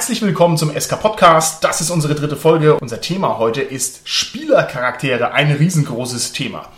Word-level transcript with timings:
Herzlich 0.00 0.22
willkommen 0.22 0.56
zum 0.56 0.70
SK 0.74 0.98
Podcast. 0.98 1.62
Das 1.62 1.82
ist 1.82 1.90
unsere 1.90 2.14
dritte 2.14 2.34
Folge. 2.34 2.76
Unser 2.76 3.02
Thema 3.02 3.36
heute 3.36 3.60
ist 3.60 4.00
Spielercharaktere, 4.04 5.32
ein 5.32 5.52
riesengroßes 5.52 6.32
Thema. 6.32 6.68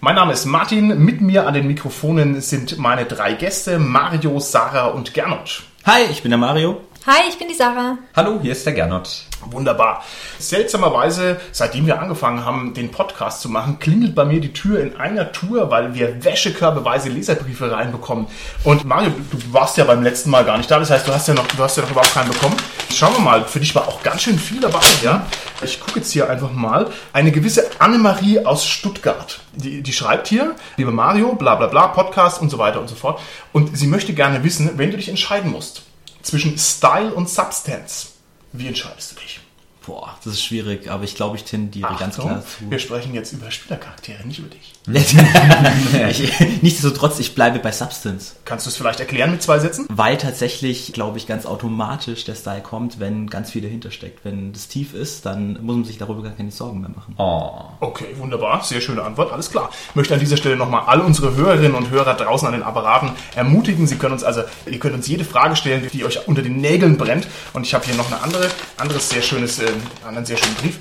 Mein 0.00 0.14
Name 0.14 0.32
ist 0.32 0.46
Martin. 0.46 1.04
Mit 1.04 1.20
mir 1.20 1.46
an 1.46 1.52
den 1.52 1.66
Mikrofonen 1.66 2.40
sind 2.40 2.78
meine 2.78 3.04
drei 3.04 3.34
Gäste, 3.34 3.78
Mario, 3.78 4.40
Sarah 4.40 4.86
und 4.86 5.12
Gernot. 5.12 5.64
Hi, 5.84 6.04
ich 6.10 6.22
bin 6.22 6.30
der 6.30 6.38
Mario. 6.38 6.80
Hi, 7.06 7.26
ich 7.30 7.38
bin 7.38 7.48
die 7.48 7.54
Sarah. 7.54 7.96
Hallo, 8.14 8.40
hier 8.42 8.52
ist 8.52 8.66
der 8.66 8.74
Gernot. 8.74 9.22
Wunderbar. 9.46 10.04
Seltsamerweise, 10.38 11.40
seitdem 11.50 11.86
wir 11.86 11.98
angefangen 11.98 12.44
haben, 12.44 12.74
den 12.74 12.90
Podcast 12.90 13.40
zu 13.40 13.48
machen, 13.48 13.78
klingelt 13.78 14.14
bei 14.14 14.26
mir 14.26 14.38
die 14.38 14.52
Tür 14.52 14.80
in 14.80 14.96
einer 14.96 15.32
Tour, 15.32 15.70
weil 15.70 15.94
wir 15.94 16.22
wäschekörbeweise 16.22 17.08
Leserbriefe 17.08 17.72
reinbekommen. 17.72 18.26
Und 18.64 18.84
Mario, 18.84 19.12
du 19.30 19.38
warst 19.50 19.78
ja 19.78 19.84
beim 19.84 20.02
letzten 20.02 20.28
Mal 20.28 20.44
gar 20.44 20.58
nicht 20.58 20.70
da, 20.70 20.78
das 20.78 20.90
heißt, 20.90 21.08
du 21.08 21.14
hast 21.14 21.26
ja 21.26 21.32
noch, 21.32 21.46
du 21.46 21.62
hast 21.62 21.78
ja 21.78 21.84
noch 21.84 21.90
überhaupt 21.90 22.12
keinen 22.12 22.32
bekommen. 22.32 22.56
Schauen 22.92 23.14
wir 23.14 23.20
mal, 23.20 23.44
für 23.46 23.60
dich 23.60 23.74
war 23.74 23.88
auch 23.88 24.02
ganz 24.02 24.20
schön 24.20 24.38
viel 24.38 24.60
dabei, 24.60 24.84
ja? 25.02 25.26
Ich 25.62 25.80
gucke 25.80 26.00
jetzt 26.00 26.12
hier 26.12 26.28
einfach 26.28 26.52
mal. 26.52 26.90
Eine 27.14 27.32
gewisse 27.32 27.70
Annemarie 27.78 28.44
aus 28.44 28.66
Stuttgart. 28.66 29.40
Die, 29.54 29.80
die 29.80 29.92
schreibt 29.94 30.28
hier, 30.28 30.54
liebe 30.76 30.90
Mario, 30.90 31.34
bla 31.34 31.54
bla 31.54 31.68
bla, 31.68 31.86
Podcast 31.86 32.42
und 32.42 32.50
so 32.50 32.58
weiter 32.58 32.78
und 32.78 32.88
so 32.88 32.94
fort. 32.94 33.20
Und 33.54 33.74
sie 33.78 33.86
möchte 33.86 34.12
gerne 34.12 34.44
wissen, 34.44 34.72
wenn 34.76 34.90
du 34.90 34.98
dich 34.98 35.08
entscheiden 35.08 35.50
musst 35.50 35.84
zwischen 36.22 36.58
Style 36.58 37.14
und 37.14 37.28
Substance. 37.28 38.12
Wie 38.52 38.66
entscheidest 38.66 39.12
du 39.12 39.20
dich? 39.20 39.40
Boah, 39.86 40.18
das 40.24 40.34
ist 40.34 40.44
schwierig, 40.44 40.90
aber 40.90 41.04
ich 41.04 41.14
glaube, 41.14 41.36
ich 41.36 41.44
tendiere 41.44 41.88
Achtung, 41.88 41.98
ganz 41.98 42.16
klar 42.16 42.44
zu. 42.44 42.70
Wir 42.70 42.78
sprechen 42.78 43.14
jetzt 43.14 43.32
über 43.32 43.50
Spielercharaktere, 43.50 44.26
nicht 44.26 44.38
über 44.38 44.48
dich. 44.48 44.72
ich, 46.10 46.40
nichtsdestotrotz, 46.62 47.18
ich 47.18 47.34
bleibe 47.34 47.58
bei 47.58 47.72
Substance. 47.72 48.34
Kannst 48.44 48.66
du 48.66 48.70
es 48.70 48.76
vielleicht 48.76 49.00
erklären 49.00 49.30
mit 49.30 49.42
zwei 49.42 49.58
Sätzen? 49.58 49.86
Weil 49.88 50.16
tatsächlich, 50.18 50.92
glaube 50.92 51.18
ich, 51.18 51.26
ganz 51.26 51.46
automatisch 51.46 52.24
der 52.24 52.34
Style 52.34 52.62
kommt, 52.62 52.98
wenn 52.98 53.28
ganz 53.28 53.50
viel 53.50 53.62
dahinter 53.62 53.90
steckt. 53.90 54.24
Wenn 54.24 54.52
das 54.52 54.68
tief 54.68 54.94
ist, 54.94 55.26
dann 55.26 55.58
muss 55.62 55.76
man 55.76 55.84
sich 55.84 55.98
darüber 55.98 56.22
gar 56.22 56.32
keine 56.32 56.50
Sorgen 56.50 56.80
mehr 56.80 56.90
machen. 56.90 57.14
Oh. 57.18 57.50
Okay, 57.80 58.06
wunderbar. 58.16 58.62
Sehr 58.64 58.80
schöne 58.80 59.02
Antwort. 59.02 59.32
Alles 59.32 59.50
klar. 59.50 59.70
Ich 59.90 59.96
möchte 59.96 60.14
an 60.14 60.20
dieser 60.20 60.36
Stelle 60.36 60.56
nochmal 60.56 60.82
all 60.86 61.00
unsere 61.00 61.34
Hörerinnen 61.34 61.74
und 61.74 61.90
Hörer 61.90 62.14
draußen 62.14 62.46
an 62.46 62.54
den 62.54 62.62
Apparaten 62.62 63.10
ermutigen. 63.34 63.86
Sie 63.86 63.96
können 63.96 64.14
uns 64.14 64.24
also, 64.24 64.42
ihr 64.66 64.78
könnt 64.78 64.94
uns 64.94 65.06
jede 65.06 65.24
Frage 65.24 65.56
stellen, 65.56 65.88
die 65.92 66.04
euch 66.04 66.26
unter 66.26 66.42
den 66.42 66.56
Nägeln 66.56 66.96
brennt. 66.96 67.26
Und 67.52 67.66
ich 67.66 67.74
habe 67.74 67.84
hier 67.84 67.94
noch 67.94 68.10
eine 68.10 68.22
andere, 68.22 68.48
anderes 68.76 69.10
sehr 69.10 69.22
schönes, 69.22 69.58
äh, 69.60 69.66
einen 70.06 70.24
sehr 70.24 70.36
schönen 70.36 70.54
Brief. 70.56 70.78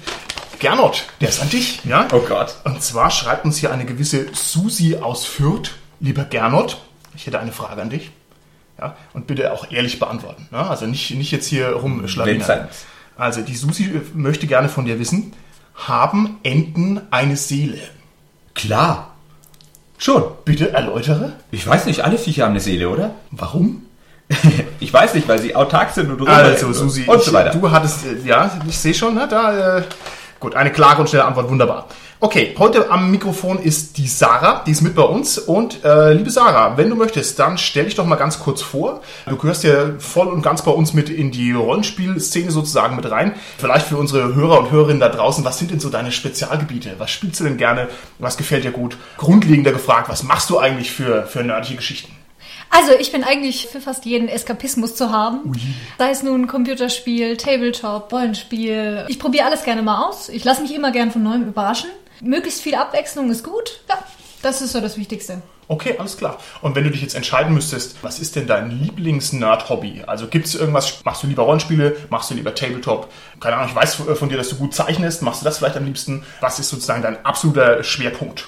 Gernot, 0.59 1.05
der 1.21 1.29
ist 1.29 1.41
an 1.41 1.49
dich, 1.49 1.83
ja? 1.85 2.07
Oh 2.11 2.19
Gott. 2.19 2.55
Und 2.65 2.83
zwar 2.83 3.11
schreibt 3.11 3.45
uns 3.45 3.57
hier 3.57 3.71
eine 3.71 3.85
gewisse 3.85 4.27
Susi 4.33 4.97
aus 4.97 5.25
Fürth. 5.25 5.71
Lieber 5.99 6.25
Gernot, 6.25 6.77
ich 7.16 7.25
hätte 7.25 7.39
eine 7.39 7.51
Frage 7.51 7.81
an 7.81 7.89
dich. 7.89 8.11
Ja, 8.77 8.95
und 9.13 9.27
bitte 9.27 9.51
auch 9.51 9.71
ehrlich 9.71 9.99
beantworten. 9.99 10.47
Ne? 10.51 10.57
Also 10.57 10.85
nicht, 10.85 11.11
nicht 11.11 11.31
jetzt 11.31 11.47
hier 11.47 11.69
rumschlawinern. 11.71 12.47
Wenn's 12.47 12.85
Also 13.17 13.41
die 13.41 13.55
Susi 13.55 14.01
möchte 14.13 14.47
gerne 14.47 14.69
von 14.69 14.85
dir 14.85 14.99
wissen, 14.99 15.33
haben 15.75 16.39
Enten 16.43 17.01
eine 17.11 17.35
Seele? 17.35 17.79
Klar. 18.53 19.16
Schon. 19.97 20.23
Bitte 20.45 20.71
erläutere. 20.71 21.33
Ich 21.51 21.67
weiß 21.67 21.85
nicht, 21.85 22.05
alle 22.05 22.17
Viecher 22.17 22.45
haben 22.45 22.51
eine 22.51 22.61
Seele, 22.61 22.89
oder? 22.89 23.16
Warum? 23.31 23.85
ich 24.79 24.94
weiß 24.94 25.13
nicht, 25.16 25.27
weil 25.27 25.39
sie 25.39 25.55
autark 25.55 25.91
sind 25.91 26.09
und 26.09 26.27
Also 26.27 26.71
Susi, 26.71 27.05
und 27.05 27.21
so 27.21 27.33
weiter. 27.33 27.53
Ich, 27.53 27.59
du 27.59 27.71
hattest, 27.71 28.05
äh, 28.05 28.27
ja, 28.27 28.59
ich 28.67 28.77
sehe 28.77 28.94
schon, 28.94 29.16
ne, 29.16 29.27
da, 29.29 29.77
äh, 29.79 29.83
gut, 30.39 30.55
eine 30.55 30.71
klare 30.71 31.01
und 31.01 31.09
schnelle 31.09 31.25
Antwort, 31.25 31.49
wunderbar. 31.49 31.87
Okay, 32.21 32.53
heute 32.59 32.91
am 32.91 33.11
Mikrofon 33.11 33.59
ist 33.59 33.97
die 33.97 34.07
Sarah, 34.07 34.63
die 34.65 34.71
ist 34.71 34.81
mit 34.81 34.93
bei 34.93 35.03
uns. 35.03 35.37
Und 35.37 35.85
äh, 35.85 36.11
liebe 36.11 36.29
Sarah, 36.29 36.75
wenn 36.75 36.89
du 36.89 36.97
möchtest, 36.97 37.39
dann 37.39 37.57
stell 37.57 37.85
dich 37.85 37.95
doch 37.95 38.05
mal 38.05 38.17
ganz 38.17 38.39
kurz 38.39 38.61
vor. 38.61 38.99
Du 39.25 39.37
gehörst 39.37 39.63
ja 39.63 39.91
voll 39.99 40.27
und 40.27 40.41
ganz 40.41 40.61
bei 40.63 40.71
uns 40.71 40.93
mit 40.93 41.09
in 41.09 41.31
die 41.31 41.53
Rollenspielszene 41.53 42.51
sozusagen 42.51 42.97
mit 42.97 43.09
rein. 43.09 43.35
Vielleicht 43.57 43.87
für 43.87 43.95
unsere 43.95 44.35
Hörer 44.35 44.59
und 44.59 44.71
Hörerinnen 44.71 44.99
da 44.99 45.07
draußen, 45.07 45.45
was 45.45 45.59
sind 45.59 45.71
denn 45.71 45.79
so 45.79 45.89
deine 45.89 46.11
Spezialgebiete? 46.11 46.95
Was 46.97 47.09
spielst 47.09 47.39
du 47.39 47.45
denn 47.45 47.55
gerne? 47.55 47.87
Was 48.17 48.35
gefällt 48.35 48.65
dir 48.65 48.71
gut? 48.71 48.97
Grundlegender 49.15 49.71
gefragt, 49.71 50.09
was 50.09 50.23
machst 50.23 50.49
du 50.49 50.59
eigentlich 50.59 50.91
für, 50.91 51.23
für 51.25 51.41
nerdliche 51.41 51.78
Geschichten? 51.78 52.19
Also 52.69 52.91
ich 53.00 53.12
bin 53.12 53.24
eigentlich 53.24 53.68
für 53.68 53.81
fast 53.81 54.06
jeden 54.06 54.28
Eskapismus 54.28 54.96
zu 54.96 55.12
haben. 55.12 55.41
Ui. 55.50 55.57
Sei 55.97 56.12
es 56.12 56.24
nun 56.24 56.47
Computerspiel, 56.47 57.35
Tabletop, 57.35 58.12
Rollenspiel. 58.12 59.06
Ich 59.07 59.19
probiere 59.19 59.46
alles 59.46 59.63
gerne 59.63 59.81
mal 59.81 60.07
aus. 60.07 60.30
Ich 60.30 60.44
lasse 60.44 60.62
mich 60.62 60.74
immer 60.74 60.91
gern 60.91 61.12
von 61.12 61.24
Neuem 61.24 61.47
überraschen. 61.47 61.90
Möglichst 62.22 62.62
viel 62.62 62.75
Abwechslung 62.75 63.31
ist 63.31 63.44
gut. 63.44 63.81
Ja, 63.90 63.97
das 64.41 64.62
ist 64.62 64.74
so 64.74 64.81
das 64.81 64.97
Wichtigste. 64.97 65.41
Okay, 65.68 65.96
alles 66.00 66.18
klar. 66.18 66.40
Und 66.62 66.75
wenn 66.75 66.84
du 66.84 66.90
dich 66.90 67.02
jetzt 67.02 67.13
entscheiden 67.13 67.53
müsstest, 67.53 67.97
was 68.02 68.19
ist 68.19 68.35
denn 68.35 68.47
dein 68.47 68.72
Lieblings-Nerd-Hobby? 68.72 70.03
Also 70.08 70.28
gibt 70.28 70.47
es 70.47 70.56
irgendwas, 70.56 71.03
machst 71.06 71.22
du 71.22 71.28
lieber 71.28 71.44
Rollenspiele, 71.44 71.96
machst 72.09 72.31
du 72.31 72.34
lieber 72.34 72.56
Tabletop? 72.56 73.12
Keine 73.40 73.56
Ahnung, 73.56 73.69
ich 73.69 73.75
weiß 73.75 73.96
von 73.96 74.29
dir, 74.29 74.38
dass 74.38 74.50
du 74.50 74.56
gut 74.56 74.74
zeichnest. 74.74 75.22
Machst 75.22 75.41
du 75.41 75.46
das 75.46 75.59
vielleicht 75.59 75.78
am 75.78 75.85
liebsten? 75.85 76.24
Was 76.40 76.58
ist 76.58 76.69
sozusagen 76.69 77.03
dein 77.03 77.24
absoluter 77.24 77.84
Schwerpunkt? 77.84 78.47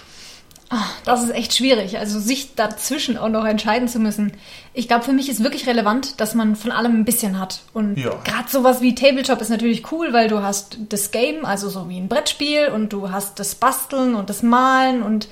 Ach, 0.74 0.90
das 1.04 1.22
ist 1.24 1.32
echt 1.36 1.54
schwierig. 1.54 2.00
Also 2.00 2.18
sich 2.20 2.56
dazwischen 2.56 3.18
auch 3.18 3.28
noch 3.28 3.44
entscheiden 3.46 3.90
zu 3.90 4.00
müssen. 4.00 4.32
Ich 4.74 4.88
glaube, 4.88 5.04
für 5.04 5.12
mich 5.12 5.28
ist 5.28 5.44
wirklich 5.44 5.68
relevant, 5.68 6.22
dass 6.22 6.34
man 6.34 6.56
von 6.56 6.72
allem 6.72 6.96
ein 7.02 7.04
bisschen 7.06 7.38
hat. 7.40 7.59
Und 7.74 7.98
Ja. 7.98 8.12
gerade 8.24 8.48
sowas 8.50 8.80
wie 8.80 8.96
Tabletop 8.96 9.42
ist 9.42 9.50
natürlich 9.50 9.92
cool, 9.92 10.14
weil 10.14 10.30
du 10.30 10.42
hast 10.42 10.78
das 10.88 11.12
Game, 11.12 11.44
also 11.46 11.68
so 11.70 11.90
wie 11.90 11.98
ein 11.98 12.08
Brettspiel, 12.08 12.70
und 12.70 12.94
du 12.94 13.12
hast 13.12 13.38
das 13.40 13.54
Basteln 13.56 14.16
und 14.16 14.30
das 14.30 14.44
Malen 14.44 15.04
und 15.04 15.28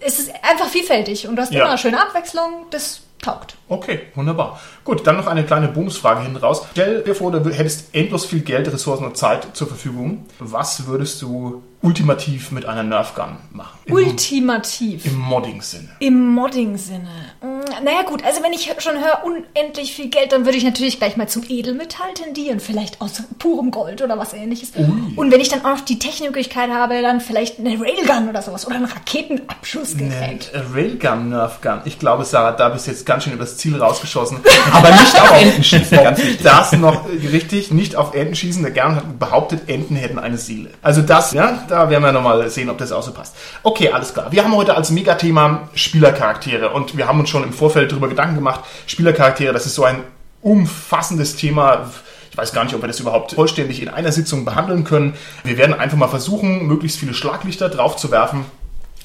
es 0.00 0.18
ist 0.18 0.32
einfach 0.42 0.66
vielfältig 0.66 1.28
und 1.28 1.36
du 1.36 1.42
hast 1.42 1.52
Ja. 1.52 1.64
immer 1.66 1.78
schöne 1.78 2.02
Abwechslung. 2.02 2.66
Das 2.70 3.02
taugt. 3.22 3.54
Okay, 3.68 4.00
wunderbar. 4.16 4.60
Gut, 4.82 5.06
dann 5.06 5.16
noch 5.16 5.28
eine 5.28 5.44
kleine 5.44 5.68
Bonusfrage 5.68 6.22
hinten 6.22 6.38
raus. 6.38 6.62
Stell 6.72 7.02
dir 7.04 7.14
vor, 7.14 7.30
du 7.30 7.48
hättest 7.50 7.94
endlos 7.94 8.26
viel 8.26 8.40
Geld, 8.40 8.66
Ressourcen 8.66 9.04
und 9.04 9.16
Zeit 9.16 9.46
zur 9.56 9.68
Verfügung. 9.68 10.26
Was 10.40 10.88
würdest 10.88 11.22
du 11.22 11.62
ultimativ 11.82 12.50
mit 12.52 12.64
einer 12.66 12.82
Nerf 12.82 13.14
Gun 13.14 13.36
machen? 13.52 13.78
Im, 13.84 13.94
Ultimativ. 13.94 15.04
im 15.04 15.18
Modding-Sinne. 15.18 15.88
Im 15.98 16.28
Modding-Sinne. 16.34 17.08
Mm, 17.42 17.84
Naja 17.84 18.02
gut, 18.06 18.24
also 18.24 18.42
wenn 18.42 18.52
ich 18.52 18.72
schon 18.78 18.94
höre 18.94 19.24
unendlich 19.24 19.92
viel 19.94 20.08
Geld, 20.08 20.32
dann 20.32 20.44
würde 20.44 20.56
ich 20.58 20.64
natürlich 20.64 20.98
gleich 20.98 21.16
mal 21.16 21.28
zum 21.28 21.42
Edelmetall 21.48 22.14
tendieren. 22.14 22.60
Vielleicht 22.60 23.00
aus 23.00 23.22
purem 23.38 23.70
Gold 23.70 24.02
oder 24.02 24.18
was 24.18 24.32
ähnliches. 24.32 24.72
Und 25.16 25.30
wenn 25.32 25.40
ich 25.40 25.48
dann 25.48 25.64
auch 25.64 25.76
noch 25.76 25.80
die 25.80 25.98
Technikmöglichkeit 25.98 26.70
habe, 26.70 27.02
dann 27.02 27.20
vielleicht 27.20 27.58
eine 27.58 27.70
Railgun 27.80 28.28
oder 28.28 28.42
sowas. 28.42 28.66
Oder 28.66 28.76
ein 28.76 28.84
Raketenabschussgerät. 28.84 30.50
Eine 30.54 30.74
Railgun, 30.74 31.30
Nerf 31.30 31.60
Gun. 31.60 31.80
Ich 31.84 31.98
glaube, 31.98 32.24
Sarah, 32.24 32.52
da 32.52 32.68
bist 32.68 32.86
du 32.86 32.90
jetzt 32.92 33.04
ganz 33.06 33.24
schön 33.24 33.32
übers 33.32 33.56
Ziel 33.56 33.76
rausgeschossen. 33.80 34.38
Aber 34.72 34.90
nicht 34.90 35.20
auf 35.20 35.32
Enten 35.40 35.64
schießen, 35.64 35.98
ganz 35.98 36.18
wichtig. 36.18 36.42
Das 36.42 36.72
noch 36.72 37.06
richtig, 37.08 37.70
nicht 37.70 37.96
auf 37.96 38.14
Enten 38.14 38.34
schießen. 38.34 38.62
Der 38.62 38.72
Gern 38.72 38.96
hat 38.96 39.18
behauptet, 39.18 39.68
Enten 39.68 39.96
hätten 39.96 40.18
eine 40.18 40.38
Seele. 40.38 40.70
Also 40.82 41.02
das, 41.02 41.32
ja, 41.32 41.64
da 41.72 41.88
werden 41.88 42.04
wir 42.04 42.12
nochmal 42.12 42.48
sehen, 42.50 42.68
ob 42.68 42.76
das 42.76 42.92
auch 42.92 43.02
so 43.02 43.12
passt. 43.12 43.34
Okay, 43.62 43.88
alles 43.88 44.12
klar. 44.12 44.30
Wir 44.30 44.44
haben 44.44 44.54
heute 44.54 44.76
als 44.76 44.90
Megathema 44.90 45.68
Spielercharaktere 45.74 46.68
und 46.68 46.98
wir 46.98 47.08
haben 47.08 47.18
uns 47.18 47.30
schon 47.30 47.42
im 47.42 47.52
Vorfeld 47.52 47.90
darüber 47.90 48.08
Gedanken 48.08 48.34
gemacht. 48.34 48.60
Spielercharaktere, 48.86 49.54
das 49.54 49.64
ist 49.64 49.74
so 49.74 49.84
ein 49.84 50.04
umfassendes 50.42 51.36
Thema. 51.36 51.90
Ich 52.30 52.36
weiß 52.36 52.52
gar 52.52 52.64
nicht, 52.64 52.74
ob 52.74 52.82
wir 52.82 52.88
das 52.88 53.00
überhaupt 53.00 53.32
vollständig 53.32 53.80
in 53.80 53.88
einer 53.88 54.12
Sitzung 54.12 54.44
behandeln 54.44 54.84
können. 54.84 55.14
Wir 55.44 55.56
werden 55.56 55.74
einfach 55.74 55.96
mal 55.96 56.08
versuchen, 56.08 56.66
möglichst 56.66 56.98
viele 56.98 57.14
Schlaglichter 57.14 57.70
drauf 57.70 57.96
zu 57.96 58.10
werfen 58.10 58.44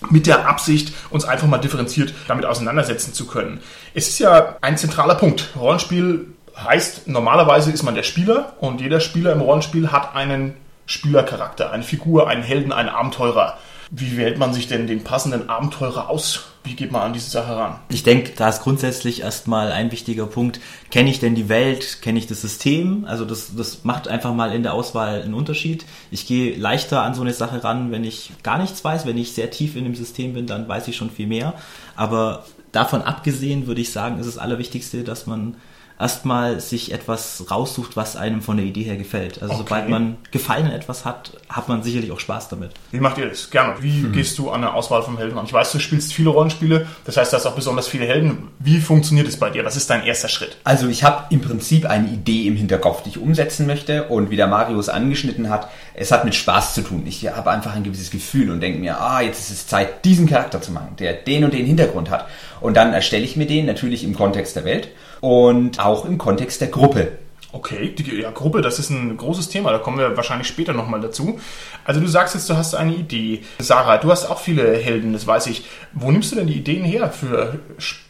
mit 0.09 0.27
der 0.27 0.47
Absicht, 0.47 0.93
uns 1.09 1.23
einfach 1.23 1.47
mal 1.47 1.57
differenziert 1.57 2.13
damit 2.27 2.45
auseinandersetzen 2.45 3.13
zu 3.13 3.27
können. 3.27 3.61
Es 3.93 4.09
ist 4.09 4.19
ja 4.19 4.57
ein 4.59 4.77
zentraler 4.77 5.15
Punkt. 5.15 5.51
Rollenspiel 5.57 6.27
heißt, 6.61 7.07
normalerweise 7.07 7.71
ist 7.71 7.83
man 7.83 7.95
der 7.95 8.03
Spieler 8.03 8.53
und 8.59 8.81
jeder 8.81 8.99
Spieler 8.99 9.31
im 9.31 9.41
Rollenspiel 9.41 9.91
hat 9.91 10.15
einen 10.15 10.53
Spielercharakter, 10.87 11.71
eine 11.71 11.83
Figur, 11.83 12.27
einen 12.27 12.41
Helden, 12.41 12.71
einen 12.71 12.89
Abenteurer. 12.89 13.57
Wie 13.89 14.17
wählt 14.17 14.37
man 14.37 14.53
sich 14.53 14.67
denn 14.67 14.87
den 14.87 15.03
passenden 15.03 15.49
Abenteurer 15.49 16.09
aus? 16.09 16.45
Wie 16.63 16.75
geht 16.75 16.91
man 16.91 17.01
an 17.01 17.13
diese 17.13 17.29
Sache 17.29 17.55
ran? 17.55 17.79
Ich 17.87 18.03
denke, 18.03 18.33
da 18.35 18.49
ist 18.49 18.61
grundsätzlich 18.61 19.21
erstmal 19.21 19.71
ein 19.71 19.91
wichtiger 19.91 20.25
Punkt. 20.25 20.59
Kenne 20.91 21.09
ich 21.09 21.21
denn 21.21 21.35
die 21.35 21.47
Welt? 21.47 22.01
Kenne 22.01 22.19
ich 22.19 22.27
das 22.27 22.41
System? 22.41 23.05
Also 23.05 23.23
das, 23.23 23.55
das 23.55 23.85
macht 23.85 24.09
einfach 24.09 24.33
mal 24.33 24.53
in 24.53 24.63
der 24.63 24.73
Auswahl 24.73 25.21
einen 25.21 25.33
Unterschied. 25.33 25.85
Ich 26.11 26.27
gehe 26.27 26.57
leichter 26.57 27.03
an 27.03 27.13
so 27.13 27.21
eine 27.21 27.33
Sache 27.33 27.63
ran, 27.63 27.91
wenn 27.91 28.03
ich 28.03 28.31
gar 28.43 28.57
nichts 28.57 28.83
weiß. 28.83 29.05
Wenn 29.05 29.17
ich 29.17 29.31
sehr 29.31 29.51
tief 29.51 29.77
in 29.77 29.85
dem 29.85 29.95
System 29.95 30.33
bin, 30.33 30.47
dann 30.47 30.67
weiß 30.67 30.89
ich 30.89 30.97
schon 30.97 31.11
viel 31.11 31.27
mehr. 31.27 31.53
Aber 31.95 32.43
davon 32.73 33.01
abgesehen 33.01 33.67
würde 33.67 33.81
ich 33.81 33.93
sagen, 33.93 34.19
ist 34.19 34.27
das 34.27 34.37
Allerwichtigste, 34.37 35.05
dass 35.05 35.27
man 35.27 35.55
erstmal 35.99 36.59
sich 36.59 36.91
etwas 36.93 37.45
raussucht, 37.49 37.95
was 37.97 38.15
einem 38.15 38.41
von 38.41 38.57
der 38.57 38.65
Idee 38.65 38.83
her 38.83 38.97
gefällt. 38.97 39.41
Also 39.41 39.55
Okay. 39.55 39.63
sobald 39.65 39.89
man 39.89 40.17
Gefallen 40.31 40.65
an 40.67 40.71
etwas 40.71 41.05
hat, 41.05 41.31
hat 41.49 41.67
man 41.69 41.81
sicherlich 41.83 42.11
auch 42.11 42.19
Spaß 42.19 42.49
damit. 42.49 42.71
Wie 42.91 42.99
macht 42.99 43.17
ihr 43.17 43.27
das? 43.29 43.49
Gerne. 43.49 43.75
Wie 43.81 44.03
gehst 44.09 44.37
du 44.37 44.51
an 44.51 44.61
der 44.61 44.73
Auswahl 44.73 45.01
vom 45.01 45.17
Helden 45.17 45.37
ran? 45.37 45.45
Ich 45.45 45.53
weiß, 45.53 45.71
du 45.71 45.79
spielst 45.79 46.13
viele 46.13 46.29
Rollenspiele, 46.29 46.87
das 47.05 47.17
heißt, 47.17 47.33
du 47.33 47.37
hast 47.37 47.45
auch 47.45 47.55
besonders 47.55 47.87
viele 47.87 48.05
Helden. 48.05 48.49
Wie 48.59 48.79
funktioniert 48.79 49.27
es 49.27 49.37
bei 49.37 49.49
dir? 49.49 49.65
Was 49.65 49.75
ist 49.75 49.89
dein 49.89 50.03
erster 50.03 50.29
Schritt? 50.29 50.57
Also 50.63 50.87
ich 50.87 51.03
habe 51.03 51.23
im 51.33 51.41
Prinzip 51.41 51.85
eine 51.85 52.07
Idee 52.09 52.47
im 52.47 52.55
Hinterkopf, 52.55 53.03
die 53.03 53.09
ich 53.09 53.17
umsetzen 53.17 53.65
möchte 53.65 54.03
und 54.05 54.29
wie 54.29 54.35
der 54.35 54.47
Marius 54.47 54.89
angeschnitten 54.89 55.49
hat, 55.49 55.69
es 55.95 56.11
hat 56.11 56.25
mit 56.25 56.35
Spaß 56.35 56.75
zu 56.75 56.81
tun. 56.83 57.03
Ich 57.07 57.27
habe 57.27 57.49
einfach 57.49 57.75
ein 57.75 57.83
gewisses 57.83 58.11
Gefühl 58.11 58.51
und 58.51 58.61
denke 58.61 58.79
mir, 58.79 58.99
ah, 59.01 59.21
jetzt 59.21 59.39
ist 59.39 59.51
es 59.51 59.67
Zeit, 59.67 60.05
diesen 60.05 60.27
Charakter 60.27 60.61
zu 60.61 60.71
machen, 60.71 60.95
der 60.99 61.13
den 61.13 61.43
und 61.43 61.53
den 61.53 61.65
Hintergrund 61.65 62.09
hat. 62.11 62.27
Und 62.61 62.77
dann 62.77 62.93
erstelle 62.93 63.23
ich 63.23 63.35
mir 63.35 63.47
den 63.47 63.65
natürlich 63.65 64.03
im 64.03 64.15
Kontext 64.15 64.55
der 64.55 64.65
Welt 64.65 64.89
und 65.21 65.79
auch 65.79 66.05
im 66.05 66.17
Kontext 66.17 66.61
der 66.61 66.69
Gruppe. 66.69 67.17
Okay, 67.53 67.95
die 67.95 68.21
ja, 68.21 68.29
Gruppe, 68.29 68.61
das 68.61 68.77
ist 68.77 68.89
ein 68.89 69.15
großes 69.15 69.49
Thema, 69.49 69.71
da 69.71 69.79
kommen 69.79 69.97
wir 69.97 70.17
wahrscheinlich 70.17 70.47
später 70.47 70.73
nochmal 70.73 70.99
dazu. 70.99 71.39
Also 71.85 72.01
du 72.01 72.07
sagst 72.07 72.35
jetzt, 72.35 72.49
du 72.49 72.57
hast 72.57 72.75
eine 72.75 72.93
Idee. 72.93 73.41
Sarah, 73.59 73.97
du 73.97 74.11
hast 74.11 74.29
auch 74.29 74.39
viele 74.39 74.77
Helden, 74.77 75.13
das 75.13 75.25
weiß 75.25 75.47
ich. 75.47 75.63
Wo 75.93 76.11
nimmst 76.11 76.31
du 76.31 76.35
denn 76.35 76.47
die 76.47 76.57
Ideen 76.57 76.83
her 76.83 77.09
für, 77.09 77.59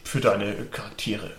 für 0.02 0.20
deine 0.20 0.52
Charaktere? 0.72 1.30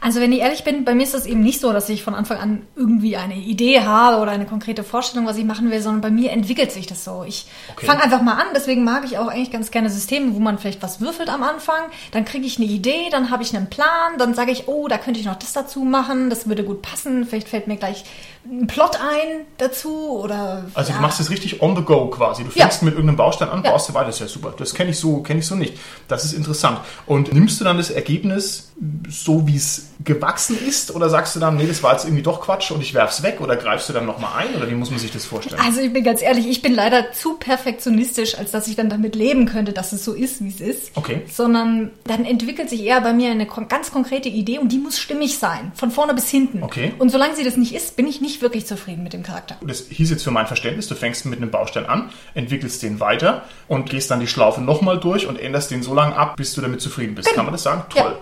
Also 0.00 0.20
wenn 0.20 0.32
ich 0.32 0.40
ehrlich 0.40 0.64
bin, 0.64 0.84
bei 0.84 0.94
mir 0.94 1.02
ist 1.02 1.14
das 1.14 1.26
eben 1.26 1.40
nicht 1.40 1.60
so, 1.60 1.72
dass 1.72 1.88
ich 1.88 2.02
von 2.02 2.14
Anfang 2.14 2.38
an 2.38 2.62
irgendwie 2.76 3.16
eine 3.16 3.34
Idee 3.36 3.80
habe 3.80 4.20
oder 4.22 4.30
eine 4.32 4.46
konkrete 4.46 4.84
Vorstellung, 4.84 5.26
was 5.26 5.36
ich 5.36 5.44
machen 5.44 5.70
will, 5.70 5.80
sondern 5.80 6.00
bei 6.00 6.10
mir 6.10 6.30
entwickelt 6.32 6.72
sich 6.72 6.86
das 6.86 7.04
so. 7.04 7.24
Ich 7.26 7.46
Okay. 7.72 7.86
fange 7.86 8.02
einfach 8.02 8.22
mal 8.22 8.34
an, 8.34 8.46
deswegen 8.54 8.84
mag 8.84 9.04
ich 9.04 9.18
auch 9.18 9.28
eigentlich 9.28 9.50
ganz 9.50 9.70
gerne 9.70 9.90
Systeme, 9.90 10.34
wo 10.34 10.38
man 10.38 10.58
vielleicht 10.58 10.82
was 10.82 11.00
würfelt 11.00 11.28
am 11.28 11.42
Anfang, 11.42 11.82
dann 12.12 12.24
kriege 12.24 12.46
ich 12.46 12.58
eine 12.58 12.66
Idee, 12.66 13.08
dann 13.10 13.30
habe 13.30 13.42
ich 13.42 13.54
einen 13.56 13.68
Plan, 13.70 14.18
dann 14.18 14.34
sage 14.34 14.52
ich, 14.52 14.68
oh, 14.68 14.88
da 14.88 14.98
könnte 14.98 15.20
ich 15.20 15.26
noch 15.26 15.36
das 15.38 15.52
dazu 15.52 15.80
machen, 15.80 16.30
das 16.30 16.48
würde 16.48 16.64
gut 16.64 16.82
passen, 16.82 17.26
vielleicht 17.26 17.48
fällt 17.48 17.66
mir 17.66 17.76
gleich 17.76 18.04
ein 18.48 18.66
Plot 18.68 18.96
ein 19.00 19.44
dazu 19.58 20.10
oder 20.10 20.64
Also 20.74 20.90
ja. 20.90 20.96
du 20.96 21.02
machst 21.02 21.18
es 21.18 21.30
richtig 21.30 21.60
on 21.62 21.74
the 21.74 21.82
go 21.82 22.06
quasi. 22.08 22.44
Du 22.44 22.50
Ja. 22.54 22.62
fängst 22.66 22.82
mit 22.84 22.94
irgendeinem 22.94 23.16
Baustein 23.16 23.48
an, 23.48 23.62
Ja. 23.64 23.72
baust 23.72 23.88
dir 23.88 23.94
weiter. 23.94 24.06
Das 24.06 24.16
ist 24.16 24.20
ja 24.20 24.28
super. 24.28 24.54
Das 24.56 24.72
kenne 24.72 24.90
ich 24.90 24.98
so, 25.00 25.18
kenne 25.22 25.40
ich 25.40 25.46
so 25.46 25.56
nicht. 25.56 25.74
Das 26.06 26.24
ist 26.24 26.32
interessant. 26.32 26.78
Und 27.06 27.32
nimmst 27.32 27.60
du 27.60 27.64
dann 27.64 27.76
das 27.76 27.90
Ergebnis 27.90 28.70
so, 29.08 29.48
wie 29.48 29.55
es 29.56 29.88
gewachsen 30.04 30.56
ist? 30.66 30.94
Oder 30.94 31.08
sagst 31.08 31.34
du 31.36 31.40
dann, 31.40 31.56
nee, 31.56 31.66
das 31.66 31.82
war 31.82 31.92
jetzt 31.92 32.04
irgendwie 32.04 32.22
doch 32.22 32.40
Quatsch 32.40 32.70
und 32.70 32.80
ich 32.80 32.94
werf's 32.94 33.22
weg? 33.22 33.40
Oder 33.40 33.56
greifst 33.56 33.88
du 33.88 33.92
dann 33.92 34.06
nochmal 34.06 34.44
ein? 34.44 34.54
Oder 34.54 34.70
wie 34.70 34.74
muss 34.74 34.90
man 34.90 34.98
sich 34.98 35.10
das 35.10 35.24
vorstellen? 35.24 35.60
Also 35.60 35.80
ich 35.80 35.92
bin 35.92 36.04
ganz 36.04 36.22
ehrlich, 36.22 36.46
ich 36.46 36.62
bin 36.62 36.74
leider 36.74 37.12
zu 37.12 37.34
perfektionistisch, 37.34 38.38
als 38.38 38.50
dass 38.50 38.68
ich 38.68 38.76
dann 38.76 38.88
damit 38.88 39.14
leben 39.14 39.46
könnte, 39.46 39.72
dass 39.72 39.92
es 39.92 40.04
so 40.04 40.12
ist, 40.12 40.42
wie 40.42 40.48
es 40.48 40.60
ist. 40.60 40.90
Okay. 40.94 41.22
Sondern 41.32 41.90
dann 42.04 42.24
entwickelt 42.24 42.70
sich 42.70 42.84
eher 42.84 43.00
bei 43.00 43.12
mir 43.12 43.30
eine 43.30 43.46
ganz 43.46 43.90
konkrete 43.90 44.28
Idee 44.28 44.58
und 44.58 44.70
die 44.70 44.78
muss 44.78 44.98
stimmig 44.98 45.38
sein, 45.38 45.72
von 45.74 45.90
vorne 45.90 46.14
bis 46.14 46.28
hinten. 46.28 46.62
Okay. 46.62 46.92
Und 46.98 47.10
solange 47.10 47.36
sie 47.36 47.44
das 47.44 47.56
nicht 47.56 47.74
ist, 47.74 47.96
bin 47.96 48.06
ich 48.06 48.20
nicht 48.20 48.42
wirklich 48.42 48.66
zufrieden 48.66 49.02
mit 49.02 49.12
dem 49.12 49.22
Charakter. 49.22 49.56
Das 49.62 49.86
hieß 49.88 50.10
jetzt 50.10 50.22
für 50.22 50.30
mein 50.30 50.46
Verständnis, 50.46 50.88
du 50.88 50.94
fängst 50.94 51.24
mit 51.26 51.40
einem 51.40 51.50
Baustein 51.50 51.86
an, 51.86 52.10
entwickelst 52.34 52.82
den 52.82 53.00
weiter 53.00 53.44
und 53.68 53.90
gehst 53.90 54.10
dann 54.10 54.20
die 54.20 54.26
Schlaufe 54.26 54.60
nochmal 54.60 54.98
durch 55.00 55.26
und 55.26 55.38
änderst 55.38 55.70
den 55.70 55.82
so 55.82 55.94
lange 55.94 56.16
ab, 56.16 56.36
bis 56.36 56.54
du 56.54 56.60
damit 56.60 56.80
zufrieden 56.80 57.14
bist. 57.14 57.32
Kann 57.34 57.44
man 57.44 57.52
das 57.52 57.62
sagen? 57.62 57.84
Toll. 57.88 58.02
Ja, 58.02 58.18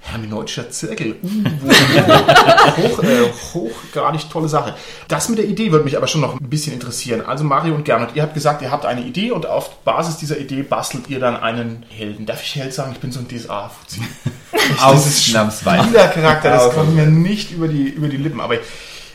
hermeneutischer 0.00 0.70
Zirkel. 0.70 1.16
Uh, 1.22 1.26
hoch, 2.76 3.02
äh, 3.02 3.32
hochgradig 3.54 4.28
tolle 4.30 4.48
Sache. 4.48 4.74
Das 5.08 5.28
mit 5.28 5.38
der 5.38 5.46
Idee 5.46 5.72
würde 5.72 5.84
mich 5.84 5.96
aber 5.96 6.06
schon 6.06 6.20
noch 6.20 6.38
ein 6.38 6.50
bisschen 6.50 6.74
interessieren. 6.74 7.22
Also 7.22 7.44
Mario 7.44 7.74
und 7.74 7.84
Gernot, 7.84 8.10
ihr 8.14 8.22
habt 8.22 8.34
gesagt, 8.34 8.60
ihr 8.62 8.70
habt 8.70 8.84
eine 8.84 9.02
Idee 9.02 9.30
und 9.30 9.46
auf 9.46 9.76
Basis 9.84 10.18
dieser 10.18 10.38
Idee 10.38 10.62
bastelt 10.62 11.08
ihr 11.08 11.18
dann 11.18 11.36
einen 11.36 11.84
Helden. 11.88 12.26
Darf 12.26 12.42
ich 12.42 12.56
Held 12.56 12.74
sagen? 12.74 12.92
Ich 12.92 13.00
bin 13.00 13.10
so 13.10 13.20
ein 13.20 13.28
DSA-Fuzzi. 13.28 14.00
Ausnahmsweise. 14.82 15.84
Spielercharakter, 15.84 16.50
das 16.50 16.66
Ja, 16.66 16.68
kommt 16.70 16.94
mir 16.94 17.06
nicht 17.06 17.52
über 17.52 17.68
die, 17.68 17.88
über 17.88 18.08
die 18.08 18.18
Lippen. 18.18 18.40
Aber 18.40 18.54
äh, 18.54 18.60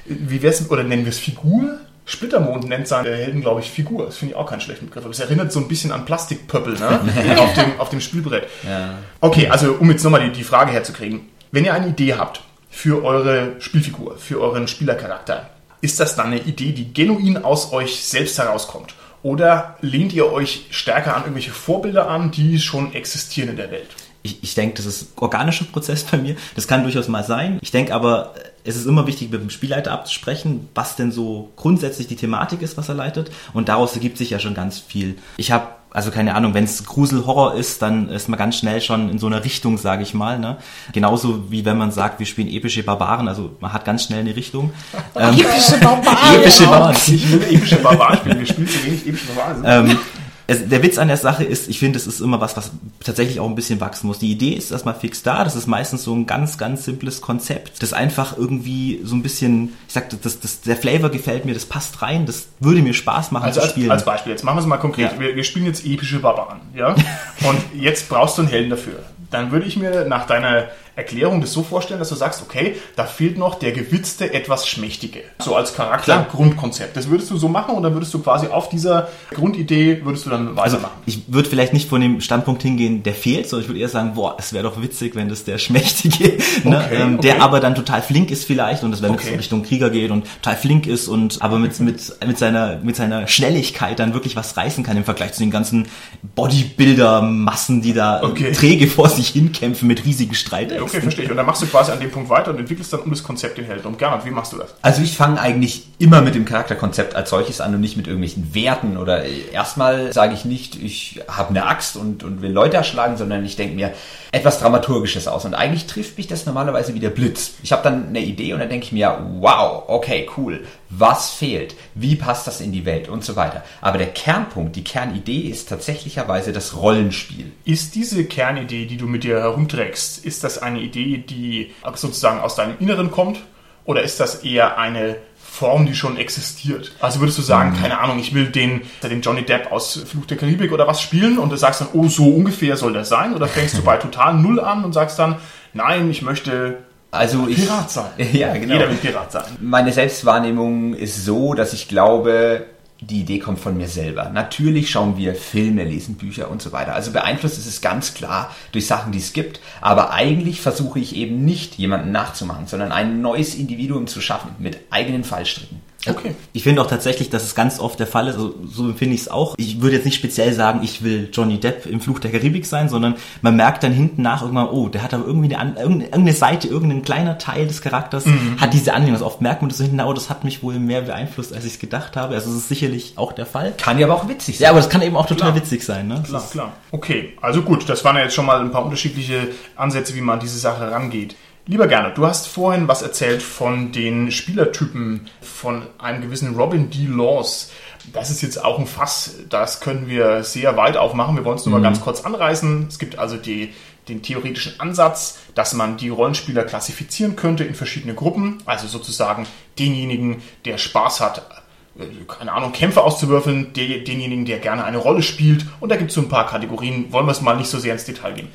wie 0.05 0.41
wär's, 0.41 0.69
oder 0.69 0.83
nennen 0.83 1.05
wir 1.05 1.11
es 1.11 1.19
Figur? 1.19 1.79
Splittermond 2.05 2.67
nennt 2.67 2.87
seinen 2.87 3.05
Helden, 3.05 3.41
glaube 3.41 3.61
ich, 3.61 3.69
Figur. 3.69 4.05
Das 4.05 4.17
finde 4.17 4.33
ich 4.33 4.37
auch 4.37 4.49
keinen 4.49 4.61
schlechten 4.61 4.87
Begriff. 4.87 5.05
Aber 5.05 5.11
es 5.11 5.19
erinnert 5.19 5.51
so 5.51 5.59
ein 5.59 5.67
bisschen 5.67 5.91
an 5.91 6.05
Plastikpöppel, 6.05 6.73
ne? 6.73 6.99
auf, 7.37 7.53
dem, 7.53 7.79
auf 7.79 7.89
dem 7.89 8.01
Spielbrett. 8.01 8.47
Ja. 8.67 8.95
Okay, 9.21 9.47
also 9.47 9.73
um 9.73 9.89
jetzt 9.89 10.03
nochmal 10.03 10.29
die, 10.29 10.31
die 10.31 10.43
Frage 10.43 10.71
herzukriegen. 10.71 11.21
Wenn 11.51 11.65
ihr 11.65 11.73
eine 11.73 11.87
Idee 11.87 12.15
habt 12.15 12.41
für 12.69 13.03
eure 13.05 13.53
Spielfigur, 13.59 14.17
für 14.17 14.41
euren 14.41 14.67
Spielercharakter, 14.67 15.49
ist 15.81 15.99
das 15.99 16.15
dann 16.15 16.27
eine 16.27 16.39
Idee, 16.39 16.71
die 16.71 16.93
genuin 16.93 17.43
aus 17.43 17.71
euch 17.71 18.03
selbst 18.03 18.37
herauskommt? 18.37 18.95
Oder 19.21 19.77
lehnt 19.79 20.11
ihr 20.11 20.31
euch 20.31 20.65
stärker 20.71 21.15
an 21.15 21.21
irgendwelche 21.21 21.51
Vorbilder 21.51 22.09
an, 22.09 22.31
die 22.31 22.59
schon 22.59 22.93
existieren 22.93 23.49
in 23.49 23.55
der 23.55 23.71
Welt? 23.71 23.87
Ich, 24.21 24.43
ich 24.43 24.55
denke, 24.55 24.75
das 24.75 24.85
ist 24.85 25.17
ein 25.17 25.21
organischer 25.21 25.65
Prozess 25.65 26.03
bei 26.03 26.17
mir. 26.17 26.35
Das 26.55 26.67
kann 26.67 26.83
durchaus 26.83 27.07
mal 27.07 27.23
sein. 27.23 27.59
Ich 27.61 27.71
denke 27.71 27.93
aber, 27.93 28.33
es 28.63 28.75
ist 28.75 28.85
immer 28.85 29.07
wichtig, 29.07 29.31
mit 29.31 29.41
dem 29.41 29.49
Spielleiter 29.49 29.91
abzusprechen, 29.91 30.69
was 30.73 30.95
denn 30.95 31.11
so 31.11 31.51
grundsätzlich 31.55 32.07
die 32.07 32.15
Thematik 32.15 32.61
ist, 32.61 32.77
was 32.77 32.89
er 32.89 32.95
leitet. 32.95 33.31
Und 33.53 33.69
daraus 33.69 33.93
ergibt 33.93 34.17
sich 34.17 34.29
ja 34.29 34.39
schon 34.39 34.53
ganz 34.53 34.79
viel. 34.79 35.17
Ich 35.37 35.51
habe 35.51 35.67
also 35.93 36.09
keine 36.09 36.33
Ahnung, 36.33 36.55
wenn 36.55 36.63
es 36.63 36.83
Grusel-Horror 36.85 37.53
ist, 37.53 37.83
dann 37.83 38.09
ist 38.09 38.27
man 38.27 38.39
ganz 38.39 38.57
schnell 38.57 38.81
schon 38.81 39.09
in 39.09 39.19
so 39.19 39.27
einer 39.27 39.43
Richtung, 39.43 39.77
sage 39.77 40.01
ich 40.01 40.15
mal. 40.15 40.39
Ne? 40.39 40.57
Genauso 40.91 41.51
wie 41.51 41.65
wenn 41.65 41.77
man 41.77 41.91
sagt, 41.91 42.17
wir 42.19 42.25
spielen 42.25 42.47
epische 42.47 42.81
Barbaren, 42.81 43.27
also 43.27 43.55
man 43.59 43.73
hat 43.73 43.85
ganz 43.85 44.05
schnell 44.05 44.21
eine 44.21 44.35
Richtung. 44.35 44.73
Ähm, 45.15 45.35
Epische 45.35 45.77
Barbaren. 45.79 46.41
epische 46.41 46.65
Barbaren. 46.65 46.95
Ich 47.05 47.31
will 47.31 47.43
epische 47.43 47.75
Barbaren 47.75 48.17
spielen. 48.17 48.39
Wir 48.39 48.45
spielen 48.47 48.67
zu 48.67 48.83
wenig 48.83 49.07
epische 49.07 49.31
Barbaren. 49.33 49.99
Es, 50.47 50.67
der 50.67 50.83
Witz 50.83 50.97
an 50.97 51.07
der 51.07 51.17
Sache 51.17 51.43
ist, 51.43 51.69
ich 51.69 51.79
finde, 51.79 51.97
es 51.97 52.05
ist 52.05 52.19
immer 52.19 52.41
was, 52.41 52.57
was 52.57 52.71
tatsächlich 53.03 53.39
auch 53.39 53.47
ein 53.47 53.55
bisschen 53.55 53.79
wachsen 53.79 54.07
muss. 54.07 54.19
Die 54.19 54.31
Idee 54.31 54.51
ist 54.51 54.71
erstmal 54.71 54.95
fix 54.95 55.23
da. 55.23 55.43
Das 55.43 55.55
ist 55.55 55.67
meistens 55.67 56.03
so 56.03 56.13
ein 56.13 56.25
ganz, 56.25 56.57
ganz 56.57 56.83
simples 56.83 57.21
Konzept, 57.21 57.81
das 57.81 57.93
einfach 57.93 58.37
irgendwie 58.37 58.99
so 59.03 59.15
ein 59.15 59.23
bisschen, 59.23 59.73
ich 59.87 59.93
sag, 59.93 60.09
das, 60.21 60.39
das, 60.39 60.61
der 60.61 60.75
Flavor 60.75 61.09
gefällt 61.09 61.45
mir, 61.45 61.53
das 61.53 61.65
passt 61.65 62.01
rein, 62.01 62.25
das 62.25 62.47
würde 62.59 62.81
mir 62.81 62.93
Spaß 62.93 63.31
machen 63.31 63.45
Also 63.45 63.59
zu 63.59 63.63
als, 63.63 63.71
spielen. 63.71 63.91
als 63.91 64.03
Beispiel, 64.05 64.31
jetzt 64.31 64.43
machen 64.43 64.57
wir 64.57 64.61
es 64.61 64.67
mal 64.67 64.77
konkret. 64.77 65.13
Ja. 65.13 65.19
Wir, 65.19 65.35
wir 65.35 65.43
spielen 65.43 65.65
jetzt 65.65 65.85
epische 65.85 66.19
Barbaren, 66.19 66.59
ja? 66.75 66.89
Und 67.47 67.61
jetzt 67.73 68.09
brauchst 68.09 68.37
du 68.37 68.41
einen 68.41 68.51
Helden 68.51 68.69
dafür. 68.69 68.99
Dann 69.31 69.51
würde 69.51 69.65
ich 69.65 69.77
mir 69.77 70.05
nach 70.05 70.27
deiner 70.27 70.67
Erklärung 70.95 71.41
das 71.41 71.51
so 71.53 71.63
vorstellen, 71.63 71.99
dass 71.99 72.09
du 72.09 72.15
sagst, 72.15 72.41
okay, 72.41 72.75
da 72.95 73.05
fehlt 73.05 73.37
noch 73.37 73.55
der 73.55 73.71
gewitzte, 73.71 74.33
etwas 74.33 74.67
Schmächtige. 74.67 75.19
So 75.39 75.55
als 75.55 75.73
Charakter, 75.73 76.03
Klar. 76.03 76.27
Grundkonzept. 76.31 76.95
Das 76.95 77.09
würdest 77.09 77.31
du 77.31 77.37
so 77.37 77.47
machen 77.49 77.75
und 77.75 77.83
dann 77.83 77.93
würdest 77.93 78.13
du 78.13 78.19
quasi 78.19 78.47
auf 78.47 78.69
dieser 78.69 79.09
Grundidee, 79.33 80.01
würdest 80.03 80.25
du 80.25 80.29
dann 80.29 80.49
also 80.57 80.77
weitermachen. 80.77 81.01
ich 81.05 81.21
würde 81.27 81.49
vielleicht 81.49 81.73
nicht 81.73 81.89
von 81.89 82.01
dem 82.01 82.21
Standpunkt 82.21 82.61
hingehen, 82.61 83.03
der 83.03 83.13
fehlt, 83.13 83.49
sondern 83.49 83.63
ich 83.63 83.69
würde 83.69 83.79
eher 83.79 83.89
sagen, 83.89 84.13
boah, 84.15 84.35
es 84.37 84.53
wäre 84.53 84.63
doch 84.63 84.81
witzig, 84.81 85.15
wenn 85.15 85.29
das 85.29 85.43
der 85.43 85.57
Schmächtige, 85.57 86.37
ne, 86.63 86.83
Okay, 86.83 86.95
ähm, 87.01 87.13
okay. 87.15 87.21
der 87.23 87.41
aber 87.41 87.59
dann 87.59 87.75
total 87.75 88.01
flink 88.01 88.29
ist 88.31 88.45
vielleicht 88.45 88.83
und 88.83 88.91
das 88.91 89.01
wenn 89.01 89.11
Okay. 89.11 89.23
es 89.25 89.31
in 89.31 89.37
Richtung 89.37 89.63
Krieger 89.63 89.89
geht 89.89 90.11
und 90.11 90.25
total 90.41 90.57
flink 90.57 90.87
ist 90.87 91.07
und 91.07 91.41
aber 91.41 91.59
mit 91.59 91.79
mit 91.79 92.13
mit 92.25 92.37
seiner 92.37 92.77
mit 92.83 92.95
seiner 92.95 93.27
Schnelligkeit 93.27 93.99
dann 93.99 94.13
wirklich 94.13 94.35
was 94.35 94.57
reißen 94.57 94.83
kann 94.83 94.97
im 94.97 95.03
Vergleich 95.05 95.33
zu 95.33 95.39
den 95.39 95.51
ganzen 95.51 95.87
Bodybuilder-Massen, 96.35 97.81
die 97.81 97.93
da 97.93 98.21
träge 98.53 98.87
vor 98.87 99.09
sich 99.09 99.29
hinkämpfen 99.29 99.87
mit 99.87 100.05
riesigen 100.05 100.33
Streitäxten. 100.33 100.82
Okay, 100.83 101.01
verstehe 101.01 101.25
ich. 101.25 101.31
Und 101.31 101.37
dann 101.37 101.45
machst 101.45 101.61
du 101.61 101.67
quasi 101.67 101.91
an 101.91 101.99
dem 101.99 102.11
Punkt 102.11 102.29
weiter 102.29 102.51
und 102.51 102.59
entwickelst 102.59 102.93
dann 102.93 103.01
um 103.01 103.09
das 103.09 103.23
Konzept 103.23 103.57
den 103.57 103.65
Helden. 103.65 103.87
Und 103.87 103.97
Gernot, 103.97 104.25
wie 104.25 104.31
machst 104.31 104.53
du 104.53 104.57
das? 104.57 104.73
Also 104.81 105.01
ich 105.01 105.15
fange 105.15 105.39
eigentlich 105.39 105.87
immer 105.99 106.21
mit 106.21 106.35
dem 106.35 106.45
Charakterkonzept 106.45 107.15
als 107.15 107.29
solches 107.29 107.61
an 107.61 107.73
und 107.73 107.81
nicht 107.81 107.97
mit 107.97 108.07
irgendwelchen 108.07 108.53
Werten 108.53 108.97
oder 108.97 109.25
äh, 109.25 109.49
erstmal 109.51 110.13
sage 110.13 110.33
ich 110.33 110.45
nicht, 110.45 110.81
ich 110.81 111.21
habe 111.27 111.49
eine 111.49 111.65
Axt 111.65 111.97
und, 111.97 112.23
und 112.23 112.41
will 112.41 112.51
Leute 112.51 112.77
erschlagen, 112.77 113.17
sondern 113.17 113.45
ich 113.45 113.55
denke 113.55 113.75
mir 113.75 113.93
etwas 114.31 114.59
Dramaturgisches 114.59 115.27
aus 115.27 115.45
und 115.45 115.53
eigentlich 115.53 115.85
trifft 115.85 116.17
mich 116.17 116.27
das 116.27 116.45
normalerweise 116.45 116.95
wie 116.95 116.99
der 116.99 117.11
Blitz. 117.11 117.53
Ich 117.61 117.71
habe 117.71 117.83
dann 117.83 118.07
eine 118.07 118.19
Idee 118.19 118.53
und 118.53 118.59
dann 118.59 118.69
denke 118.69 118.85
ich 118.85 118.91
mir, 118.91 119.17
wow, 119.39 119.83
okay, 119.87 120.27
cool, 120.37 120.65
was 120.97 121.31
fehlt, 121.31 121.75
wie 121.95 122.15
passt 122.15 122.47
das 122.47 122.61
in 122.61 122.71
die 122.71 122.85
Welt 122.85 123.09
und 123.09 123.23
so 123.23 123.35
weiter. 123.35 123.63
Aber 123.81 123.97
der 123.97 124.07
Kernpunkt, 124.07 124.75
die 124.75 124.83
Kernidee 124.83 125.41
ist 125.41 125.69
tatsächlicherweise 125.69 126.53
das 126.53 126.75
Rollenspiel. 126.75 127.51
Ist 127.65 127.95
diese 127.95 128.25
Kernidee, 128.25 128.85
die 128.85 128.97
du 128.97 129.07
mit 129.07 129.23
dir 129.23 129.39
herumträgst, 129.39 130.23
ist 130.25 130.43
das 130.43 130.57
eine 130.57 130.79
Idee, 130.79 131.17
die 131.17 131.71
sozusagen 131.95 132.39
aus 132.39 132.55
deinem 132.55 132.77
Inneren 132.79 133.11
kommt? 133.11 133.39
Oder 133.85 134.03
ist 134.03 134.19
das 134.19 134.43
eher 134.43 134.77
eine 134.77 135.17
Form, 135.35 135.85
die 135.85 135.95
schon 135.95 136.17
existiert? 136.17 136.93
Also 136.99 137.19
würdest 137.19 137.37
du 137.37 137.41
sagen, 137.41 137.75
keine 137.79 137.99
Ahnung, 137.99 138.19
ich 138.19 138.33
will 138.33 138.47
den, 138.47 138.81
den 139.03 139.21
Johnny 139.21 139.43
Depp 139.43 139.71
aus 139.71 140.01
Fluch 140.05 140.25
der 140.25 140.37
Karibik 140.37 140.71
oder 140.71 140.87
was 140.87 141.01
spielen 141.01 141.37
und 141.37 141.51
du 141.51 141.57
sagst 141.57 141.81
dann, 141.81 141.89
oh, 141.93 142.07
so 142.07 142.25
ungefähr 142.25 142.77
soll 142.77 142.93
der 142.93 143.05
sein? 143.05 143.33
Oder 143.33 143.47
fängst 143.47 143.77
du 143.77 143.83
bei 143.83 143.97
total 143.97 144.35
Null 144.35 144.59
an 144.59 144.85
und 144.85 144.93
sagst 144.93 145.19
dann, 145.19 145.35
nein, 145.73 146.09
ich 146.09 146.21
möchte 146.21 146.77
Also 147.13 147.47
ich, 147.47 147.57
Pirat 147.57 147.91
sein? 147.91 148.09
Ja, 148.33 148.53
genau. 148.53 148.73
Jeder 148.73 148.89
will 148.89 148.97
Pirat 148.97 149.31
sein. 149.31 149.43
Meine 149.61 149.91
Selbstwahrnehmung 149.91 150.95
ist 150.95 151.23
so, 151.23 151.53
dass 151.53 151.71
ich 151.73 151.87
glaube, 151.87 152.65
die 153.01 153.21
Idee 153.21 153.37
kommt 153.37 153.59
von 153.59 153.77
mir 153.77 153.87
selber. 153.87 154.29
Natürlich 154.29 154.89
schauen 154.89 155.15
wir 155.15 155.35
Filme, 155.35 155.83
lesen 155.83 156.15
Bücher 156.15 156.49
und 156.49 156.61
so 156.61 156.71
weiter. 156.71 156.95
Also 156.95 157.11
beeinflusst 157.11 157.59
ist 157.59 157.67
es 157.67 157.81
ganz 157.81 158.15
klar 158.15 158.53
durch 158.71 158.87
Sachen, 158.87 159.11
die 159.11 159.19
es 159.19 159.33
gibt. 159.33 159.59
Aber 159.79 160.11
eigentlich 160.11 160.59
versuche 160.59 160.99
ich 160.99 161.15
eben 161.15 161.45
nicht, 161.45 161.75
jemanden 161.75 162.11
nachzumachen, 162.11 162.65
sondern 162.65 162.91
ein 162.91 163.21
neues 163.21 163.53
Individuum 163.53 164.07
zu 164.07 164.19
schaffen 164.19 164.55
mit 164.57 164.79
eigenen 164.89 165.23
Fallstricken. 165.23 165.81
Okay. 166.07 166.35
Ich 166.51 166.63
finde 166.63 166.81
auch 166.81 166.87
tatsächlich, 166.87 167.29
dass 167.29 167.43
es 167.43 167.55
ganz 167.55 167.79
oft 167.79 167.99
der 167.99 168.07
Fall 168.07 168.27
ist, 168.27 168.35
also 168.35 168.55
so 168.65 168.85
empfinde 168.85 169.15
ich 169.15 169.21
es 169.21 169.27
auch. 169.29 169.55
Ich 169.57 169.81
würde 169.81 169.95
jetzt 169.95 170.05
nicht 170.05 170.15
speziell 170.15 170.53
sagen, 170.53 170.81
ich 170.83 171.03
will 171.03 171.29
Johnny 171.31 171.59
Depp 171.59 171.85
im 171.85 172.01
Fluch 172.01 172.19
der 172.19 172.31
Karibik 172.31 172.65
sein, 172.65 172.89
sondern 172.89 173.15
man 173.41 173.55
merkt 173.55 173.83
dann 173.83 173.93
hinten 173.93 174.21
nach 174.21 174.41
irgendwann, 174.41 174.67
oh, 174.67 174.89
der 174.89 175.03
hat 175.03 175.13
aber 175.13 175.25
irgendwie 175.25 175.55
eine, 175.55 175.79
irgendeine 175.79 176.33
Seite, 176.33 176.67
irgendein 176.67 177.03
kleiner 177.03 177.37
Teil 177.37 177.67
des 177.67 177.81
Charakters 177.81 178.25
hat 178.59 178.73
diese 178.73 178.93
Anlehnung. 178.93 179.15
Also 179.15 179.25
oft 179.25 179.41
merkt 179.41 179.61
man 179.61 179.69
das 179.69 179.77
so 179.77 179.83
hinten, 179.83 180.01
oh, 180.01 180.13
das 180.13 180.29
hat 180.29 180.43
mich 180.43 180.63
wohl 180.63 180.79
mehr 180.79 181.01
beeinflusst, 181.01 181.53
als 181.53 181.65
ich 181.65 181.73
es 181.73 181.79
gedacht 181.79 182.15
habe. 182.15 182.35
Also 182.35 182.49
es 182.51 182.57
ist 182.57 182.69
sicherlich 182.69 183.13
auch 183.17 183.31
der 183.31 183.45
Fall. 183.45 183.73
Kann 183.77 183.99
ja 183.99 184.07
aber 184.07 184.15
auch 184.15 184.27
witzig 184.27 184.57
sein. 184.57 184.63
Ja, 184.65 184.69
aber 184.71 184.79
das 184.79 184.89
kann 184.89 185.01
eben 185.01 185.15
auch 185.15 185.25
total 185.25 185.51
Klar. 185.51 185.61
witzig 185.61 185.83
sein, 185.83 186.07
ne? 186.07 186.15
Das 186.15 186.29
Klar, 186.29 186.49
klar. 186.51 186.73
Okay, 186.91 187.33
also 187.41 187.61
gut, 187.61 187.87
das 187.87 188.03
waren 188.03 188.15
ja 188.15 188.23
jetzt 188.23 188.35
schon 188.35 188.45
mal 188.45 188.59
ein 188.59 188.71
paar 188.71 188.83
unterschiedliche 188.83 189.49
Ansätze, 189.75 190.15
wie 190.15 190.21
man 190.21 190.35
an 190.35 190.39
diese 190.39 190.57
Sache 190.57 190.91
rangeht. 190.91 191.35
Lieber 191.65 191.87
gerne, 191.87 192.13
du 192.13 192.25
hast 192.25 192.47
vorhin 192.47 192.89
was 192.89 193.01
erzählt 193.01 193.41
von 193.41 193.93
den 193.93 194.31
Spielertypen 194.31 195.29
von 195.41 195.83
einem 195.97 196.21
gewissen 196.21 196.55
Robin 196.55 196.89
D. 196.89 197.05
Laws. 197.05 197.71
Das 198.11 198.29
ist 198.29 198.41
jetzt 198.41 198.61
auch 198.61 198.79
ein 198.79 198.85
Fass, 198.85 199.35
das 199.47 199.79
können 199.79 200.09
wir 200.09 200.43
sehr 200.43 200.75
weit 200.75 200.97
aufmachen. 200.97 201.37
Wir 201.37 201.45
wollen 201.45 201.55
es 201.55 201.65
nur 201.65 201.79
mal 201.79 201.81
ganz 201.81 202.01
kurz 202.01 202.25
anreißen. 202.25 202.87
Es 202.89 202.99
gibt 202.99 203.17
also 203.17 203.37
die, 203.37 203.73
den 204.09 204.21
theoretischen 204.21 204.77
Ansatz, 204.81 205.39
dass 205.55 205.73
man 205.73 205.95
die 205.95 206.09
Rollenspieler 206.09 206.65
klassifizieren 206.65 207.37
könnte 207.37 207.63
in 207.63 207.75
verschiedene 207.75 208.13
Gruppen. 208.13 208.61
Also 208.65 208.87
sozusagen 208.87 209.47
denjenigen, 209.79 210.41
der 210.65 210.77
Spaß 210.77 211.21
hat, 211.21 211.63
äh, 211.97 212.03
keine 212.27 212.51
Ahnung, 212.51 212.73
Kämpfe 212.73 213.01
auszuwürfeln, 213.03 213.71
de, 213.71 214.03
denjenigen, 214.03 214.43
der 214.43 214.59
gerne 214.59 214.83
eine 214.83 214.97
Rolle 214.97 215.23
spielt. 215.23 215.65
Und 215.79 215.93
da 215.93 215.95
gibt 215.95 216.09
es 216.09 216.15
so 216.15 216.21
ein 216.21 216.27
paar 216.27 216.45
Kategorien. 216.45 217.13
Wollen 217.13 217.25
wir 217.25 217.31
es 217.31 217.39
mal 217.39 217.55
nicht 217.55 217.69
so 217.69 217.79
sehr 217.79 217.93
ins 217.93 218.03
Detail 218.03 218.33
gehen. 218.33 218.49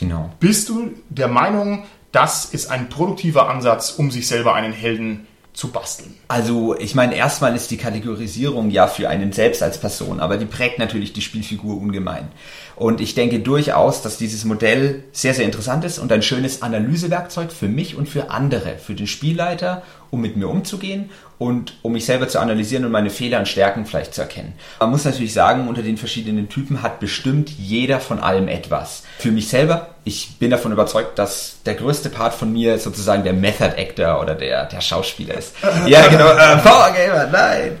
Genau. 0.00 0.32
Bist 0.40 0.70
du 0.70 0.92
der 1.10 1.28
Meinung, 1.28 1.84
das 2.14 2.44
ist 2.44 2.70
ein 2.70 2.88
produktiver 2.88 3.48
Ansatz, 3.48 3.90
um 3.90 4.10
sich 4.10 4.28
selber 4.28 4.54
einen 4.54 4.72
Helden 4.72 5.26
zu 5.52 5.68
basteln? 5.68 6.14
Also, 6.28 6.76
ich 6.78 6.94
meine, 6.94 7.14
erstmal 7.14 7.54
ist 7.56 7.70
die 7.70 7.76
Kategorisierung 7.76 8.70
ja 8.70 8.86
für 8.86 9.08
einen 9.08 9.32
selbst 9.32 9.62
als 9.62 9.78
Person, 9.78 10.20
aber 10.20 10.36
die 10.36 10.44
prägt 10.44 10.78
natürlich 10.78 11.12
die 11.12 11.22
Spielfigur 11.22 11.76
ungemein. 11.76 12.28
Und 12.76 13.00
ich 13.00 13.14
denke 13.14 13.38
durchaus, 13.40 14.02
dass 14.02 14.18
dieses 14.18 14.44
Modell 14.44 15.04
sehr, 15.12 15.34
sehr 15.34 15.44
interessant 15.44 15.84
ist 15.84 15.98
und 15.98 16.10
ein 16.12 16.22
schönes 16.22 16.62
Analysewerkzeug 16.62 17.52
für 17.52 17.68
mich 17.68 17.96
und 17.96 18.08
für 18.08 18.30
andere, 18.30 18.78
für 18.78 18.94
den 18.94 19.06
Spielleiter, 19.06 19.82
um 20.10 20.20
mit 20.20 20.36
mir 20.36 20.48
umzugehen 20.48 21.10
und 21.38 21.74
um 21.82 21.92
mich 21.92 22.06
selber 22.06 22.28
zu 22.28 22.38
analysieren 22.38 22.84
und 22.84 22.92
meine 22.92 23.10
Fehler 23.10 23.38
und 23.40 23.48
Stärken 23.48 23.86
vielleicht 23.86 24.14
zu 24.14 24.20
erkennen. 24.22 24.52
Man 24.80 24.90
muss 24.90 25.04
natürlich 25.04 25.32
sagen, 25.32 25.68
unter 25.68 25.82
den 25.82 25.96
verschiedenen 25.96 26.48
Typen 26.48 26.82
hat 26.82 27.00
bestimmt 27.00 27.50
jeder 27.50 28.00
von 28.00 28.20
allem 28.20 28.46
etwas. 28.48 29.02
Für 29.18 29.30
mich 29.32 29.48
selber, 29.48 29.88
ich 30.04 30.36
bin 30.38 30.50
davon 30.50 30.70
überzeugt, 30.72 31.18
dass 31.18 31.56
der 31.66 31.74
größte 31.74 32.08
Part 32.10 32.34
von 32.34 32.52
mir 32.52 32.78
sozusagen 32.78 33.24
der 33.24 33.32
Method 33.32 33.74
Actor 33.76 34.20
oder 34.20 34.34
der, 34.34 34.66
der 34.66 34.80
Schauspieler 34.80 35.34
ist. 35.34 35.54
ja, 35.86 36.06
genau, 36.06 36.28
äh, 36.30 36.56
Power 36.58 36.90
Gamer, 36.94 37.26
nein. 37.32 37.78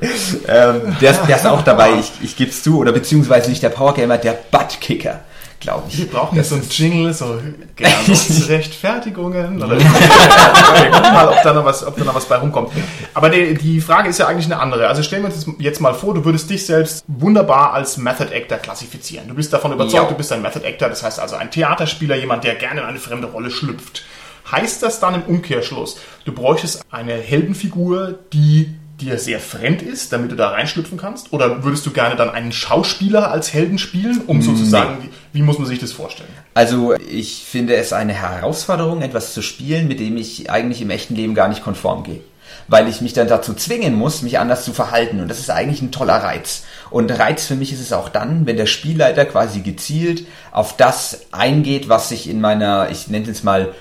Ähm, 0.48 0.96
der, 1.00 1.10
ist- 1.12 1.26
der 1.28 1.36
ist 1.36 1.46
auch 1.46 1.62
dabei, 1.62 1.90
ich, 2.00 2.10
ich 2.22 2.36
gebe 2.36 2.50
es 2.50 2.62
zu, 2.62 2.78
oder 2.78 2.92
beziehungsweise 2.92 3.50
nicht 3.50 3.62
der 3.62 3.68
Power 3.70 3.94
Gamer, 3.94 4.18
der 4.18 4.32
Butt 4.50 4.80
Kicker, 4.80 5.20
glaube 5.64 5.84
ich. 5.88 5.98
Wir 5.98 6.06
brauchen 6.06 6.36
jetzt 6.36 6.50
so 6.50 6.54
ein 6.54 6.62
Jingle, 6.70 7.12
so 7.12 7.40
gerne 7.74 7.94
Rechtfertigungen. 8.48 9.62
Oder 9.62 9.78
wir 9.78 10.90
gucken 10.90 11.12
mal, 11.12 11.28
ob 11.28 11.42
da, 11.42 11.52
noch 11.52 11.64
was, 11.64 11.84
ob 11.86 11.96
da 11.96 12.04
noch 12.04 12.14
was 12.14 12.26
bei 12.26 12.36
rumkommt. 12.36 12.70
Aber 13.14 13.30
die, 13.30 13.54
die 13.54 13.80
Frage 13.80 14.08
ist 14.08 14.18
ja 14.18 14.26
eigentlich 14.28 14.46
eine 14.46 14.60
andere. 14.60 14.86
Also 14.86 15.02
stellen 15.02 15.22
wir 15.22 15.32
uns 15.32 15.46
jetzt 15.58 15.80
mal 15.80 15.94
vor, 15.94 16.14
du 16.14 16.24
würdest 16.24 16.48
dich 16.50 16.64
selbst 16.66 17.04
wunderbar 17.08 17.72
als 17.72 17.96
Method 17.96 18.32
Actor 18.32 18.58
klassifizieren. 18.58 19.26
Du 19.28 19.34
bist 19.34 19.52
davon 19.52 19.72
überzeugt, 19.72 20.04
Ja. 20.04 20.08
du 20.08 20.14
bist 20.14 20.30
ein 20.32 20.42
Method 20.42 20.64
Actor, 20.66 20.88
das 20.88 21.02
heißt 21.02 21.18
also 21.18 21.36
ein 21.36 21.50
Theaterspieler, 21.50 22.16
jemand, 22.16 22.44
der 22.44 22.54
gerne 22.54 22.82
in 22.82 22.86
eine 22.86 22.98
fremde 22.98 23.26
Rolle 23.26 23.50
schlüpft. 23.50 24.04
Heißt 24.50 24.82
das 24.82 25.00
dann 25.00 25.14
im 25.14 25.22
Umkehrschluss, 25.22 25.98
du 26.26 26.32
bräuchtest 26.32 26.82
eine 26.90 27.14
Heldenfigur, 27.14 28.18
die 28.32 28.74
dir 29.00 29.18
sehr 29.18 29.40
fremd 29.40 29.82
ist, 29.82 30.12
damit 30.12 30.30
du 30.30 30.36
da 30.36 30.50
reinschlüpfen 30.50 30.98
kannst? 30.98 31.32
Oder 31.32 31.64
würdest 31.64 31.84
du 31.86 31.90
gerne 31.90 32.16
dann 32.16 32.30
einen 32.30 32.52
Schauspieler 32.52 33.30
als 33.30 33.52
Helden 33.52 33.78
spielen, 33.78 34.22
um 34.26 34.40
sozusagen, 34.42 35.02
wie, 35.02 35.38
wie 35.38 35.42
muss 35.42 35.58
man 35.58 35.66
sich 35.66 35.78
das 35.78 35.92
vorstellen? 35.92 36.28
Also 36.54 36.94
ich 36.94 37.44
finde 37.44 37.74
es 37.74 37.92
eine 37.92 38.12
Herausforderung, 38.12 39.02
etwas 39.02 39.34
zu 39.34 39.42
spielen, 39.42 39.88
mit 39.88 40.00
dem 40.00 40.16
ich 40.16 40.50
eigentlich 40.50 40.80
im 40.80 40.90
echten 40.90 41.16
Leben 41.16 41.34
gar 41.34 41.48
nicht 41.48 41.64
konform 41.64 42.04
gehe. 42.04 42.20
Weil 42.68 42.88
ich 42.88 43.00
mich 43.00 43.12
dann 43.12 43.28
dazu 43.28 43.52
zwingen 43.52 43.94
muss, 43.94 44.22
mich 44.22 44.38
anders 44.38 44.64
zu 44.64 44.72
verhalten. 44.72 45.20
Und 45.20 45.28
das 45.28 45.40
ist 45.40 45.50
eigentlich 45.50 45.82
ein 45.82 45.92
toller 45.92 46.16
Reiz. 46.16 46.64
Und 46.90 47.10
Reiz 47.10 47.46
für 47.46 47.56
mich 47.56 47.72
ist 47.72 47.80
es 47.80 47.92
auch 47.92 48.08
dann, 48.08 48.46
wenn 48.46 48.56
der 48.56 48.66
Spielleiter 48.66 49.24
quasi 49.24 49.60
gezielt 49.60 50.26
auf 50.52 50.76
das 50.76 51.26
eingeht, 51.32 51.88
was 51.88 52.08
sich 52.08 52.28
in 52.28 52.40
meiner, 52.40 52.90
ich 52.90 53.08
nenne 53.08 53.28
es 53.28 53.42
mal, 53.42 53.74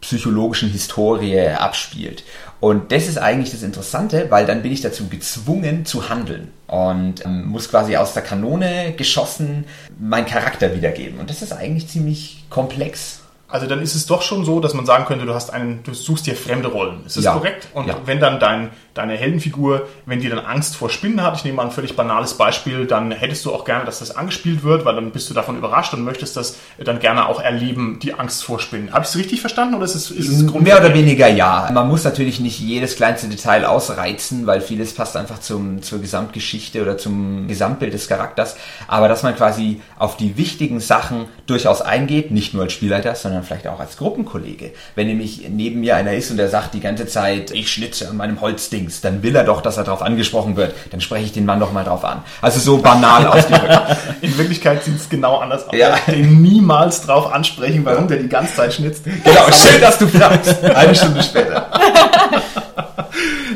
psychologischen 0.00 0.70
Historie 0.70 1.48
abspielt. 1.48 2.22
Und 2.60 2.90
das 2.90 3.06
ist 3.06 3.18
eigentlich 3.18 3.50
das 3.50 3.62
Interessante, 3.62 4.30
weil 4.30 4.46
dann 4.46 4.62
bin 4.62 4.72
ich 4.72 4.80
dazu 4.80 5.08
gezwungen 5.08 5.84
zu 5.84 6.08
handeln 6.08 6.52
und 6.66 7.24
ähm, 7.24 7.46
muss 7.46 7.68
quasi 7.68 7.96
aus 7.96 8.14
der 8.14 8.22
Kanone 8.22 8.94
geschossen 8.96 9.64
meinen 9.98 10.26
Charakter 10.26 10.74
wiedergeben. 10.74 11.20
Und 11.20 11.28
das 11.28 11.42
ist 11.42 11.52
eigentlich 11.52 11.88
ziemlich 11.88 12.44
komplex. 12.48 13.20
Also 13.48 13.66
dann 13.66 13.80
ist 13.80 13.94
es 13.94 14.06
doch 14.06 14.22
schon 14.22 14.44
so, 14.44 14.58
dass 14.58 14.74
man 14.74 14.86
sagen 14.86 15.04
könnte, 15.04 15.24
du 15.24 15.32
hast 15.32 15.52
einen, 15.52 15.82
du 15.84 15.94
suchst 15.94 16.26
dir 16.26 16.34
fremde 16.34 16.66
Rollen. 16.68 17.06
Ist 17.06 17.16
das 17.16 17.24
Ja. 17.24 17.32
korrekt? 17.34 17.68
Und 17.74 17.86
Ja. 17.86 17.94
wenn 18.04 18.18
dann 18.18 18.40
dein, 18.40 18.70
deine 18.94 19.14
Heldenfigur, 19.16 19.86
wenn 20.04 20.18
die 20.20 20.28
dann 20.28 20.40
Angst 20.40 20.74
vor 20.76 20.90
Spinnen 20.90 21.22
hat, 21.22 21.36
ich 21.36 21.44
nehme 21.44 21.56
mal 21.58 21.64
ein 21.66 21.70
völlig 21.70 21.94
banales 21.94 22.34
Beispiel, 22.34 22.86
dann 22.86 23.12
hättest 23.12 23.44
du 23.44 23.52
auch 23.54 23.64
gerne, 23.64 23.84
dass 23.84 24.00
das 24.00 24.16
angespielt 24.16 24.64
wird, 24.64 24.84
weil 24.84 24.96
dann 24.96 25.12
bist 25.12 25.30
du 25.30 25.34
davon 25.34 25.56
überrascht 25.56 25.94
und 25.94 26.02
möchtest 26.02 26.36
das 26.36 26.56
dann 26.84 26.98
gerne 26.98 27.28
auch 27.28 27.40
erleben, 27.40 28.00
die 28.02 28.14
Angst 28.14 28.42
vor 28.42 28.58
Spinnen. 28.58 28.92
Habe 28.92 29.04
ich 29.04 29.10
es 29.10 29.16
richtig 29.16 29.40
verstanden 29.40 29.74
oder 29.76 29.84
ist 29.84 29.94
es, 29.94 30.10
ist 30.10 30.28
es 30.28 30.52
Mehr 30.52 30.78
oder 30.80 30.92
weniger 30.92 31.28
ja. 31.28 31.70
Man 31.72 31.86
muss 31.86 32.02
natürlich 32.02 32.40
nicht 32.40 32.58
jedes 32.58 32.96
kleinste 32.96 33.28
Detail 33.28 33.64
ausreizen, 33.64 34.46
weil 34.48 34.60
vieles 34.60 34.92
passt 34.92 35.16
einfach 35.16 35.38
zum, 35.40 35.82
zur 35.82 36.00
Gesamtgeschichte 36.00 36.82
oder 36.82 36.98
zum 36.98 37.46
Gesamtbild 37.46 37.94
des 37.94 38.08
Charakters. 38.08 38.56
Aber 38.88 39.08
dass 39.08 39.22
man 39.22 39.36
quasi 39.36 39.80
auf 39.98 40.16
die 40.16 40.36
wichtigen 40.36 40.80
Sachen 40.80 41.26
durchaus 41.46 41.80
eingeht, 41.80 42.32
nicht 42.32 42.52
nur 42.54 42.64
als 42.64 42.72
Spielleiter, 42.72 43.14
sondern 43.14 43.35
vielleicht 43.42 43.66
auch 43.66 43.80
als 43.80 43.96
Gruppenkollege. 43.96 44.72
Wenn 44.94 45.06
nämlich 45.06 45.48
neben 45.48 45.80
mir 45.80 45.96
einer 45.96 46.12
ist 46.14 46.30
und 46.30 46.36
der 46.36 46.48
sagt 46.48 46.74
die 46.74 46.80
ganze 46.80 47.06
Zeit, 47.06 47.50
ich 47.50 47.70
schnitze 47.70 48.08
an 48.08 48.16
meinem 48.16 48.40
Holzdings, 48.40 49.00
dann 49.00 49.22
will 49.22 49.34
er 49.34 49.44
doch, 49.44 49.60
dass 49.60 49.76
er 49.76 49.84
darauf 49.84 50.02
angesprochen 50.02 50.56
wird. 50.56 50.74
Dann 50.90 51.00
spreche 51.00 51.26
ich 51.26 51.32
den 51.32 51.44
Mann 51.44 51.60
doch 51.60 51.72
mal 51.72 51.84
drauf 51.84 52.04
an. 52.04 52.22
Also 52.40 52.60
so 52.60 52.78
banal 52.78 53.26
ausgedrückt. 53.26 53.96
In 54.20 54.36
Wirklichkeit 54.38 54.84
sieht 54.84 54.96
es 54.96 55.08
genau 55.08 55.38
anders 55.38 55.68
aus. 55.68 55.76
Ja. 55.76 55.96
Den 56.06 56.42
niemals 56.42 57.02
drauf 57.02 57.32
ansprechen, 57.32 57.84
warum 57.84 58.08
der 58.08 58.18
die 58.18 58.28
ganze 58.28 58.54
Zeit 58.54 58.74
schnitzt. 58.74 59.04
Genau, 59.04 59.50
schön, 59.52 59.80
dass 59.80 59.98
du 59.98 60.06
fragst. 60.08 60.62
Eine 60.64 60.94
Stunde 60.94 61.22
später. 61.22 61.70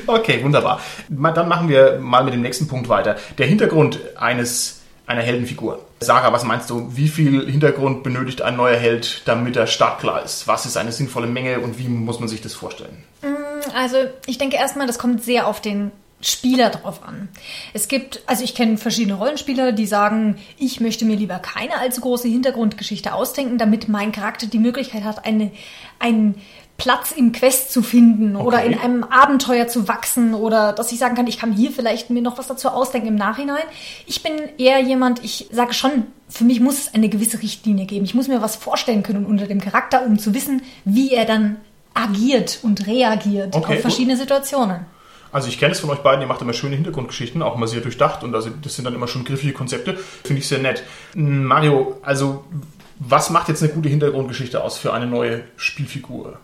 Okay, 0.06 0.42
wunderbar. 0.42 0.80
Dann 1.08 1.48
machen 1.48 1.68
wir 1.68 1.98
mal 2.00 2.24
mit 2.24 2.34
dem 2.34 2.42
nächsten 2.42 2.66
Punkt 2.66 2.88
weiter. 2.88 3.16
Der 3.38 3.46
Hintergrund 3.46 4.00
eines 4.16 4.80
einer 5.06 5.22
Heldenfigur. 5.22 5.80
Sarah, 6.02 6.32
was 6.32 6.44
meinst 6.44 6.70
du? 6.70 6.96
Wie 6.96 7.08
viel 7.08 7.50
Hintergrund 7.50 8.02
benötigt 8.02 8.40
ein 8.40 8.56
neuer 8.56 8.76
Held, 8.76 9.22
damit 9.26 9.56
er 9.56 9.66
startklar 9.66 10.24
ist? 10.24 10.48
Was 10.48 10.64
ist 10.64 10.78
eine 10.78 10.92
sinnvolle 10.92 11.26
Menge 11.26 11.60
und 11.60 11.78
wie 11.78 11.88
muss 11.88 12.20
man 12.20 12.28
sich 12.28 12.40
das 12.40 12.54
vorstellen? 12.54 13.04
Also 13.74 13.98
ich 14.26 14.38
denke 14.38 14.56
erstmal, 14.56 14.86
das 14.86 14.98
kommt 14.98 15.22
sehr 15.22 15.46
auf 15.46 15.60
den 15.60 15.92
Spieler 16.22 16.70
drauf 16.70 17.02
an. 17.02 17.28
Es 17.72 17.88
gibt, 17.88 18.22
also 18.26 18.44
ich 18.44 18.54
kenne 18.54 18.76
verschiedene 18.76 19.14
Rollenspieler, 19.14 19.72
die 19.72 19.86
sagen, 19.86 20.36
ich 20.58 20.80
möchte 20.80 21.04
mir 21.04 21.16
lieber 21.16 21.38
keine 21.38 21.78
allzu 21.78 22.02
große 22.02 22.28
Hintergrundgeschichte 22.28 23.14
ausdenken, 23.14 23.56
damit 23.56 23.88
mein 23.88 24.12
Charakter 24.12 24.46
die 24.46 24.58
Möglichkeit 24.58 25.04
hat, 25.04 25.24
eine, 25.24 25.50
einen 25.98 26.40
Platz 26.80 27.12
im 27.12 27.32
Quest 27.32 27.72
zu 27.72 27.82
finden 27.82 28.36
oder 28.36 28.58
Okay. 28.58 28.72
in 28.72 28.78
einem 28.78 29.04
Abenteuer 29.04 29.68
zu 29.68 29.86
wachsen 29.86 30.34
oder 30.34 30.72
dass 30.72 30.90
ich 30.92 30.98
sagen 30.98 31.14
kann, 31.14 31.26
ich 31.26 31.38
kann 31.38 31.52
hier 31.52 31.70
vielleicht 31.70 32.10
mir 32.10 32.22
noch 32.22 32.38
was 32.38 32.46
dazu 32.46 32.68
ausdenken 32.68 33.08
im 33.08 33.14
Nachhinein. 33.16 33.62
Ich 34.06 34.22
bin 34.22 34.32
eher 34.58 34.80
jemand, 34.80 35.22
ich 35.22 35.48
sage 35.52 35.74
schon, 35.74 36.04
für 36.28 36.44
mich 36.44 36.60
muss 36.60 36.78
es 36.78 36.94
eine 36.94 37.08
gewisse 37.08 37.42
Richtlinie 37.42 37.86
geben. 37.86 38.04
Ich 38.04 38.14
muss 38.14 38.28
mir 38.28 38.40
was 38.42 38.56
vorstellen 38.56 39.02
können 39.02 39.26
unter 39.26 39.46
dem 39.46 39.60
Charakter, 39.60 40.04
um 40.06 40.18
zu 40.18 40.34
wissen, 40.34 40.62
wie 40.84 41.12
er 41.12 41.24
dann 41.26 41.56
agiert 41.94 42.60
und 42.62 42.86
reagiert 42.86 43.54
Okay, 43.54 43.74
auf 43.74 43.80
verschiedene 43.80 44.16
Situationen. 44.16 44.86
Also 45.32 45.48
ich 45.48 45.58
kenne 45.60 45.72
es 45.72 45.80
von 45.80 45.90
euch 45.90 45.98
beiden, 46.00 46.22
ihr 46.22 46.26
macht 46.26 46.40
immer 46.42 46.52
schöne 46.52 46.74
Hintergrundgeschichten, 46.74 47.40
auch 47.42 47.56
mal 47.56 47.68
sehr 47.68 47.80
durchdacht 47.82 48.24
und 48.24 48.34
also 48.34 48.50
das 48.62 48.74
sind 48.74 48.84
dann 48.84 48.94
immer 48.94 49.06
schon 49.06 49.24
griffige 49.24 49.52
Konzepte. 49.52 49.96
Finde 50.24 50.40
ich 50.40 50.48
sehr 50.48 50.58
nett. 50.58 50.82
Mario, 51.14 51.98
also 52.02 52.44
was 52.98 53.30
macht 53.30 53.48
jetzt 53.48 53.62
eine 53.62 53.72
gute 53.72 53.88
Hintergrundgeschichte 53.88 54.62
aus 54.62 54.76
für 54.78 54.92
eine 54.92 55.06
neue 55.06 55.42
Spielfigur? 55.56 56.38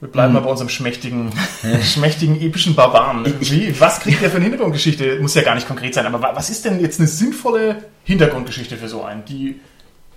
Wir 0.00 0.08
bleiben 0.08 0.34
mal 0.34 0.40
bei 0.40 0.50
unserem 0.50 0.68
schmächtigen, 0.68 1.32
schmächtigen, 1.82 2.40
epischen 2.40 2.74
Barbaren. 2.74 3.24
Wie, 3.40 3.78
was 3.80 4.00
kriegt 4.00 4.20
der 4.20 4.28
für 4.30 4.36
eine 4.36 4.44
Hintergrundgeschichte? 4.44 5.18
Muss 5.20 5.34
ja 5.34 5.42
gar 5.42 5.54
nicht 5.54 5.66
konkret 5.66 5.94
sein, 5.94 6.04
aber 6.06 6.20
wa- 6.20 6.32
was 6.34 6.50
ist 6.50 6.64
denn 6.64 6.80
jetzt 6.80 6.98
eine 7.00 7.08
sinnvolle 7.08 7.84
Hintergrundgeschichte 8.04 8.76
für 8.76 8.88
so 8.88 9.02
einen, 9.02 9.24
die 9.24 9.60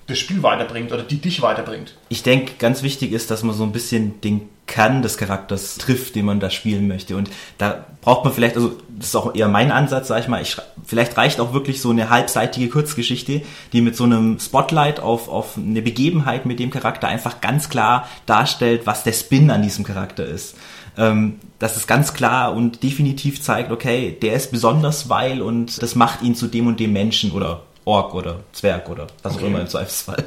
das 0.07 0.19
Spiel 0.19 0.43
weiterbringt 0.43 0.91
oder 0.91 1.03
die 1.03 1.17
dich 1.17 1.41
weiterbringt? 1.41 1.95
Ich 2.09 2.23
denke, 2.23 2.53
ganz 2.59 2.83
wichtig 2.83 3.11
ist, 3.13 3.31
dass 3.31 3.43
man 3.43 3.55
so 3.55 3.63
ein 3.63 3.71
bisschen 3.71 4.19
den 4.21 4.41
Kern 4.67 5.01
des 5.01 5.17
Charakters 5.17 5.75
trifft, 5.77 6.15
den 6.15 6.25
man 6.25 6.39
da 6.39 6.49
spielen 6.49 6.87
möchte. 6.87 7.15
Und 7.15 7.29
da 7.57 7.85
braucht 8.01 8.23
man 8.25 8.33
vielleicht, 8.33 8.55
also 8.55 8.73
das 8.89 9.07
ist 9.07 9.15
auch 9.15 9.33
eher 9.33 9.47
mein 9.47 9.71
Ansatz, 9.71 10.09
sag 10.09 10.19
ich 10.19 10.27
mal, 10.27 10.41
ich, 10.41 10.57
vielleicht 10.85 11.17
reicht 11.17 11.39
auch 11.39 11.53
wirklich 11.53 11.81
so 11.81 11.89
eine 11.89 12.09
halbseitige 12.09 12.69
Kurzgeschichte, 12.69 13.41
die 13.73 13.81
mit 13.81 13.95
so 13.95 14.03
einem 14.03 14.39
Spotlight 14.39 14.99
auf, 14.99 15.29
auf 15.29 15.57
eine 15.57 15.81
Begebenheit 15.81 16.45
mit 16.45 16.59
dem 16.59 16.69
Charakter 16.69 17.07
einfach 17.07 17.41
ganz 17.41 17.69
klar 17.69 18.07
darstellt, 18.25 18.81
was 18.85 19.03
der 19.03 19.13
Spin 19.13 19.49
an 19.49 19.61
diesem 19.63 19.83
Charakter 19.85 20.25
ist. 20.25 20.55
Ähm, 20.97 21.39
dass 21.59 21.75
es 21.77 21.85
ganz 21.87 22.13
klar 22.13 22.53
und 22.53 22.81
definitiv 22.83 23.41
zeigt, 23.41 23.71
okay, 23.71 24.17
der 24.21 24.33
ist 24.33 24.51
besonders, 24.51 25.09
weil 25.09 25.41
und 25.41 25.81
das 25.81 25.95
macht 25.95 26.21
ihn 26.23 26.35
zu 26.35 26.47
dem 26.47 26.67
und 26.67 26.79
dem 26.79 26.91
Menschen 26.93 27.31
oder 27.31 27.61
Ork 27.85 28.13
oder 28.15 28.41
Zwerg 28.51 28.89
oder 28.89 29.07
was 29.23 29.33
auch 29.33 29.37
Okay. 29.37 29.47
immer 29.47 29.61
im 29.61 29.67
Zweifelsfall. 29.67 30.25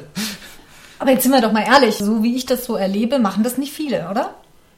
Aber 1.01 1.11
jetzt 1.11 1.23
sind 1.23 1.31
wir 1.33 1.41
doch 1.41 1.51
mal 1.51 1.63
ehrlich, 1.65 1.95
so 1.97 2.23
wie 2.23 2.35
ich 2.35 2.45
das 2.45 2.63
so 2.65 2.75
erlebe, 2.77 3.19
machen 3.19 3.43
das 3.43 3.57
nicht 3.57 3.73
viele, 3.73 4.07
oder? 4.09 4.35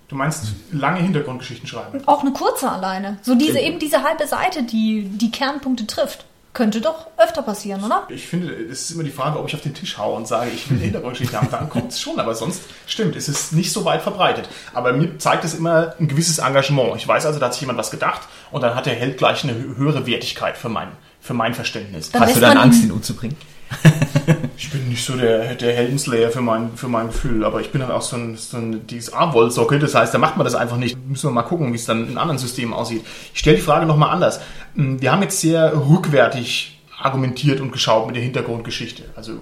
Du 0.08 0.16
meinst 0.16 0.46
lange 0.72 1.00
Hintergrundgeschichten 1.02 1.68
schreiben? 1.68 2.02
Auch 2.08 2.22
eine 2.22 2.32
kurze 2.34 2.72
alleine. 2.72 3.18
So 3.22 3.36
diese, 3.36 3.60
eben 3.60 3.78
diese 3.80 4.04
halbe 4.04 4.26
Seite, 4.28 4.64
die 4.64 5.04
die 5.10 5.32
Kernpunkte 5.32 5.86
trifft. 5.88 6.26
könnte 6.54 6.82
doch 6.82 7.08
öfter 7.18 7.42
passieren, 7.42 7.84
oder? 7.84 8.04
Ich 8.10 8.28
finde, 8.28 8.54
es 8.54 8.82
ist 8.84 8.92
immer 8.92 9.04
die 9.04 9.10
Frage, 9.10 9.40
ob 9.40 9.48
ich 9.48 9.56
auf 9.56 9.62
den 9.62 9.74
Tisch 9.74 9.98
haue 9.98 10.16
und 10.16 10.28
sage, 10.28 10.52
ich 10.54 10.70
will 10.70 10.78
eine 10.78 10.84
Hintergrundgeschichte 10.86 11.36
haben. 11.36 11.48
Dann 11.50 11.68
kommt 11.68 11.92
es 11.92 12.00
schon, 12.00 12.20
aber 12.20 12.36
sonst 12.36 12.62
stimmt, 12.86 13.16
es 13.16 13.28
ist 13.28 13.54
nicht 13.54 13.72
so 13.74 13.86
weit 13.86 14.04
verbreitet. 14.04 14.48
Aber 14.74 14.94
mir 14.94 15.18
zeigt 15.18 15.44
es 15.46 15.56
immer 15.56 15.96
ein 16.00 16.08
gewisses 16.08 16.38
Engagement. 16.38 16.96
Ich 16.98 17.08
weiß 17.08 17.26
also, 17.26 17.40
da 17.40 17.48
hat 17.48 17.54
sich 17.54 17.62
jemand 17.62 17.80
was 17.80 17.90
gedacht 17.90 18.22
und 18.52 18.62
dann 18.62 18.76
hat 18.76 18.86
der 18.86 18.94
Held 18.94 19.18
gleich 19.18 19.44
eine 19.44 19.54
höhere 19.56 20.06
Wertigkeit 20.06 20.56
für 20.58 20.70
mein, 20.70 20.90
für 21.20 21.34
mein 21.34 21.56
Verständnis. 21.56 22.12
Dann 22.12 22.22
Hast 22.22 22.36
du 22.36 22.40
dann 22.40 22.58
Angst, 22.58 22.82
ihn- 22.84 22.90
ihn 22.90 22.92
umzubringen? 22.92 23.36
Ich 24.58 24.70
bin 24.70 24.88
nicht 24.88 25.04
so 25.04 25.16
der, 25.16 25.56
der 25.56 25.74
Heldenslayer 25.74 26.30
für 26.30 26.42
mein, 26.42 26.76
für 26.76 26.88
mein 26.88 27.08
Gefühl, 27.08 27.44
aber 27.44 27.62
ich 27.62 27.72
bin 27.72 27.82
dann 27.82 27.92
auch 27.92 28.02
so 28.02 28.16
ein, 28.16 28.38
so 28.38 28.58
ein 28.58 28.86
dieses 28.88 29.12
A-Wollsocke, 29.14 29.80
das 29.80 29.96
heißt, 29.96 30.14
da 30.14 30.18
macht 30.18 30.38
man 30.38 30.46
das 30.46 30.56
einfach 30.56 30.78
nicht. 30.78 30.98
Müssen 31.08 31.30
wir 31.30 31.34
mal 31.34 31.44
gucken, 31.44 31.72
wie 31.74 31.78
es 31.78 31.86
dann 31.86 32.08
in 32.08 32.18
anderen 32.18 32.38
Systemen 32.38 32.74
aussieht. 32.74 33.04
Ich 33.34 33.40
stelle 33.40 33.58
die 33.58 33.62
Frage 33.62 33.86
nochmal 33.86 34.12
anders. 34.12 34.40
Hm, 34.76 35.02
Wir 35.02 35.12
haben 35.12 35.22
jetzt 35.24 35.42
sehr 35.42 35.74
rückwärtig 35.90 36.80
argumentiert 37.00 37.60
und 37.60 37.72
geschaut 37.72 38.08
mit 38.08 38.16
der 38.16 38.24
Hintergrundgeschichte. 38.24 39.04
Also 39.16 39.40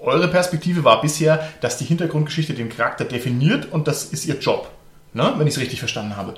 eure 0.00 0.28
Perspektive 0.28 0.84
war 0.84 1.00
bisher, 1.00 1.48
dass 1.60 1.78
die 1.78 1.84
Hintergrundgeschichte 1.84 2.54
den 2.54 2.68
Charakter 2.68 3.04
definiert 3.04 3.70
und 3.70 3.88
das 3.88 4.04
ist 4.04 4.26
ihr 4.26 4.38
Job, 4.38 4.70
ne? 5.12 5.34
wenn 5.36 5.46
ich 5.46 5.54
es 5.54 5.60
richtig 5.60 5.78
verstanden 5.78 6.16
habe. 6.16 6.34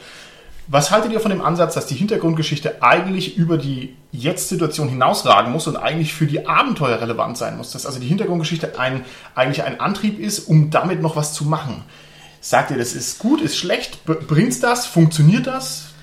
Was 0.69 0.91
haltet 0.91 1.13
ihr 1.13 1.21
von 1.21 1.31
dem 1.31 1.43
Ansatz, 1.43 1.75
dass 1.75 1.87
die 1.87 1.95
Hintergrundgeschichte 1.95 2.83
eigentlich 2.83 3.37
über 3.37 3.57
die 3.57 3.95
Jetzt-Situation 4.11 4.89
hinausragen 4.89 5.53
muss 5.53 5.69
und 5.69 5.77
eigentlich 5.77 6.13
für 6.13 6.27
die 6.27 6.47
Abenteuer 6.47 7.01
relevant 7.01 7.39
sein 7.39 7.57
muss? 7.57 7.71
Dass 7.71 7.87
also 7.87 8.01
die 8.01 8.09
Hintergrundgeschichte 8.09 8.79
ein, 8.79 9.05
eigentlich 9.37 9.63
ein 9.63 9.79
Antrieb 9.79 10.19
ist, 10.19 10.41
um 10.41 10.71
damit 10.71 11.01
noch 11.01 11.15
was 11.15 11.35
zu 11.35 11.45
machen. 11.45 11.85
Sagt 12.41 12.73
ihr, 12.73 12.79
das 12.79 12.95
ist 12.95 13.21
gut, 13.21 13.41
ist 13.41 13.57
schlecht? 13.57 14.05
Bringt 14.05 14.61
das? 14.63 14.87
Funktioniert 14.87 15.47
das? 15.47 15.95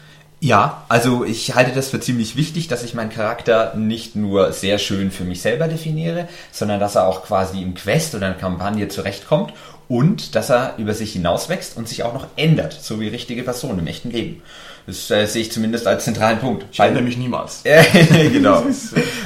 Ja, 0.44 0.84
also 0.90 1.24
ich 1.24 1.56
halte 1.56 1.72
das 1.72 1.88
für 1.88 2.02
ziemlich 2.02 2.36
wichtig, 2.36 2.68
dass 2.68 2.84
ich 2.84 2.94
meinen 2.94 3.10
Charakter 3.10 3.76
nicht 3.76 4.18
nur 4.18 4.52
sehr 4.52 4.78
schön 4.78 5.10
für 5.10 5.24
mich 5.24 5.42
selber 5.42 5.70
definiere, 5.70 6.28
sondern 6.52 6.82
dass 6.82 6.96
er 6.96 7.08
auch 7.08 7.24
quasi 7.24 7.62
im 7.62 7.76
Quest 7.76 8.14
oder 8.14 8.28
in 8.28 8.34
der 8.34 8.42
Kampagne 8.42 8.90
zurechtkommt 8.90 9.54
und 9.88 10.36
dass 10.36 10.50
er 10.50 10.74
über 10.80 10.94
sich 10.94 11.14
hinauswächst 11.14 11.78
und 11.78 11.88
sich 11.88 12.04
auch 12.04 12.14
noch 12.14 12.28
ändert, 12.36 12.74
so 12.74 13.00
wie 13.00 13.08
richtige 13.08 13.44
Personen 13.44 13.80
im 13.80 13.88
echten 13.88 14.12
Leben. 14.12 14.42
Das 14.86 15.10
äh, 15.12 15.28
sehe 15.28 15.44
ich 15.44 15.52
zumindest 15.54 15.88
als 15.88 16.04
zentralen 16.04 16.40
Punkt. 16.40 16.66
Ich 16.74 16.80
erinnere 16.82 17.04
mich 17.04 17.16
niemals. 17.16 17.64
Genau. 18.34 18.64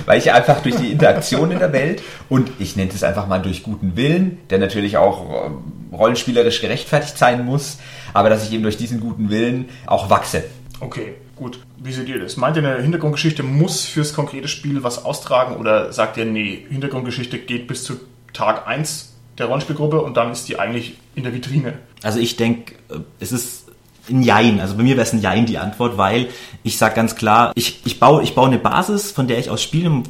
Weil 0.06 0.20
ich 0.20 0.32
einfach 0.32 0.62
durch 0.62 0.76
die 0.76 0.92
Interaktion 0.92 1.50
in 1.50 1.58
der 1.58 1.74
Welt 1.74 2.04
und 2.30 2.52
ich 2.60 2.76
nenne 2.76 2.92
es 2.94 3.02
einfach 3.02 3.26
mal 3.26 3.40
durch 3.40 3.64
guten 3.64 3.96
Willen, 3.96 4.38
der 4.52 4.60
natürlich 4.60 4.98
auch 4.98 5.26
äh, 5.32 5.96
rollenspielerisch 5.96 6.62
gerechtfertigt 6.62 7.18
sein 7.18 7.44
muss, 7.44 7.80
aber 8.14 8.30
dass 8.30 8.44
ich 8.44 8.54
eben 8.54 8.62
durch 8.62 8.78
diesen 8.78 9.00
guten 9.00 9.32
Willen 9.32 9.70
auch 9.88 10.12
wachse. 10.12 10.44
Okay, 10.80 11.16
gut. 11.36 11.60
Wie 11.78 11.92
seht 11.92 12.08
ihr 12.08 12.20
das? 12.20 12.38
Meint 12.38 12.56
ihr, 12.56 12.64
eine 12.64 12.82
Hintergrundgeschichte 12.82 13.44
muss 13.44 13.86
fürs 13.86 14.14
konkrete 14.14 14.48
Spiel 14.48 14.84
was 14.84 15.04
austragen 15.04 15.56
oder 15.58 15.92
sagt 15.92 16.18
ihr, 16.18 16.26
nee, 16.26 16.66
Hintergrundgeschichte 16.70 17.40
geht 17.40 17.68
bis 17.68 17.84
zu 17.84 18.00
Tag 18.34 18.68
1 18.68 19.16
der 19.38 19.48
Rollenspielgruppe 19.48 20.02
und 20.02 20.18
dann 20.18 20.32
ist 20.32 20.48
die 20.48 20.60
eigentlich 20.60 20.98
in 21.16 21.24
der 21.24 21.34
Vitrine? 21.34 21.80
Also 22.04 22.20
ich 22.20 22.36
denke, 22.36 22.76
es 23.20 23.32
ist 23.32 23.57
ein 24.10 24.24
Jein. 24.24 24.60
Also 24.60 24.76
bei 24.76 24.84
mir 24.84 24.96
wäre 24.96 25.06
es 25.06 25.14
ein 25.14 25.22
Jein 25.22 25.46
die 25.46 25.58
Antwort, 25.58 25.98
weil 25.98 26.28
ich 26.64 26.78
sage 26.78 26.96
ganz 26.96 27.16
klar, 27.16 27.52
ich, 27.56 27.82
ich, 27.86 28.00
baue, 28.00 28.24
ich 28.24 28.36
baue 28.36 28.48
eine 28.48 28.60
Basis, 28.60 29.12
von 29.12 29.28
der 29.28 29.40
ich 29.40 29.50
aus 29.50 29.62
spiele, 29.62 30.04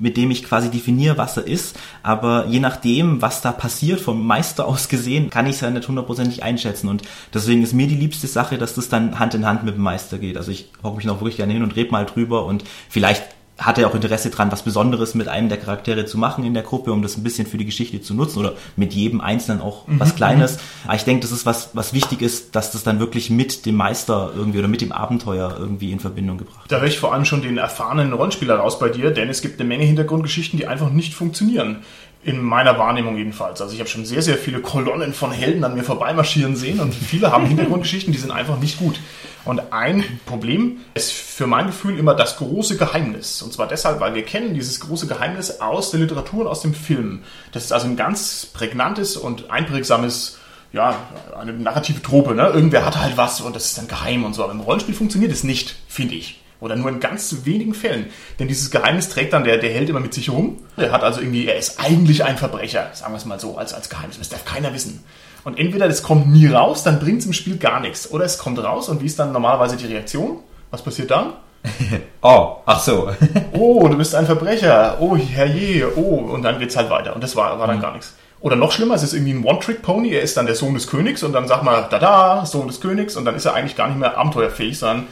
mit 0.00 0.16
dem 0.16 0.30
ich 0.30 0.44
quasi 0.44 0.70
definiere, 0.70 1.18
was 1.18 1.36
er 1.36 1.46
ist. 1.46 1.76
Aber 2.02 2.46
je 2.46 2.60
nachdem, 2.60 3.22
was 3.22 3.42
da 3.42 3.52
passiert, 3.52 4.00
vom 4.00 4.26
Meister 4.26 4.66
aus 4.66 4.88
gesehen, 4.88 5.30
kann 5.30 5.46
ich 5.46 5.56
es 5.56 5.60
ja 5.60 5.70
nicht 5.70 5.88
hundertprozentig 5.88 6.42
einschätzen. 6.42 6.88
Und 6.88 7.02
deswegen 7.32 7.62
ist 7.62 7.72
mir 7.72 7.86
die 7.86 7.94
liebste 7.94 8.26
Sache, 8.26 8.58
dass 8.58 8.74
das 8.74 8.88
dann 8.88 9.18
Hand 9.18 9.34
in 9.34 9.46
Hand 9.46 9.64
mit 9.64 9.74
dem 9.74 9.82
Meister 9.82 10.18
geht. 10.18 10.36
Also 10.36 10.50
ich 10.50 10.70
hocke 10.82 10.96
mich 10.96 11.06
noch 11.06 11.20
wirklich 11.20 11.36
gerne 11.36 11.52
hin 11.52 11.62
und 11.62 11.76
rede 11.76 11.90
mal 11.90 12.06
drüber 12.06 12.46
und 12.46 12.64
vielleicht 12.88 13.35
hat 13.58 13.78
er 13.78 13.88
auch 13.88 13.94
Interesse 13.94 14.28
dran, 14.30 14.52
was 14.52 14.62
Besonderes 14.62 15.14
mit 15.14 15.28
einem 15.28 15.48
der 15.48 15.58
Charaktere 15.58 16.04
zu 16.04 16.18
machen 16.18 16.44
in 16.44 16.52
der 16.52 16.62
Gruppe, 16.62 16.92
um 16.92 17.00
das 17.00 17.16
ein 17.16 17.22
bisschen 17.22 17.46
für 17.46 17.56
die 17.56 17.64
Geschichte 17.64 18.02
zu 18.02 18.12
nutzen 18.12 18.38
oder 18.40 18.52
mit 18.76 18.92
jedem 18.92 19.20
Einzelnen 19.20 19.62
auch 19.62 19.84
was 19.86 20.14
Kleines. 20.14 20.58
Aber 20.84 20.96
ich 20.96 21.04
denke, 21.04 21.22
das 21.22 21.32
ist 21.32 21.46
was, 21.46 21.70
was 21.72 21.94
wichtig 21.94 22.20
ist, 22.20 22.54
dass 22.54 22.70
das 22.70 22.82
dann 22.82 23.00
wirklich 23.00 23.30
mit 23.30 23.64
dem 23.64 23.76
Meister 23.76 24.32
irgendwie 24.36 24.58
oder 24.58 24.68
mit 24.68 24.82
dem 24.82 24.92
Abenteuer 24.92 25.56
irgendwie 25.58 25.90
in 25.90 26.00
Verbindung 26.00 26.36
gebracht 26.36 26.64
wird. 26.64 26.72
Da 26.72 26.78
höre 26.78 26.88
ich 26.88 26.98
vor 26.98 27.14
allem 27.14 27.24
schon 27.24 27.40
den 27.40 27.56
erfahrenen 27.56 28.12
Rollenspieler 28.12 28.56
raus 28.56 28.78
bei 28.78 28.90
dir, 28.90 29.10
denn 29.10 29.30
es 29.30 29.40
gibt 29.40 29.58
eine 29.58 29.66
Menge 29.66 29.84
Hintergrundgeschichten, 29.84 30.58
die 30.58 30.66
einfach 30.66 30.90
nicht 30.90 31.14
funktionieren. 31.14 31.78
In 32.24 32.42
meiner 32.42 32.76
Wahrnehmung 32.76 33.16
jedenfalls. 33.16 33.60
Also 33.60 33.72
ich 33.72 33.78
habe 33.78 33.88
schon 33.88 34.04
sehr, 34.04 34.20
sehr 34.20 34.36
viele 34.36 34.60
Kolonnen 34.60 35.14
von 35.14 35.30
Helden 35.30 35.62
an 35.64 35.74
mir 35.74 35.84
vorbeimarschieren 35.84 36.56
sehen 36.56 36.80
und 36.80 36.92
viele 36.92 37.30
haben 37.30 37.46
Hintergrundgeschichten, 37.46 38.12
die 38.12 38.18
sind 38.18 38.32
einfach 38.32 38.58
nicht 38.58 38.78
gut. 38.78 38.98
Und 39.46 39.72
ein 39.72 40.20
Problem 40.26 40.80
ist 40.94 41.12
für 41.12 41.46
mein 41.46 41.66
Gefühl 41.66 41.98
immer 41.98 42.14
das 42.14 42.36
große 42.36 42.76
Geheimnis. 42.76 43.42
Und 43.42 43.52
zwar 43.52 43.68
deshalb, 43.68 44.00
weil 44.00 44.14
wir 44.14 44.24
kennen 44.24 44.54
dieses 44.54 44.80
große 44.80 45.06
Geheimnis 45.06 45.60
aus 45.60 45.92
der 45.92 46.00
Literatur 46.00 46.40
und 46.42 46.46
aus 46.48 46.62
dem 46.62 46.74
Film. 46.74 47.22
Das 47.52 47.64
ist 47.64 47.72
also 47.72 47.86
ein 47.86 47.96
ganz 47.96 48.46
prägnantes 48.52 49.16
und 49.16 49.50
einprägsames 49.50 50.38
ja, 50.72 50.96
eine 51.38 51.52
narrative 51.52 52.02
Trope, 52.02 52.34
ne? 52.34 52.48
Irgendwer 52.48 52.84
hat 52.84 52.96
halt 52.96 53.16
was 53.16 53.40
und 53.40 53.56
das 53.56 53.66
ist 53.66 53.78
dann 53.78 53.88
geheim 53.88 54.24
und 54.24 54.34
so. 54.34 54.42
Aber 54.42 54.52
im 54.52 54.60
Rollenspiel 54.60 54.94
funktioniert 54.94 55.30
es 55.32 55.44
nicht, 55.44 55.76
finde 55.88 56.16
ich. 56.16 56.42
Oder 56.58 56.74
nur 56.74 56.88
in 56.88 57.00
ganz 57.00 57.44
wenigen 57.44 57.72
Fällen. 57.72 58.06
Denn 58.38 58.48
dieses 58.48 58.70
Geheimnis 58.70 59.08
trägt 59.08 59.32
dann 59.32 59.44
der, 59.44 59.58
der 59.58 59.72
Held 59.72 59.88
immer 59.88 60.00
mit 60.00 60.12
sich 60.12 60.28
rum. 60.28 60.58
Er 60.76 60.90
hat 60.90 61.02
also 61.02 61.20
irgendwie, 61.20 61.46
er 61.46 61.56
ist 61.56 61.78
eigentlich 61.78 62.24
ein 62.24 62.36
Verbrecher, 62.36 62.90
sagen 62.94 63.12
wir 63.12 63.18
es 63.18 63.26
mal 63.26 63.38
so, 63.38 63.56
als, 63.56 63.74
als 63.74 63.88
Geheimnis. 63.88 64.18
Das 64.18 64.28
darf 64.28 64.44
keiner 64.44 64.74
wissen. 64.74 65.04
Und 65.46 65.60
entweder 65.60 65.86
das 65.86 66.02
kommt 66.02 66.26
nie 66.26 66.48
raus, 66.48 66.82
dann 66.82 66.98
bringt 66.98 67.20
es 67.20 67.26
im 67.26 67.32
Spiel 67.32 67.56
gar 67.56 67.78
nichts. 67.78 68.10
Oder 68.10 68.24
es 68.24 68.36
kommt 68.36 68.58
raus 68.58 68.88
und 68.88 69.00
wie 69.00 69.06
ist 69.06 69.20
dann 69.20 69.30
normalerweise 69.30 69.76
die 69.76 69.86
Reaktion? 69.86 70.40
Was 70.72 70.82
passiert 70.82 71.12
dann? 71.12 71.34
Oh, 72.20 72.56
ach 72.66 72.80
so. 72.80 73.12
Oh, 73.52 73.86
du 73.86 73.96
bist 73.96 74.12
ein 74.16 74.26
Verbrecher. 74.26 74.96
Oh, 74.98 75.16
herrje. 75.16 75.96
Oh, 75.96 76.16
und 76.32 76.42
dann 76.42 76.58
geht's 76.58 76.76
halt 76.76 76.90
weiter. 76.90 77.14
Und 77.14 77.22
das 77.22 77.36
war, 77.36 77.60
war 77.60 77.68
dann 77.68 77.80
gar 77.80 77.92
nichts. 77.92 78.16
Oder 78.40 78.56
noch 78.56 78.72
schlimmer, 78.72 78.96
es 78.96 79.04
ist 79.04 79.14
irgendwie 79.14 79.34
ein 79.34 79.44
One-Trick-Pony. 79.44 80.10
Er 80.10 80.22
ist 80.22 80.36
dann 80.36 80.46
der 80.46 80.56
Sohn 80.56 80.74
des 80.74 80.88
Königs 80.88 81.22
und 81.22 81.32
dann 81.32 81.46
sagt 81.46 81.62
man, 81.62 81.84
da 81.90 82.00
da, 82.00 82.44
Sohn 82.44 82.66
des 82.66 82.80
Königs. 82.80 83.14
Und 83.14 83.24
dann 83.24 83.36
ist 83.36 83.44
er 83.44 83.54
eigentlich 83.54 83.76
gar 83.76 83.86
nicht 83.86 84.00
mehr 84.00 84.18
abenteuerfähig, 84.18 84.76
sondern 84.76 85.06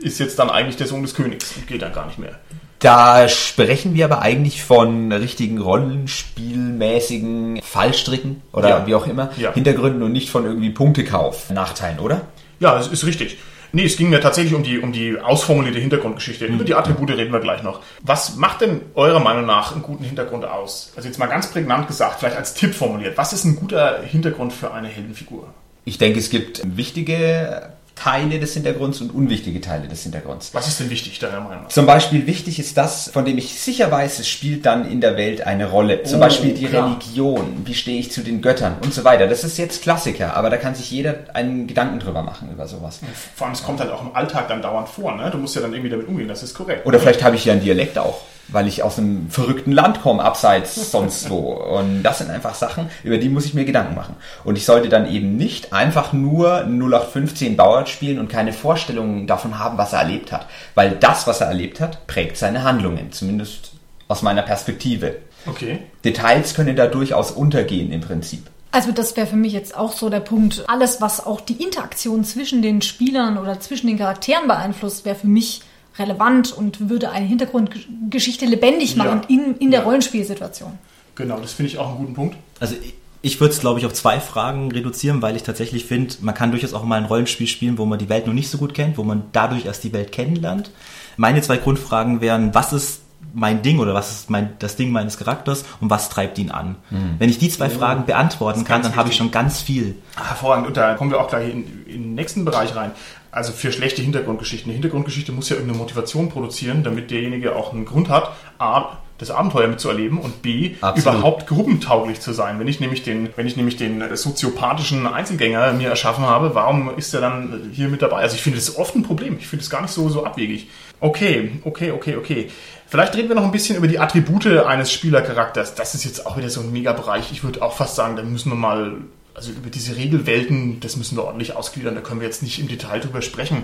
ist 0.00 0.20
jetzt 0.20 0.38
dann 0.38 0.50
eigentlich 0.50 0.76
der 0.76 0.86
Sohn 0.86 1.02
des 1.02 1.16
Königs 1.16 1.56
und 1.56 1.66
geht 1.66 1.82
dann 1.82 1.92
gar 1.92 2.06
nicht 2.06 2.20
mehr. 2.20 2.38
Da 2.80 3.28
sprechen 3.28 3.94
wir 3.94 4.06
aber 4.06 4.22
eigentlich 4.22 4.62
von 4.64 5.12
richtigen 5.12 5.58
Rollenspielmäßigen 5.58 7.60
Fallstricken 7.62 8.42
oder 8.52 8.68
Ja. 8.68 8.86
wie 8.86 8.94
auch 8.94 9.06
immer, 9.06 9.30
Ja. 9.36 9.52
Hintergründen 9.52 10.02
und 10.02 10.12
nicht 10.12 10.30
von 10.30 10.44
irgendwie 10.46 10.70
Punktekauf 10.70 11.50
Nachteilen, 11.50 11.98
oder? 12.00 12.22
Ja, 12.58 12.74
das 12.74 12.88
ist 12.88 13.04
richtig. 13.04 13.36
Nee, 13.72 13.84
es 13.84 13.96
ging 13.96 14.10
mir 14.10 14.20
tatsächlich 14.20 14.54
um 14.54 14.64
die, 14.64 14.80
um 14.80 14.92
die 14.92 15.20
ausformulierte 15.20 15.78
Hintergrundgeschichte. 15.78 16.46
Über 16.46 16.64
die 16.64 16.74
Attribute 16.74 17.10
reden 17.10 17.32
wir 17.32 17.38
gleich 17.38 17.62
noch. 17.62 17.80
Was 18.02 18.34
macht 18.36 18.62
denn 18.62 18.80
eurer 18.94 19.20
Meinung 19.20 19.46
nach 19.46 19.72
einen 19.72 19.82
guten 19.82 20.02
Hintergrund 20.02 20.44
aus? 20.44 20.92
Also 20.96 21.06
jetzt 21.06 21.18
mal 21.18 21.26
ganz 21.26 21.52
prägnant 21.52 21.86
gesagt, 21.86 22.18
vielleicht 22.18 22.36
als 22.36 22.54
Tipp 22.54 22.74
formuliert. 22.74 23.16
Was 23.16 23.32
ist 23.32 23.44
ein 23.44 23.54
guter 23.54 24.02
Hintergrund 24.02 24.52
für 24.52 24.72
eine 24.72 24.88
Heldenfigur? 24.88 25.54
Ich 25.84 25.98
denke, 25.98 26.18
es 26.18 26.30
gibt 26.30 26.62
wichtige 26.76 27.68
Teile 28.00 28.38
des 28.40 28.54
Hintergrunds 28.54 29.02
und 29.02 29.14
unwichtige 29.14 29.60
Teile 29.60 29.86
des 29.86 30.04
Hintergrunds. 30.04 30.54
Was 30.54 30.66
ist 30.66 30.80
denn 30.80 30.88
wichtig, 30.88 31.18
deiner 31.18 31.40
Meinung 31.40 31.64
nach? 31.64 31.68
Zum 31.68 31.84
Beispiel 31.84 32.26
wichtig 32.26 32.58
ist 32.58 32.78
das, 32.78 33.10
von 33.10 33.26
dem 33.26 33.36
ich 33.36 33.60
sicher 33.60 33.90
weiß, 33.90 34.20
es 34.20 34.26
spielt 34.28 34.64
dann 34.64 34.90
in 34.90 35.02
der 35.02 35.18
Welt 35.18 35.46
eine 35.46 35.68
Rolle. 35.68 36.02
Zum 36.04 36.16
Oh, 36.16 36.20
Beispiel 36.20 36.54
die 36.54 36.64
klar. 36.64 36.86
Religion, 36.86 37.60
wie 37.66 37.74
stehe 37.74 38.00
ich 38.00 38.10
zu 38.10 38.22
den 38.22 38.40
Göttern 38.40 38.76
und 38.82 38.94
so 38.94 39.04
weiter. 39.04 39.26
Das 39.26 39.44
ist 39.44 39.58
jetzt 39.58 39.82
Klassiker, 39.82 40.34
aber 40.34 40.48
da 40.48 40.56
kann 40.56 40.74
sich 40.74 40.90
jeder 40.90 41.14
einen 41.34 41.66
Gedanken 41.66 41.98
drüber 41.98 42.22
machen 42.22 42.48
über 42.50 42.66
sowas. 42.66 43.00
Vor 43.36 43.46
allem, 43.46 43.54
es 43.54 43.62
kommt 43.62 43.80
halt 43.80 43.90
auch 43.90 44.00
im 44.00 44.14
Alltag 44.14 44.48
dann 44.48 44.62
dauernd 44.62 44.88
vor, 44.88 45.14
ne? 45.14 45.28
Du 45.30 45.36
musst 45.36 45.54
ja 45.56 45.60
dann 45.60 45.74
irgendwie 45.74 45.90
damit 45.90 46.08
umgehen, 46.08 46.26
das 46.28 46.42
ist 46.42 46.54
korrekt. 46.54 46.86
Oder 46.86 47.00
vielleicht 47.00 47.22
habe 47.22 47.36
ich 47.36 47.44
ja 47.44 47.52
einen 47.52 47.62
Dialekt 47.62 47.98
auch, 47.98 48.22
weil 48.52 48.66
ich 48.66 48.82
aus 48.82 48.98
einem 48.98 49.30
verrückten 49.30 49.72
Land 49.72 50.02
komme, 50.02 50.22
abseits 50.22 50.90
sonst 50.92 51.30
wo. 51.30 51.52
Und 51.52 52.02
das 52.02 52.18
sind 52.18 52.30
einfach 52.30 52.54
Sachen, 52.54 52.90
über 53.02 53.18
die 53.18 53.28
muss 53.28 53.44
ich 53.44 53.54
mir 53.54 53.64
Gedanken 53.64 53.94
machen. 53.94 54.16
Und 54.44 54.56
ich 54.56 54.64
sollte 54.64 54.88
dann 54.88 55.10
eben 55.10 55.36
nicht 55.36 55.72
einfach 55.72 56.12
nur 56.12 56.64
0815 56.64 57.56
Bauer 57.56 57.86
spielen 57.86 58.18
und 58.18 58.28
keine 58.28 58.52
Vorstellungen 58.52 59.26
davon 59.26 59.58
haben, 59.58 59.78
was 59.78 59.92
er 59.92 60.00
erlebt 60.00 60.32
hat. 60.32 60.46
Weil 60.74 60.92
das, 60.92 61.26
was 61.26 61.40
er 61.40 61.48
erlebt 61.48 61.80
hat, 61.80 62.06
prägt 62.06 62.36
seine 62.36 62.62
Handlungen, 62.62 63.12
zumindest 63.12 63.72
aus 64.08 64.22
meiner 64.22 64.42
Perspektive. 64.42 65.16
Okay. 65.46 65.78
Details 66.04 66.54
können 66.54 66.76
da 66.76 66.86
durchaus 66.86 67.30
untergehen 67.30 67.92
im 67.92 68.00
Prinzip. 68.00 68.46
Also 68.72 68.92
das 68.92 69.16
wäre 69.16 69.26
für 69.26 69.36
mich 69.36 69.52
jetzt 69.52 69.76
auch 69.76 69.92
so 69.92 70.10
der 70.10 70.20
Punkt. 70.20 70.64
Alles, 70.68 71.00
was 71.00 71.24
auch 71.24 71.40
die 71.40 71.62
Interaktion 71.62 72.22
zwischen 72.22 72.62
den 72.62 72.82
Spielern 72.82 73.36
oder 73.36 73.58
zwischen 73.58 73.88
den 73.88 73.98
Charakteren 73.98 74.46
beeinflusst, 74.46 75.04
wäre 75.04 75.16
für 75.16 75.26
mich 75.26 75.62
relevant 76.00 76.52
und 76.52 76.88
würde 76.90 77.10
eine 77.10 77.26
Hintergrundgeschichte 77.26 78.46
lebendig 78.46 78.96
machen 78.96 79.22
Ja. 79.28 79.36
in, 79.36 79.56
in 79.58 79.70
der 79.70 79.80
Ja. 79.80 79.86
Rollenspielsituation. 79.86 80.78
Genau, 81.14 81.38
das 81.38 81.52
finde 81.52 81.70
ich 81.70 81.78
auch 81.78 81.88
einen 81.90 81.98
guten 81.98 82.14
Punkt. 82.14 82.36
Also 82.58 82.74
ich- 83.22 83.38
würde 83.40 83.52
es, 83.52 83.60
glaube 83.60 83.78
ich, 83.78 83.84
auf 83.86 83.92
zwei 83.92 84.18
Fragen 84.18 84.72
reduzieren, 84.72 85.20
weil 85.20 85.36
ich 85.36 85.42
tatsächlich 85.42 85.84
finde, 85.84 86.14
man 86.22 86.34
kann 86.34 86.50
durchaus 86.52 86.72
auch 86.72 86.84
mal 86.84 86.96
ein 86.96 87.04
Rollenspiel 87.04 87.46
spielen, 87.46 87.76
wo 87.76 87.84
man 87.84 87.98
die 87.98 88.08
Welt 88.08 88.26
noch 88.26 88.32
nicht 88.32 88.48
so 88.50 88.56
gut 88.58 88.72
kennt, 88.72 88.96
wo 88.96 89.02
man 89.02 89.24
dadurch 89.32 89.66
erst 89.66 89.84
die 89.84 89.92
Welt 89.92 90.10
kennenlernt. 90.10 90.70
Meine 91.18 91.42
zwei 91.42 91.58
Grundfragen 91.58 92.22
wären, 92.22 92.54
was 92.54 92.72
ist 92.72 93.02
mein 93.34 93.60
Ding 93.60 93.78
oder 93.78 93.92
was 93.92 94.10
ist 94.10 94.30
mein, 94.30 94.54
das 94.58 94.76
Ding 94.76 94.90
meines 94.90 95.18
Charakters 95.18 95.64
und 95.82 95.90
was 95.90 96.08
treibt 96.08 96.38
ihn 96.38 96.50
an? 96.50 96.76
Wenn 97.18 97.28
ich 97.28 97.36
die 97.38 97.50
zwei 97.50 97.68
Fragen 97.68 98.06
beantworten 98.06 98.64
kann, 98.64 98.80
dann 98.82 98.96
habe 98.96 99.10
ich 99.10 99.16
schon 99.16 99.30
ganz 99.30 99.60
viel. 99.60 99.96
Hervorragend. 100.16 100.66
Und 100.68 100.76
da 100.78 100.94
kommen 100.94 101.10
wir 101.10 101.20
auch 101.20 101.28
gleich 101.28 101.50
in, 101.52 101.84
in 101.86 102.02
den 102.02 102.14
nächsten 102.14 102.46
Bereich 102.46 102.74
rein. 102.74 102.90
Also 103.32 103.52
für 103.52 103.72
schlechte 103.72 104.02
Hintergrundgeschichten. 104.02 104.70
Eine 104.70 104.74
Hintergrundgeschichte 104.74 105.32
muss 105.32 105.48
ja 105.48 105.56
irgendeine 105.56 105.78
Motivation 105.78 106.28
produzieren, 106.28 106.82
damit 106.82 107.10
derjenige 107.10 107.54
auch 107.54 107.72
einen 107.72 107.84
Grund 107.84 108.08
hat, 108.08 108.32
A, 108.58 108.98
das 109.20 109.30
Abenteuer 109.30 109.68
mitzuerleben 109.68 110.18
und 110.18 110.40
B, 110.40 110.76
Absolut. 110.80 111.18
überhaupt 111.18 111.46
gruppentauglich 111.46 112.20
zu 112.20 112.32
sein. 112.32 112.58
Wenn 112.58 112.68
ich 112.68 112.80
nämlich 112.80 113.02
den, 113.02 113.28
wenn 113.36 113.46
ich 113.46 113.56
nämlich 113.56 113.76
den 113.76 114.02
soziopathischen 114.16 115.06
Einzelgänger 115.06 115.74
mir 115.74 115.90
erschaffen 115.90 116.24
habe, 116.24 116.54
warum 116.54 116.96
ist 116.96 117.12
er 117.12 117.20
dann 117.20 117.70
hier 117.72 117.88
mit 117.88 118.00
dabei? 118.00 118.22
Also 118.22 118.36
ich 118.36 118.42
finde 118.42 118.58
das 118.58 118.76
oft 118.76 118.96
ein 118.96 119.02
Problem. 119.02 119.36
Ich 119.38 119.46
finde 119.46 119.62
es 119.62 119.70
gar 119.70 119.82
nicht 119.82 119.90
so, 119.90 120.08
so 120.08 120.24
abwegig. 120.24 120.68
Okay, 121.00 121.52
okay, 121.64 121.90
okay, 121.92 122.16
okay. 122.16 122.50
Vielleicht 122.86 123.14
reden 123.14 123.28
wir 123.28 123.36
noch 123.36 123.44
ein 123.44 123.52
bisschen 123.52 123.76
über 123.76 123.88
die 123.88 123.98
Attribute 123.98 124.46
eines 124.46 124.90
Spielercharakters. 124.90 125.74
Das 125.74 125.94
ist 125.94 126.04
jetzt 126.04 126.26
auch 126.26 126.36
wieder 126.36 126.48
so 126.48 126.62
ein 126.62 126.72
Megabereich. 126.72 127.30
Ich 127.30 127.44
würde 127.44 127.62
auch 127.62 127.74
fast 127.74 127.96
sagen, 127.96 128.16
da 128.16 128.22
müssen 128.22 128.50
wir 128.50 128.56
mal, 128.56 128.96
also 129.34 129.52
über 129.52 129.70
diese 129.70 129.96
Regelwelten, 129.96 130.80
das 130.80 130.96
müssen 130.96 131.16
wir 131.16 131.24
ordentlich 131.24 131.56
ausgliedern. 131.56 131.94
Da 131.94 132.00
können 132.00 132.20
wir 132.20 132.26
jetzt 132.26 132.42
nicht 132.42 132.58
im 132.58 132.68
Detail 132.68 133.00
drüber 133.00 133.22
sprechen. 133.22 133.62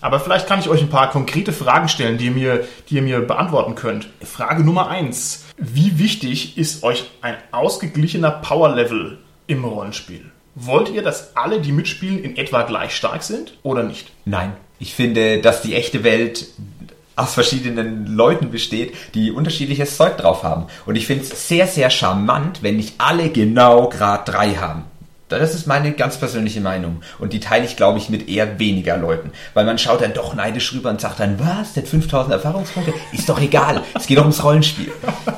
Aber 0.00 0.20
vielleicht 0.20 0.46
kann 0.46 0.60
ich 0.60 0.68
euch 0.68 0.82
ein 0.82 0.90
paar 0.90 1.10
konkrete 1.10 1.52
Fragen 1.52 1.88
stellen, 1.88 2.18
die 2.18 2.26
ihr 2.26 2.30
mir, 2.30 2.68
die 2.88 2.96
ihr 2.96 3.02
mir 3.02 3.20
beantworten 3.20 3.74
könnt. 3.74 4.08
Frage 4.22 4.62
Nummer 4.62 4.88
eins. 4.88 5.44
Wie 5.56 5.98
wichtig 5.98 6.58
ist 6.58 6.82
euch 6.82 7.10
ein 7.22 7.36
ausgeglichener 7.50 8.30
Power-Level 8.30 9.18
im 9.46 9.64
Rollenspiel? 9.64 10.30
Wollt 10.54 10.90
ihr, 10.90 11.02
dass 11.02 11.36
alle, 11.36 11.60
die 11.60 11.72
mitspielen, 11.72 12.22
in 12.22 12.36
etwa 12.36 12.62
gleich 12.62 12.94
stark 12.94 13.22
sind 13.22 13.58
oder 13.62 13.82
nicht? 13.82 14.10
Nein. 14.24 14.52
Ich 14.78 14.94
finde, 14.94 15.40
dass 15.40 15.62
die 15.62 15.74
echte 15.74 16.04
Welt 16.04 16.46
aus 17.16 17.32
verschiedenen 17.32 18.06
Leuten 18.06 18.50
besteht, 18.50 18.94
die 19.14 19.32
unterschiedliches 19.32 19.96
Zeug 19.96 20.18
drauf 20.18 20.42
haben. 20.42 20.66
Und 20.84 20.96
ich 20.96 21.06
finde 21.06 21.24
es 21.24 21.48
sehr, 21.48 21.66
sehr 21.66 21.88
charmant, 21.88 22.62
wenn 22.62 22.76
nicht 22.76 22.94
alle 22.98 23.30
genau 23.30 23.88
Grad 23.88 24.28
3 24.28 24.56
haben. 24.56 24.84
Das 25.28 25.56
ist 25.56 25.66
meine 25.66 25.90
ganz 25.90 26.18
persönliche 26.18 26.60
Meinung. 26.60 27.00
Und 27.18 27.32
die 27.32 27.40
teile 27.40 27.64
ich, 27.64 27.74
glaube 27.74 27.98
ich, 27.98 28.08
mit 28.08 28.28
eher 28.28 28.60
weniger 28.60 28.96
Leuten. 28.96 29.32
Weil 29.54 29.64
man 29.64 29.76
schaut 29.76 30.00
dann 30.00 30.14
doch 30.14 30.34
neidisch 30.34 30.72
rüber 30.72 30.90
und 30.90 31.00
sagt 31.00 31.18
dann, 31.18 31.40
was, 31.40 31.72
der 31.72 31.82
hat 31.82 31.90
5000 31.90 32.32
Erfahrungspunkte? 32.34 32.94
Ist 33.12 33.28
doch 33.28 33.40
egal. 33.40 33.82
Es 33.94 34.06
geht 34.06 34.18
doch 34.18 34.22
ums 34.22 34.44
Rollenspiel. 34.44 34.92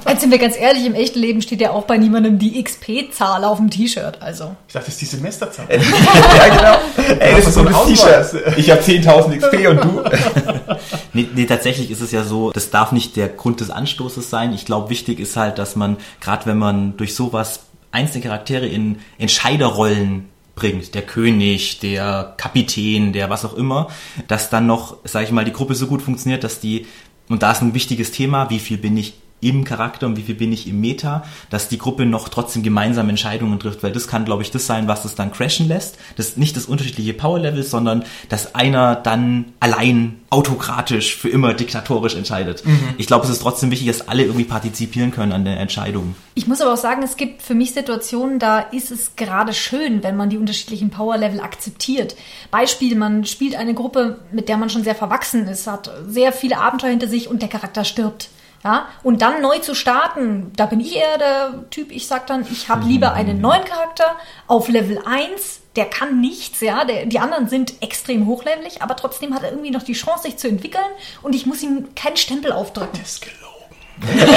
Jetzt 0.07 0.21
sind 0.21 0.31
wir 0.31 0.39
ganz 0.39 0.59
ehrlich, 0.59 0.85
im 0.85 0.95
echten 0.95 1.19
Leben 1.19 1.41
steht 1.41 1.63
ja 1.63 1.71
auch 1.71 1.85
bei 1.85 1.97
niemandem 1.97 2.39
die 2.39 2.63
XP-Zahl 2.63 3.45
auf 3.45 3.57
dem 3.57 3.71
T-Shirt. 3.71 4.21
Also. 4.21 4.57
Ich 4.67 4.75
dachte, 4.75 4.87
das 4.87 4.95
ist 4.95 5.01
die 5.01 5.17
Semesterzahl. 5.17 5.67
ja, 5.71 6.55
genau. 6.55 7.15
Ey, 7.21 7.37
das 7.37 7.47
ist 7.47 7.55
so 7.55 7.61
ein. 7.61 7.75
T-Shirt. 7.87 8.59
Ich 8.59 8.71
habe 8.71 8.83
10.000 8.83 9.39
XP 9.39 9.69
und 9.69 9.85
du? 9.85 10.05
Nee, 11.15 11.27
nee, 11.35 11.47
tatsächlich 11.47 11.91
ist 11.91 12.01
es 12.01 12.13
ja 12.13 12.23
so, 12.23 12.53
das 12.53 12.71
darf 12.71 12.93
nicht 12.93 13.17
der 13.17 13.29
Grund 13.29 13.61
des 13.61 13.71
Anstoßes 13.71 14.31
sein. 14.31 14.53
Ich 14.53 14.67
glaube, 14.67 14.91
wichtig 14.91 15.19
ist 15.19 15.37
halt, 15.37 15.59
dass 15.59 15.75
man, 15.75 15.97
gerade 16.21 16.47
wenn 16.47 16.59
man 16.59 16.97
durch 16.97 17.15
sowas 17.15 17.61
einzelne 17.99 18.25
Charaktere 18.25 18.67
in 18.67 18.99
Entscheiderrollen 19.19 20.29
bringt, 20.55 20.95
der 20.95 21.03
König, 21.03 21.81
der 21.81 22.35
Kapitän, 22.37 23.13
der 23.13 23.31
was 23.31 23.45
auch 23.45 23.55
immer, 23.55 23.89
dass 24.27 24.51
dann 24.51 24.67
noch, 24.67 24.97
sage 25.05 25.27
ich 25.27 25.33
mal, 25.33 25.45
die 25.45 25.53
Gruppe 25.53 25.75
so 25.75 25.87
gut 25.87 26.03
funktioniert, 26.03 26.45
dass 26.45 26.61
die, 26.61 26.87
und 27.29 27.43
da 27.43 27.53
ist 27.53 27.63
ein 27.63 27.75
wichtiges 27.75 28.11
Thema, 28.11 28.51
wie 28.51 28.59
viel 28.59 28.79
bin 28.79 28.97
ich 28.97 29.15
im 29.41 29.65
Charakter 29.65 30.07
und 30.07 30.17
wie 30.17 30.23
viel 30.23 30.35
bin 30.35 30.53
ich 30.53 30.67
im 30.69 30.81
Meta, 30.81 31.25
dass 31.51 31.69
die 31.69 31.79
Gruppe 31.79 32.07
noch 32.07 32.29
trotzdem 32.29 32.63
gemeinsam 32.63 33.09
Entscheidungen 33.09 33.59
trifft, 33.61 33.83
weil 33.83 33.93
das 33.93 34.09
kann, 34.09 34.25
glaube 34.25 34.43
ich, 34.43 34.51
das 34.51 34.67
sein, 34.67 34.89
was 34.89 35.05
es 35.05 35.15
dann 35.15 35.33
crashen 35.33 35.69
lässt. 35.69 35.99
Das 36.17 36.31
ist 36.31 36.39
nicht 36.39 36.57
das 36.57 36.67
unterschiedliche 36.67 37.15
Power-Level, 37.15 37.63
sondern 37.63 38.05
dass 38.29 38.55
einer 38.55 38.97
dann 38.97 39.47
allein 39.61 40.21
autokratisch 40.31 41.17
für 41.17 41.29
immer 41.29 41.55
diktatorisch 41.55 42.15
entscheidet. 42.15 42.63
Ich 42.99 43.07
glaube, 43.07 43.25
es 43.25 43.31
ist 43.31 43.41
trotzdem 43.41 43.71
wichtig, 43.71 43.89
dass 43.89 44.09
alle 44.09 44.25
irgendwie 44.25 44.45
partizipieren 44.45 45.11
können 45.11 45.33
an 45.33 45.45
der 45.45 45.59
Entscheidung. 45.59 46.15
Ich 46.35 46.47
muss 46.47 46.61
aber 46.61 46.75
auch 46.75 46.79
sagen, 46.79 47.03
es 47.03 47.17
gibt 47.17 47.43
für 47.43 47.55
mich 47.55 47.73
Situationen, 47.73 48.39
da 48.39 48.59
ist 48.61 48.91
es 48.91 49.17
gerade 49.17 49.55
schön, 49.55 50.03
wenn 50.03 50.17
man 50.17 50.31
die 50.31 50.37
unterschiedlichen 50.37 50.91
Power-Level 50.91 51.41
akzeptiert. 51.41 52.17
Beispiel, 52.51 52.97
man 52.97 53.25
spielt 53.25 53.55
eine 53.55 53.75
Gruppe, 53.75 54.19
mit 54.33 54.49
der 54.49 54.57
man 54.57 54.69
schon 54.69 54.85
sehr 54.85 54.95
verwachsen 54.95 55.47
ist, 55.49 55.67
hat 55.67 55.91
sehr 56.07 56.33
viele 56.33 56.59
Abenteuer 56.59 56.91
hinter 56.91 57.09
sich 57.09 57.29
und 57.29 57.41
der 57.41 57.49
Charakter 57.49 57.85
stirbt. 57.85 58.29
Ja, 58.65 58.89
und 59.05 59.23
dann 59.23 59.41
neu 59.41 59.59
zu 59.61 59.75
starten, 59.75 60.53
da 60.57 60.67
bin 60.67 60.81
ich 60.81 60.97
eher 60.97 61.17
der 61.17 61.71
Typ, 61.71 61.93
ich 61.93 62.09
sag 62.09 62.27
dann, 62.27 62.45
ich 62.51 62.69
habe 62.69 62.85
lieber 62.85 63.13
einen 63.13 63.41
neuen 63.41 63.65
Charakter 63.65 64.17
auf 64.49 64.69
Level 64.69 65.01
1, 65.07 65.61
der 65.77 65.85
kann 65.85 66.21
nichts, 66.21 66.61
ja, 66.61 66.85
der, 66.85 67.07
die 67.07 67.21
anderen 67.21 67.49
sind 67.49 67.81
extrem 67.83 68.27
hochlevelig, 68.27 68.83
aber 68.83 68.97
trotzdem 68.97 69.33
hat 69.33 69.45
er 69.45 69.51
irgendwie 69.51 69.71
noch 69.71 69.85
die 69.85 69.93
Chance, 69.93 70.25
sich 70.25 70.39
zu 70.39 70.49
entwickeln 70.49 70.91
und 71.23 71.37
ich 71.37 71.47
muss 71.47 71.63
ihm 71.63 71.95
keinen 71.95 72.17
Stempel 72.17 72.51
aufdrücken. 72.51 72.99
Das 72.99 73.13
ist 73.13 73.27
gelogen. 74.01 74.29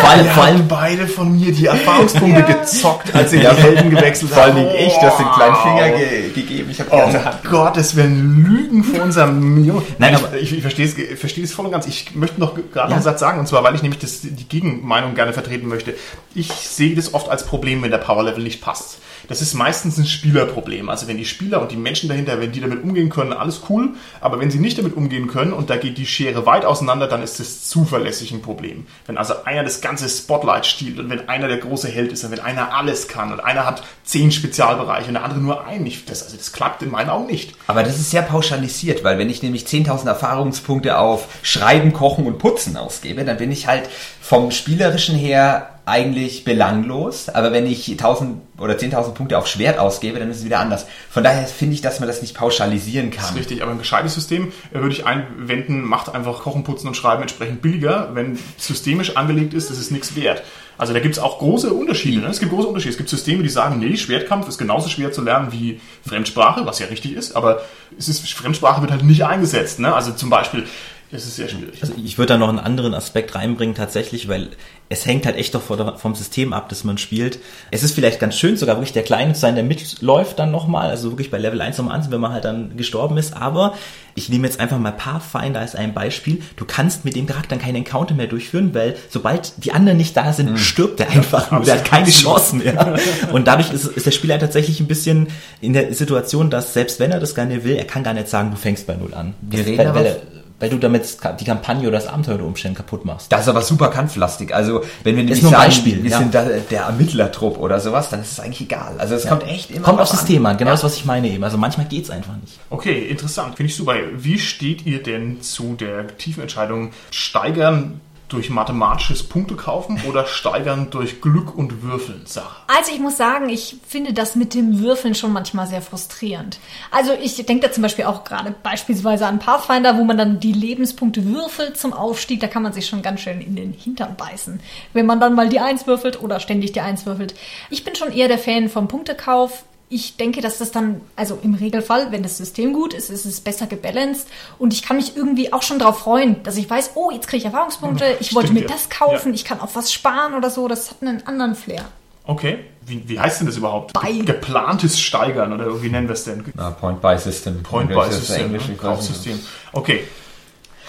Vor 0.00 0.08
allem, 0.10 0.24
Vor 0.26 0.34
vor 0.34 0.42
allem 0.44 0.56
allem 0.56 0.68
beide 0.68 1.06
von 1.06 1.32
mir 1.38 1.52
die 1.52 1.66
Erfahrungspunkte 1.66 2.42
gezockt, 2.60 3.14
als 3.14 3.30
sie 3.30 3.38
die 3.40 3.46
Helden 3.48 3.90
gewechselt 3.90 4.30
Vor 4.32 4.42
haben. 4.42 4.56
allen 4.56 4.68
Dingen 4.68 4.86
ich, 4.86 4.94
du 4.94 5.02
hast 5.02 5.18
den 5.18 5.30
kleinen 5.30 5.56
Finger 5.56 5.90
ge 5.98 6.30
gegeben. 6.34 6.70
Ich 6.70 6.80
habe 6.80 6.90
Oh 6.92 6.98
ganze 6.98 7.24
Hand. 7.24 7.38
Gott, 7.50 7.76
das 7.76 7.96
wären 7.96 8.44
Lügen 8.44 8.84
vor 8.84 9.02
unserem 9.04 9.54
Million. 9.54 9.82
Nein, 9.98 10.14
ich, 10.14 10.24
aber- 10.24 10.36
ich, 10.38 10.52
ich 10.52 10.60
verstehe 10.62 10.86
es, 10.86 10.96
ich 10.96 11.18
verstehe 11.18 11.44
es 11.44 11.52
voll 11.52 11.66
und 11.66 11.72
ganz. 11.72 11.86
Ich 11.86 12.14
möchte 12.14 12.40
noch 12.40 12.54
gerade 12.54 12.66
noch 12.72 12.88
Ja. 12.90 12.94
einen 12.94 13.02
Satz 13.02 13.20
sagen, 13.20 13.38
und 13.40 13.46
zwar, 13.48 13.62
weil 13.64 13.74
ich 13.74 13.82
nämlich 13.82 14.00
das, 14.00 14.20
die 14.22 14.48
Gegenmeinung 14.48 15.14
gerne 15.14 15.32
vertreten 15.32 15.68
möchte. 15.68 15.94
Ich 16.34 16.52
sehe 16.52 16.94
das 16.94 17.14
oft 17.14 17.28
als 17.28 17.44
Problem, 17.44 17.82
wenn 17.82 17.90
der 17.90 17.98
Power-Level 17.98 18.42
nicht 18.42 18.60
passt. 18.60 18.98
Das 19.28 19.42
ist 19.42 19.54
meistens 19.54 19.98
ein 19.98 20.06
Spielerproblem. 20.06 20.88
Also 20.88 21.06
wenn 21.06 21.18
die 21.18 21.26
Spieler 21.26 21.60
und 21.60 21.70
die 21.70 21.76
Menschen 21.76 22.08
dahinter, 22.08 22.40
wenn 22.40 22.50
die 22.50 22.60
damit 22.60 22.82
umgehen 22.82 23.10
können, 23.10 23.34
alles 23.34 23.60
cool. 23.68 23.90
Aber 24.20 24.40
wenn 24.40 24.50
sie 24.50 24.58
nicht 24.58 24.78
damit 24.78 24.96
umgehen 24.96 25.28
können 25.28 25.52
und 25.52 25.70
da 25.70 25.76
geht 25.76 25.98
die 25.98 26.06
Schere 26.06 26.46
weit 26.46 26.64
auseinander, 26.64 27.06
dann 27.06 27.22
ist 27.22 27.38
das 27.38 27.68
zuverlässig 27.68 28.32
ein 28.32 28.40
Problem. 28.40 28.86
Wenn 29.06 29.18
also 29.18 29.44
einer 29.44 29.62
das 29.62 29.82
ganze 29.82 30.08
Spotlight 30.08 30.66
stiehlt 30.66 30.98
und 30.98 31.10
wenn 31.10 31.28
einer 31.28 31.46
der 31.46 31.58
große 31.58 31.88
Held 31.88 32.10
ist 32.10 32.24
und 32.24 32.30
wenn 32.30 32.40
einer 32.40 32.74
alles 32.74 33.06
kann 33.06 33.30
und 33.30 33.40
einer 33.40 33.66
hat 33.66 33.82
zehn 34.04 34.32
Spezialbereiche 34.32 35.08
und 35.08 35.14
der 35.14 35.24
andere 35.24 35.40
nur 35.40 35.66
einen, 35.66 35.86
ich, 35.86 36.06
das, 36.06 36.22
also 36.22 36.36
das 36.36 36.52
klappt 36.52 36.82
in 36.82 36.90
meinen 36.90 37.10
Augen 37.10 37.26
nicht. 37.26 37.54
Aber 37.66 37.82
das 37.82 37.96
ist 37.96 38.10
sehr 38.10 38.22
pauschalisiert, 38.22 39.04
weil 39.04 39.18
wenn 39.18 39.28
ich 39.28 39.42
nämlich 39.42 39.64
10.000 39.64 40.06
Erfahrungspunkte 40.06 40.98
auf 40.98 41.28
Schreiben, 41.42 41.92
Kochen 41.92 42.26
und 42.26 42.38
Putzen 42.38 42.78
ausgebe, 42.78 43.24
dann 43.26 43.36
bin 43.36 43.52
ich 43.52 43.66
halt 43.66 43.90
vom 44.22 44.50
Spielerischen 44.50 45.16
her 45.16 45.77
eigentlich 45.88 46.44
belanglos. 46.44 47.28
Aber 47.28 47.52
wenn 47.52 47.66
ich 47.66 47.86
1.000 47.86 48.34
oder 48.58 48.74
10.000 48.74 49.12
Punkte 49.14 49.38
auf 49.38 49.46
Schwert 49.46 49.78
ausgebe, 49.78 50.18
dann 50.18 50.30
ist 50.30 50.38
es 50.38 50.44
wieder 50.44 50.60
anders. 50.60 50.86
Von 51.10 51.24
daher 51.24 51.46
finde 51.46 51.74
ich, 51.74 51.80
dass 51.80 52.00
man 52.00 52.08
das 52.08 52.22
nicht 52.22 52.36
pauschalisieren 52.36 53.10
Das 53.10 53.20
ist 53.22 53.28
kann. 53.28 53.36
richtig, 53.38 53.62
aber 53.62 53.72
ein 53.72 53.78
gescheites 53.78 54.14
System 54.14 54.52
äh, 54.72 54.80
würde 54.80 54.92
ich 54.92 55.06
einwenden, 55.06 55.82
macht 55.82 56.14
einfach 56.14 56.40
Kochen, 56.40 56.64
Putzen 56.64 56.88
und 56.88 56.94
Schreiben 56.96 57.22
entsprechend 57.22 57.62
billiger. 57.62 58.10
Wenn 58.14 58.38
systemisch 58.56 59.16
angelegt 59.16 59.54
ist, 59.54 59.70
ist 59.70 59.78
es 59.78 59.90
nichts 59.90 60.14
wert. 60.16 60.42
Also 60.76 60.92
da 60.92 61.00
gibt 61.00 61.16
es 61.16 61.18
auch 61.20 61.38
große 61.40 61.72
Unterschiede. 61.72 62.20
Ne? 62.20 62.28
Es 62.28 62.38
gibt 62.38 62.52
große 62.52 62.68
Unterschiede. 62.68 62.92
Es 62.92 62.98
gibt 62.98 63.08
Systeme, 63.08 63.42
die 63.42 63.48
sagen, 63.48 63.80
nee, 63.80 63.96
Schwertkampf 63.96 64.46
ist 64.46 64.58
genauso 64.58 64.88
schwer 64.88 65.10
zu 65.10 65.22
lernen 65.22 65.50
wie 65.50 65.80
Fremdsprache, 66.06 66.64
was 66.66 66.78
ja 66.78 66.86
richtig 66.86 67.14
ist, 67.14 67.34
aber 67.34 67.62
es 67.98 68.08
ist, 68.08 68.28
Fremdsprache 68.30 68.80
wird 68.80 68.92
halt 68.92 69.02
nicht 69.02 69.24
eingesetzt. 69.24 69.80
Ne? 69.80 69.92
Also 69.92 70.12
zum 70.12 70.30
Beispiel, 70.30 70.64
das 71.10 71.24
ist 71.24 71.36
sehr 71.36 71.48
schwierig. 71.48 71.78
Also 71.80 71.94
ich 72.04 72.18
würde 72.18 72.34
da 72.34 72.38
noch 72.38 72.48
einen 72.48 72.58
anderen 72.58 72.94
Aspekt 72.94 73.34
reinbringen 73.34 73.74
tatsächlich, 73.74 74.28
weil 74.28 74.48
es 74.90 75.04
hängt 75.06 75.26
halt 75.26 75.36
echt 75.36 75.54
doch 75.54 75.62
vom 75.62 76.14
System 76.14 76.52
ab, 76.52 76.68
das 76.70 76.82
man 76.84 76.96
spielt. 76.98 77.38
Es 77.70 77.82
ist 77.82 77.94
vielleicht 77.94 78.20
ganz 78.20 78.36
schön, 78.36 78.56
sogar 78.56 78.76
wirklich 78.76 78.92
der 78.94 79.02
Kleine 79.02 79.34
zu 79.34 79.40
sein, 79.40 79.54
der 79.54 79.64
mitläuft 79.64 80.38
dann 80.38 80.50
nochmal, 80.50 80.88
also 80.90 81.10
wirklich 81.10 81.30
bei 81.30 81.36
Level 81.38 81.60
1 81.60 81.76
nochmal 81.78 81.98
an, 82.00 82.10
wenn 82.10 82.20
man 82.20 82.32
halt 82.32 82.44
dann 82.46 82.76
gestorben 82.76 83.18
ist. 83.18 83.36
Aber 83.36 83.74
ich 84.14 84.28
nehme 84.30 84.46
jetzt 84.46 84.60
einfach 84.60 84.78
mal 84.78 84.92
Pathfinder 84.92 85.60
als 85.60 85.74
ein 85.74 85.92
Beispiel. 85.94 86.42
Du 86.56 86.64
kannst 86.64 87.04
mit 87.04 87.16
dem 87.16 87.26
Charakter 87.26 87.56
keinen 87.58 87.76
Encounter 87.76 88.14
mehr 88.14 88.26
durchführen, 88.28 88.74
weil 88.74 88.96
sobald 89.10 89.62
die 89.64 89.72
anderen 89.72 89.98
nicht 89.98 90.16
da 90.16 90.32
sind, 90.32 90.58
stirbt 90.58 91.00
er 91.00 91.10
einfach 91.10 91.50
nur. 91.50 91.62
Der 91.62 91.74
hat 91.76 91.84
keine 91.84 92.08
Chance 92.10 92.56
mehr. 92.56 92.98
Und 93.32 93.46
dadurch 93.46 93.72
ist, 93.72 93.84
ist 93.86 94.06
der 94.06 94.10
Spieler 94.10 94.38
tatsächlich 94.38 94.80
ein 94.80 94.86
bisschen 94.88 95.28
in 95.60 95.74
der 95.74 95.92
Situation, 95.94 96.48
dass 96.50 96.72
selbst 96.72 96.98
wenn 96.98 97.12
er 97.12 97.20
das 97.20 97.34
gerne 97.34 97.62
will, 97.64 97.76
er 97.76 97.84
kann 97.84 98.02
gar 98.04 98.14
nicht 98.14 98.28
sagen, 98.28 98.50
du 98.50 98.56
fängst 98.56 98.86
bei 98.86 98.94
Null 98.94 99.12
an. 99.14 99.34
Wir 99.42 99.58
Das- 99.60 99.66
reden 99.68 99.86
aber- 99.86 100.16
weil, 100.60 100.70
du 100.70 100.78
damit 100.78 101.18
die 101.40 101.44
Kampagne 101.44 101.88
oder 101.88 101.98
das 101.98 102.06
Abenteuer 102.06 102.34
unter 102.34 102.46
Umständen 102.46 102.76
kaputt 102.76 103.04
machst. 103.04 103.30
Das 103.32 103.42
ist 103.42 103.48
aber 103.48 103.62
super 103.62 103.88
kampflastig. 103.88 104.54
Also 104.54 104.82
wenn 105.04 105.16
wir 105.16 105.24
nämlich 105.24 105.42
nur 105.42 105.52
ein 105.52 105.56
sagen, 105.56 105.68
Beispiel, 105.68 106.02
wir 106.02 106.10
ja. 106.10 106.18
sind 106.18 106.34
da, 106.34 106.44
der 106.44 106.82
Ermittlertrupp 106.82 107.58
oder 107.58 107.80
sowas, 107.80 108.10
dann 108.10 108.20
ist 108.20 108.32
es 108.32 108.40
eigentlich 108.40 108.62
egal. 108.62 108.96
Also 108.98 109.14
es 109.14 109.26
kommt 109.26 109.46
echt 109.46 109.70
immer 109.70 109.82
Kommt 109.82 109.98
drauf 109.98 110.02
aufs 110.02 110.12
an. 110.12 110.18
System 110.18 110.46
an, 110.46 110.56
genau 110.56 110.70
das, 110.72 110.84
was 110.84 110.96
ich 110.96 111.04
meine 111.04 111.28
eben. 111.28 111.44
Also 111.44 111.58
manchmal 111.58 111.86
geht's 111.86 112.10
einfach 112.10 112.36
nicht. 112.36 112.58
Okay, 112.70 113.06
interessant. 113.08 113.56
Finde 113.56 113.70
ich 113.70 113.76
super. 113.76 113.94
Wie 114.14 114.38
steht 114.38 114.86
ihr 114.86 115.02
denn 115.02 115.42
zu 115.42 115.74
der 115.74 116.16
tiefen 116.16 116.42
Entscheidung, 116.42 116.90
steigern 117.10 118.00
durch 118.28 118.50
mathematisches 118.50 119.22
Punkte 119.22 119.56
kaufen 119.56 120.00
oder 120.08 120.26
steigern 120.26 120.90
durch 120.90 121.20
Glück 121.20 121.56
und 121.56 121.82
Würfeln 121.82 122.26
Sache? 122.26 122.62
Also 122.68 122.92
ich 122.92 123.00
muss 123.00 123.16
sagen, 123.16 123.48
ich 123.48 123.76
finde 123.86 124.12
das 124.12 124.36
mit 124.36 124.54
dem 124.54 124.80
Würfeln 124.80 125.14
schon 125.14 125.32
manchmal 125.32 125.66
sehr 125.66 125.82
frustrierend. 125.82 126.58
Also 126.90 127.12
ich 127.20 127.34
denke 127.46 127.66
da 127.66 127.72
zum 127.72 127.82
Beispiel 127.82 128.04
auch 128.04 128.24
gerade 128.24 128.54
beispielsweise 128.62 129.26
an 129.26 129.38
Pathfinder, 129.38 129.96
wo 129.98 130.04
man 130.04 130.18
dann 130.18 130.40
die 130.40 130.52
Lebenspunkte 130.52 131.24
würfelt 131.24 131.78
zum 131.78 131.92
Aufstieg. 131.92 132.40
Da 132.40 132.46
kann 132.46 132.62
man 132.62 132.72
sich 132.72 132.86
schon 132.86 133.02
ganz 133.02 133.20
schön 133.20 133.40
in 133.40 133.56
den 133.56 133.72
Hintern 133.72 134.16
beißen, 134.16 134.60
wenn 134.92 135.06
man 135.06 135.20
dann 135.20 135.34
mal 135.34 135.48
die 135.48 135.60
Eins 135.60 135.86
würfelt 135.86 136.22
oder 136.22 136.40
ständig 136.40 136.72
die 136.72 136.80
Eins 136.80 137.06
würfelt. 137.06 137.34
Ich 137.70 137.84
bin 137.84 137.94
schon 137.94 138.12
eher 138.12 138.28
der 138.28 138.38
Fan 138.38 138.68
vom 138.68 138.88
Punktekauf. 138.88 139.64
Ich 139.90 140.16
denke, 140.18 140.42
dass 140.42 140.58
das 140.58 140.70
dann, 140.70 141.00
also 141.16 141.38
im 141.42 141.54
Regelfall, 141.54 142.12
wenn 142.12 142.22
das 142.22 142.36
System 142.36 142.74
gut 142.74 142.92
ist, 142.92 143.08
ist 143.10 143.24
es 143.24 143.40
besser 143.40 143.66
gebalanced 143.66 144.26
und 144.58 144.74
ich 144.74 144.82
kann 144.82 144.96
mich 144.96 145.16
irgendwie 145.16 145.52
auch 145.52 145.62
schon 145.62 145.78
darauf 145.78 146.00
freuen, 146.00 146.42
dass 146.42 146.56
ich 146.58 146.68
weiß, 146.68 146.90
oh, 146.94 147.10
jetzt 147.10 147.26
kriege 147.26 147.38
ich 147.38 147.44
Erfahrungspunkte, 147.46 148.04
ich 148.20 148.34
wollte 148.34 148.48
Stimmt, 148.48 148.60
mir 148.60 148.66
ja. 148.68 148.72
das 148.74 148.90
kaufen, 148.90 149.28
Ja. 149.28 149.34
ich 149.34 149.44
kann 149.46 149.60
auf 149.60 149.76
was 149.76 149.90
sparen 149.92 150.34
oder 150.34 150.50
so, 150.50 150.68
das 150.68 150.90
hat 150.90 150.98
einen 151.00 151.26
anderen 151.26 151.54
Flair. 151.54 151.86
Okay. 152.24 152.58
Wie, 152.84 153.08
wie 153.08 153.18
heißt 153.18 153.40
denn 153.40 153.46
das 153.46 153.56
überhaupt? 153.56 153.94
Bei. 153.94 154.12
Geplantes 154.12 155.00
Steigern 155.00 155.52
oder 155.52 155.82
wie 155.82 155.88
nennen 155.88 156.08
wir 156.08 156.12
es 156.14 156.24
denn? 156.24 156.44
Na, 156.54 156.70
Point-by-System. 156.70 157.62
Point-by-System, 157.62 158.46
Englisch, 158.46 158.68
ne? 158.68 158.74
ich 158.74 158.82
weiß 158.82 158.98
nicht. 158.98 159.06
Kaufsystem. 159.08 159.40
Okay. 159.72 160.04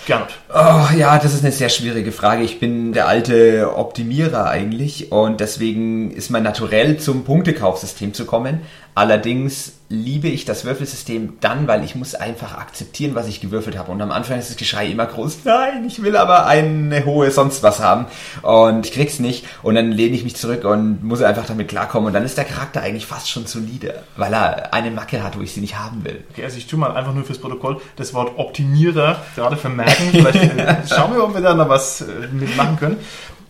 Gernot. 0.05 0.29
Oh, 0.49 0.88
ja, 0.97 1.19
das 1.19 1.33
ist 1.35 1.43
eine 1.43 1.51
sehr 1.51 1.69
schwierige 1.69 2.12
Frage. 2.12 2.41
Ich 2.43 2.59
bin 2.59 2.93
der 2.93 3.07
alte 3.07 3.73
Optimierer 3.75 4.49
eigentlich 4.49 5.12
und 5.12 5.39
deswegen 5.39 6.12
ist 6.12 6.31
mein 6.31 6.41
Naturell 6.41 6.97
zum 6.97 7.25
Punktekaufsystem 7.25 8.13
zu 8.13 8.25
kommen. 8.25 8.62
Allerdings 8.99 9.79
liebe 9.88 10.27
ich 10.27 10.43
das 10.43 10.65
Würfelsystem 10.65 11.38
dann, 11.39 11.69
weil 11.69 11.85
ich 11.85 11.95
muss 11.95 12.15
einfach 12.15 12.57
akzeptieren, 12.57 13.15
was 13.15 13.29
ich 13.29 13.39
gewürfelt 13.39 13.77
habe. 13.77 13.93
Und 13.93 14.01
am 14.01 14.12
Anfang 14.12 14.38
ist 14.38 14.49
das 14.49 14.57
Geschrei 14.57 14.88
immer 14.88 15.05
groß, 15.05 15.38
nein, 15.45 15.85
ich 15.88 16.03
will 16.03 16.17
aber 16.17 16.45
eine 16.47 17.05
hohe 17.05 17.31
sonst 17.31 17.63
was 17.63 17.79
haben 17.79 18.07
und 18.41 18.85
ich 18.85 18.91
krieg's 18.91 19.19
nicht. 19.19 19.45
Und 19.63 19.75
dann 19.75 19.93
lehne 19.93 20.17
ich 20.17 20.25
mich 20.25 20.35
zurück 20.35 20.65
und 20.65 21.01
muss 21.01 21.21
einfach 21.21 21.45
damit 21.45 21.69
klarkommen. 21.69 22.07
Und 22.07 22.13
dann 22.13 22.25
ist 22.25 22.38
der 22.38 22.43
Charakter 22.43 22.81
eigentlich 22.81 23.05
fast 23.05 23.29
schon 23.29 23.45
solide, 23.45 24.03
weil 24.17 24.33
er 24.33 24.73
eine 24.73 24.91
Macke 24.91 25.23
hat, 25.23 25.38
wo 25.38 25.41
ich 25.43 25.53
sie 25.53 25.62
nicht 25.62 25.79
haben 25.79 26.03
will. 26.03 26.21
Okay, 26.31 26.43
also 26.43 26.57
ich 26.57 26.67
tue 26.67 26.77
mal 26.77 26.91
einfach 26.91 27.13
nur 27.13 27.23
fürs 27.23 27.39
Protokoll 27.39 27.79
das 27.95 28.13
Wort 28.13 28.38
Optimierer 28.38 29.15
gerade 29.33 29.55
vermerken. 29.55 30.09
Vielleicht 30.12 30.43
äh, 30.43 30.75
schauen 30.93 31.13
wir, 31.13 31.23
ob 31.23 31.33
wir 31.33 31.41
da 31.41 31.53
noch 31.53 31.69
was 31.69 32.01
äh, 32.01 32.27
mitmachen 32.33 32.75
können. 32.75 32.97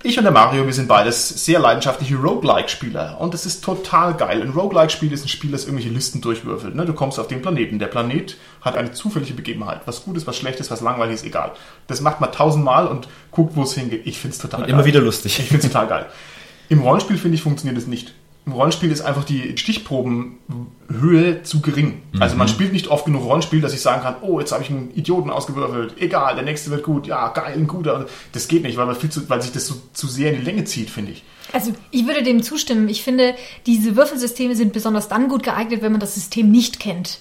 Ich 0.01 0.17
und 0.17 0.23
der 0.23 0.31
Mario, 0.31 0.65
wir 0.65 0.73
sind 0.73 0.87
beides 0.87 1.27
sehr 1.43 1.59
leidenschaftliche 1.59 2.15
Roguelike-Spieler 2.15 3.17
und 3.19 3.33
das 3.33 3.45
ist 3.45 3.61
total 3.61 4.13
geil. 4.13 4.41
Ein 4.41 4.51
Roguelike-Spiel 4.51 5.11
ist 5.11 5.25
ein 5.25 5.27
Spiel, 5.27 5.51
das 5.51 5.65
irgendwelche 5.65 5.89
Listen 5.89 6.21
durchwürfelt. 6.21 6.73
Ne? 6.73 6.85
Du 6.85 6.93
kommst 6.93 7.19
auf 7.19 7.27
den 7.27 7.41
Planeten. 7.41 7.79
Der 7.79 7.87
Planet 7.87 8.37
hat 8.61 8.77
eine 8.77 8.93
zufällige 8.93 9.33
Begebenheit. 9.33 9.81
Was 9.85 10.05
Gutes, 10.05 10.25
was 10.25 10.37
Schlechtes, 10.37 10.71
was 10.71 10.79
Langweiliges, 10.79 11.25
egal. 11.25 11.51
Das 11.87 11.99
macht 11.99 12.21
man 12.21 12.31
tausendmal 12.31 12.87
und 12.87 13.09
guckt, 13.31 13.57
wo 13.57 13.63
es 13.63 13.73
hingeht. 13.73 14.03
Ich 14.05 14.17
find's 14.19 14.37
total 14.37 14.61
geil. 14.61 14.69
Immer 14.69 14.85
wieder 14.85 15.01
lustig. 15.01 15.37
Ich 15.37 15.47
finde 15.47 15.65
es 15.65 15.71
total 15.71 15.87
geil. 15.87 16.05
Im 16.69 16.79
Rollenspiel, 16.79 17.17
finde 17.17 17.35
ich, 17.35 17.41
funktioniert 17.41 17.77
es 17.77 17.87
nicht. 17.87 18.13
Im 18.45 18.53
Rollenspiel 18.53 18.91
ist 18.91 19.01
einfach 19.01 19.25
die 19.25 19.57
Stichprobenhöhe 19.57 21.43
zu 21.43 21.61
gering. 21.61 22.01
Also 22.19 22.35
man 22.35 22.47
spielt 22.47 22.73
nicht 22.73 22.87
oft 22.87 23.05
genug 23.05 23.23
Rollenspiel, 23.23 23.61
dass 23.61 23.73
ich 23.73 23.81
sagen 23.81 24.01
kann, 24.01 24.15
oh, 24.21 24.39
jetzt 24.39 24.51
habe 24.51 24.63
ich 24.63 24.71
einen 24.71 24.91
Idioten 24.95 25.29
ausgewürfelt. 25.29 26.01
Egal, 26.01 26.33
der 26.35 26.43
nächste 26.43 26.71
wird 26.71 26.83
gut. 26.83 27.05
Ja, 27.05 27.27
geil, 27.27 27.53
ein 27.55 27.67
guter. 27.67 28.07
Das 28.31 28.47
geht 28.47 28.63
nicht, 28.63 28.77
weil, 28.77 28.87
man 28.87 28.95
viel 28.95 29.11
zu, 29.11 29.29
weil 29.29 29.41
sich 29.41 29.51
das 29.51 29.67
so 29.67 29.75
zu 29.93 30.07
sehr 30.07 30.33
in 30.33 30.39
die 30.39 30.45
Länge 30.45 30.63
zieht, 30.63 30.89
finde 30.89 31.11
ich. 31.11 31.23
Also 31.51 31.73
ich 31.91 32.07
würde 32.07 32.23
dem 32.23 32.41
zustimmen. 32.41 32.89
Ich 32.89 33.03
finde, 33.03 33.35
diese 33.65 33.95
Würfelsysteme 33.95 34.55
sind 34.55 34.73
besonders 34.73 35.09
dann 35.09 35.29
gut 35.29 35.43
geeignet, 35.43 35.81
wenn 35.81 35.91
man 35.91 36.01
das 36.01 36.15
System 36.15 36.49
nicht 36.49 36.79
kennt. 36.79 37.19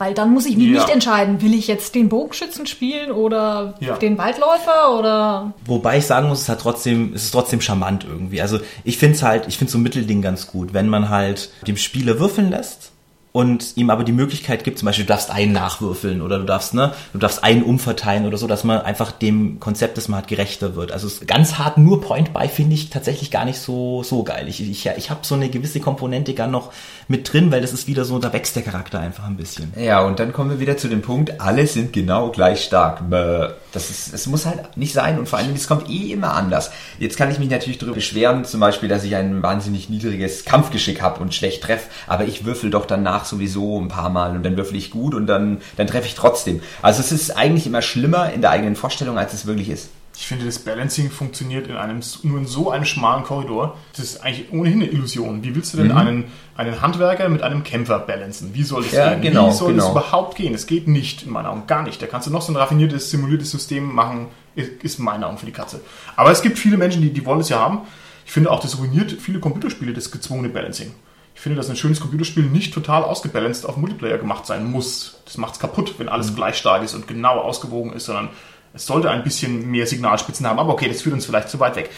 Weil 0.00 0.14
dann 0.14 0.30
muss 0.32 0.46
ich 0.46 0.56
mich 0.56 0.68
Ja. 0.68 0.80
nicht 0.80 0.88
entscheiden, 0.88 1.42
will 1.42 1.52
ich 1.52 1.66
jetzt 1.68 1.94
den 1.94 2.08
Bogenschützen 2.08 2.66
spielen 2.66 3.10
oder 3.12 3.74
Ja. 3.80 3.98
den 3.98 4.16
Waldläufer 4.16 4.98
oder 4.98 5.52
Wobei 5.66 5.98
ich 5.98 6.06
sagen 6.06 6.28
muss, 6.28 6.40
es 6.40 6.48
hat 6.48 6.60
trotzdem, 6.62 7.12
es 7.14 7.24
ist 7.24 7.32
trotzdem 7.32 7.60
charmant 7.60 8.04
irgendwie. 8.08 8.40
Also 8.40 8.60
ich 8.82 8.96
finde 8.96 9.16
es 9.16 9.22
halt, 9.22 9.46
ich 9.46 9.58
finde 9.58 9.70
so 9.70 9.76
ein 9.76 9.82
Mittelding 9.82 10.22
ganz 10.22 10.46
gut, 10.46 10.72
wenn 10.72 10.88
man 10.88 11.10
halt 11.10 11.50
dem 11.66 11.76
Spieler 11.76 12.18
würfeln 12.18 12.48
lässt 12.48 12.92
und 13.32 13.76
ihm 13.76 13.90
aber 13.90 14.02
die 14.02 14.12
Möglichkeit 14.12 14.64
gibt, 14.64 14.78
zum 14.78 14.86
Beispiel 14.86 15.04
du 15.04 15.08
darfst 15.08 15.30
einen 15.30 15.52
nachwürfeln 15.52 16.20
oder 16.20 16.38
du 16.38 16.44
darfst, 16.44 16.74
ne, 16.74 16.92
du 17.12 17.18
darfst 17.18 17.44
einen 17.44 17.62
umverteilen 17.62 18.26
oder 18.26 18.36
so, 18.36 18.46
dass 18.46 18.64
man 18.64 18.80
einfach 18.80 19.12
dem 19.12 19.60
Konzept, 19.60 19.96
das 19.96 20.08
man 20.08 20.18
hat, 20.18 20.28
gerechter 20.28 20.74
wird. 20.74 20.90
Also 20.90 21.08
ganz 21.26 21.58
hart 21.58 21.78
nur 21.78 22.00
Point 22.00 22.32
by 22.34 22.48
finde 22.48 22.74
ich 22.74 22.90
tatsächlich 22.90 23.30
gar 23.30 23.44
nicht 23.44 23.58
so 23.58 24.02
so 24.02 24.24
geil. 24.24 24.48
Ich 24.48 24.60
ich, 24.60 24.86
ich 24.86 25.10
habe 25.10 25.20
so 25.22 25.34
eine 25.36 25.48
gewisse 25.48 25.80
Komponente 25.80 26.34
gar 26.34 26.48
noch 26.48 26.72
mit 27.06 27.32
drin, 27.32 27.52
weil 27.52 27.60
das 27.60 27.72
ist 27.72 27.86
wieder 27.86 28.04
so, 28.04 28.18
da 28.18 28.32
wächst 28.32 28.56
der 28.56 28.62
Charakter 28.62 28.98
einfach 28.98 29.26
ein 29.26 29.36
bisschen. 29.36 29.72
Ja, 29.76 30.00
und 30.00 30.18
dann 30.18 30.32
kommen 30.32 30.50
wir 30.50 30.60
wieder 30.60 30.76
zu 30.76 30.88
dem 30.88 31.02
Punkt, 31.02 31.40
alle 31.40 31.66
sind 31.66 31.92
genau 31.92 32.30
gleich 32.30 32.64
stark. 32.64 33.08
Bäh. 33.08 33.50
Das 33.72 33.90
ist, 33.90 34.12
es 34.12 34.26
muss 34.26 34.46
halt 34.46 34.76
nicht 34.76 34.92
sein 34.92 35.18
und 35.18 35.28
vor 35.28 35.38
allem, 35.38 35.54
es 35.54 35.68
kommt 35.68 35.88
eh 35.88 36.12
immer 36.12 36.34
anders. 36.34 36.70
Jetzt 36.98 37.16
kann 37.16 37.30
ich 37.30 37.38
mich 37.38 37.50
natürlich 37.50 37.78
darüber 37.78 37.94
beschweren, 37.94 38.44
zum 38.44 38.60
Beispiel, 38.60 38.88
dass 38.88 39.04
ich 39.04 39.14
ein 39.14 39.42
wahnsinnig 39.42 39.88
niedriges 39.88 40.44
Kampfgeschick 40.44 41.00
habe 41.00 41.20
und 41.20 41.34
schlecht 41.34 41.62
treffe, 41.62 41.88
aber 42.06 42.24
ich 42.24 42.44
würfel 42.44 42.70
doch 42.70 42.86
danach 42.86 43.24
sowieso 43.24 43.80
ein 43.80 43.88
paar 43.88 44.10
Mal 44.10 44.34
und 44.34 44.44
dann 44.44 44.56
würfel 44.56 44.76
ich 44.76 44.90
gut 44.90 45.14
und 45.14 45.26
dann, 45.26 45.58
dann 45.76 45.86
treffe 45.86 46.06
ich 46.06 46.14
trotzdem. 46.14 46.62
Also 46.82 47.00
es 47.00 47.12
ist 47.12 47.36
eigentlich 47.36 47.66
immer 47.66 47.82
schlimmer 47.82 48.32
in 48.32 48.40
der 48.40 48.50
eigenen 48.50 48.76
Vorstellung, 48.76 49.18
als 49.18 49.32
es 49.32 49.46
wirklich 49.46 49.70
ist. 49.70 49.88
Ich 50.16 50.26
finde, 50.26 50.44
das 50.44 50.58
Balancing 50.58 51.10
funktioniert 51.10 51.66
in 51.68 51.76
einem, 51.76 52.00
nur 52.24 52.38
in 52.38 52.46
so 52.46 52.70
einem 52.70 52.84
schmalen 52.84 53.24
Korridor. 53.24 53.76
Das 53.96 54.04
ist 54.04 54.22
eigentlich 54.22 54.52
ohnehin 54.52 54.82
eine 54.82 54.90
Illusion. 54.90 55.42
Wie 55.42 55.54
willst 55.54 55.72
du 55.72 55.78
denn 55.78 55.92
einen, 55.92 56.24
einen 56.56 56.82
Handwerker 56.82 57.28
mit 57.28 57.42
einem 57.42 57.62
Kämpfer 57.64 57.98
balancen? 58.00 58.52
Wie 58.52 58.62
soll 58.62 58.82
das 58.82 58.92
Ja, 58.92 59.10
gehen? 59.14 59.22
genau, 59.22 59.48
Wie 59.48 59.54
soll 59.54 59.74
das 59.74 59.86
genau. 59.86 59.98
überhaupt 59.98 60.36
gehen? 60.36 60.52
Es 60.52 60.66
geht 60.66 60.88
nicht, 60.88 61.22
in 61.22 61.30
meinen 61.30 61.46
Augen, 61.46 61.66
gar 61.66 61.82
nicht. 61.84 62.02
Da 62.02 62.06
kannst 62.06 62.26
du 62.26 62.32
noch 62.32 62.42
so 62.42 62.52
ein 62.52 62.56
raffiniertes, 62.56 63.10
simuliertes 63.10 63.50
System 63.50 63.94
machen, 63.94 64.26
ist 64.56 64.82
ist 64.82 64.98
in 64.98 65.04
meinen 65.06 65.24
Augen 65.24 65.38
für 65.38 65.46
die 65.46 65.52
Katze. 65.52 65.80
Aber 66.16 66.30
es 66.30 66.42
gibt 66.42 66.58
viele 66.58 66.76
Menschen, 66.76 67.00
die, 67.02 67.12
die 67.12 67.24
wollen 67.24 67.40
es 67.40 67.48
ja 67.48 67.58
haben. 67.58 67.82
Ich 68.26 68.32
finde 68.32 68.50
auch, 68.50 68.60
das 68.60 68.78
ruiniert 68.78 69.12
viele 69.12 69.40
Computerspiele, 69.40 69.92
das 69.94 70.10
gezwungene 70.10 70.48
Balancing. 70.50 70.92
Ich 71.34 71.40
finde, 71.40 71.56
dass 71.56 71.70
ein 71.70 71.76
schönes 71.76 72.00
Computerspiel 72.00 72.44
nicht 72.44 72.74
total 72.74 73.04
ausgebalanced 73.04 73.64
auf 73.64 73.76
Multiplayer 73.78 74.18
gemacht 74.18 74.44
sein 74.44 74.70
muss. 74.70 75.20
Das 75.24 75.38
macht 75.38 75.54
es 75.54 75.60
kaputt, 75.60 75.94
wenn 75.98 76.06
Mhm. 76.08 76.12
alles 76.12 76.34
gleich 76.34 76.56
stark 76.56 76.82
ist 76.82 76.94
und 76.94 77.08
genau 77.08 77.38
ausgewogen 77.40 77.92
ist, 77.94 78.04
sondern 78.06 78.28
es 78.72 78.86
sollte 78.86 79.10
ein 79.10 79.24
bisschen 79.24 79.70
mehr 79.70 79.86
Signalspitzen 79.86 80.46
haben. 80.46 80.58
Aber 80.58 80.72
okay, 80.72 80.88
das 80.88 81.02
führt 81.02 81.14
uns 81.14 81.26
vielleicht 81.26 81.48
zu 81.48 81.60
weit 81.60 81.76
weg. 81.76 81.90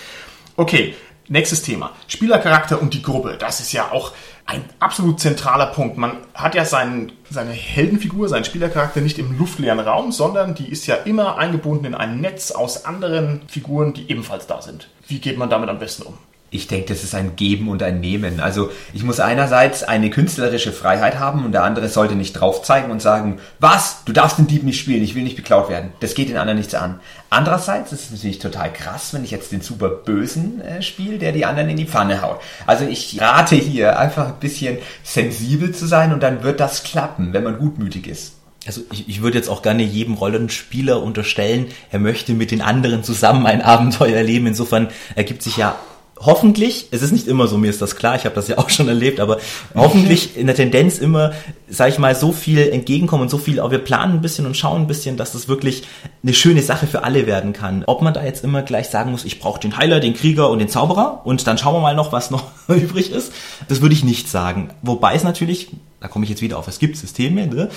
Okay, 0.57 0.95
nächstes 1.29 1.63
Thema. 1.63 1.93
Spielercharakter 2.09 2.81
und 2.81 2.95
die 2.95 3.03
Gruppe. 3.03 3.37
Das 3.39 3.61
ist 3.61 3.73
ja 3.73 3.91
auch 3.93 4.13
ein 4.47 4.65
absolut 4.81 5.21
zentraler 5.21 5.67
Punkt. 5.67 5.97
Man 5.97 6.19
hat 6.35 6.55
ja 6.55 6.65
seinen, 6.65 7.13
seine 7.31 7.53
Heldenfigur, 7.53 8.29
seinen 8.29 8.45
Spielercharakter 8.45 9.01
nicht 9.01 9.19
im 9.19 9.39
luftleeren 9.39 9.81
Raum, 9.81 10.13
sondern 10.13 10.55
die 10.55 10.71
ist 10.71 10.87
ja 10.87 10.97
immer 10.97 11.39
eingebunden 11.39 11.87
in 11.87 11.95
ein 11.95 12.21
Netz 12.21 12.51
aus 12.51 12.85
anderen 12.85 13.43
Figuren, 13.49 13.93
die 13.93 14.11
ebenfalls 14.11 14.47
da 14.47 14.61
sind. 14.61 14.89
Wie 15.07 15.21
geht 15.21 15.39
man 15.39 15.51
damit 15.51 15.69
am 15.69 15.79
besten 15.79 16.03
um? 16.03 16.19
Ich 16.55 16.69
denke, 16.69 16.93
das 16.93 17.03
ist 17.03 17.15
ein 17.15 17.35
Geben 17.35 17.71
und 17.71 17.83
ein 17.83 18.01
Nehmen. 18.01 18.39
Also 18.39 18.71
ich 18.93 19.03
muss 19.03 19.21
einerseits 19.21 19.85
eine 19.85 20.11
künstlerische 20.11 20.71
Freiheit 20.71 21.19
haben 21.19 21.47
und 21.47 21.53
der 21.53 21.65
andere 21.65 21.89
sollte 21.89 22.15
nicht 22.15 22.35
drauf 22.35 22.63
zeigen 22.63 22.91
und 22.91 23.01
sagen, 23.01 23.39
was, 23.59 24.05
du 24.05 24.13
darfst 24.13 24.37
den 24.37 24.47
Dieb 24.47 24.63
nicht 24.63 24.79
spielen, 24.79 25.03
ich 25.03 25.15
will 25.15 25.23
nicht 25.23 25.37
beklaut 25.37 25.71
werden. 25.71 25.93
Das 26.01 26.15
geht 26.15 26.29
den 26.29 26.37
anderen 26.37 26.59
nichts 26.59 26.75
an. 26.75 27.01
Andererseits 27.31 27.93
ist 27.93 28.05
es 28.05 28.11
natürlich 28.11 28.39
total 28.39 28.71
krass, 28.71 29.15
wenn 29.15 29.25
ich 29.25 29.31
jetzt 29.31 29.51
den 29.51 29.63
super 29.63 29.89
Bösen 29.89 30.61
äh, 30.61 30.83
spiele, 30.83 31.19
der 31.19 31.33
die 31.33 31.47
anderen 31.47 31.71
in 31.71 31.79
die 31.79 31.87
Pfanne 31.87 32.21
haut. 32.21 32.41
Also 32.67 32.85
ich 32.85 33.19
rate 33.19 33.57
hier 33.57 33.99
einfach 33.99 34.29
ein 34.29 34.39
bisschen 34.39 34.77
sensibel 35.03 35.73
zu 35.73 35.87
sein 35.87 36.13
und 36.13 36.23
dann 36.23 36.43
wird 36.43 36.61
das 36.61 36.83
klappen, 36.83 37.33
wenn 37.33 37.45
man 37.45 37.59
gutmütig 37.59 38.07
ist. 38.07 38.35
Also 38.67 38.83
ich, 38.93 39.09
ich 39.09 39.23
würde 39.23 39.39
jetzt 39.39 39.49
auch 39.49 39.63
gerne 39.63 39.83
jedem 39.83 40.15
Rollenspieler 40.15 41.03
unterstellen, 41.03 41.69
er 41.91 41.99
möchte 41.99 42.35
mit 42.35 42.51
den 42.51 42.61
anderen 42.61 43.03
zusammen 43.03 43.47
ein 43.47 43.63
Abenteuer 43.63 44.17
erleben. 44.17 44.47
Insofern 44.47 44.89
ergibt 45.15 45.43
sich 45.43 45.57
ja 45.57 45.77
hoffentlich, 46.25 46.89
es 46.91 47.03
ist 47.03 47.13
nicht 47.13 47.27
immer 47.27 47.47
so, 47.49 47.59
mir 47.59 47.71
ist 47.71 47.83
das 47.83 47.97
klar, 47.97 48.17
ich 48.17 48.25
habe 48.25 48.35
das 48.35 48.49
ja 48.49 48.59
auch 48.59 48.71
schon 48.71 48.89
erlebt, 48.89 49.21
aber 49.21 49.39
hoffentlich 49.75 50.37
in 50.37 50.47
der 50.47 50.57
Tendenz 50.57 50.99
immer, 50.99 51.33
sage 51.69 51.93
ich 51.93 51.99
mal, 51.99 52.15
so 52.15 52.33
viel 52.33 52.59
entgegenkommen 52.59 53.23
und 53.23 53.29
so 53.29 53.39
viel, 53.39 53.61
aber 53.61 53.73
wir 53.73 53.79
planen 53.79 54.15
ein 54.15 54.21
bisschen 54.23 54.47
und 54.47 54.57
schauen 54.57 54.83
ein 54.83 54.87
bisschen, 54.87 55.17
dass 55.17 55.33
das 55.33 55.49
wirklich 55.49 55.85
eine 56.23 56.35
schöne 56.35 56.63
Sache 56.63 56.87
für 56.87 57.05
alle 57.05 57.27
werden 57.27 57.53
kann. 57.53 57.85
Ob 57.87 58.03
man 58.03 58.15
da 58.15 58.25
jetzt 58.25 58.45
immer 58.45 58.63
gleich 58.63 58.89
sagen 58.89 59.11
muss, 59.11 59.25
ich 59.25 59.41
brauche 59.41 59.61
den 59.61 59.77
Heiler, 59.77 60.01
den 60.01 60.15
Krieger 60.15 60.51
und 60.51 60.59
den 60.59 60.69
Zauberer 60.69 61.23
und 61.25 61.47
dann 61.47 61.59
schauen 61.59 61.75
wir 61.75 61.81
mal 61.81 61.95
noch, 61.95 62.13
was 62.13 62.31
noch 62.31 62.45
übrig 62.69 63.11
ist, 63.11 63.33
das 63.69 63.81
würde 63.81 63.95
ich 63.95 64.05
nicht 64.05 64.29
sagen. 64.29 64.71
Wobei 64.83 65.15
es 65.15 65.25
natürlich 65.25 65.69
da 66.01 66.09
komme 66.09 66.25
ich 66.25 66.31
jetzt 66.31 66.43
wieder 66.43 66.59
auf, 66.59 66.67
es 66.67 66.81
gibt 66.81 66.97
Systeme, 66.97 67.47
ne? 67.47 67.69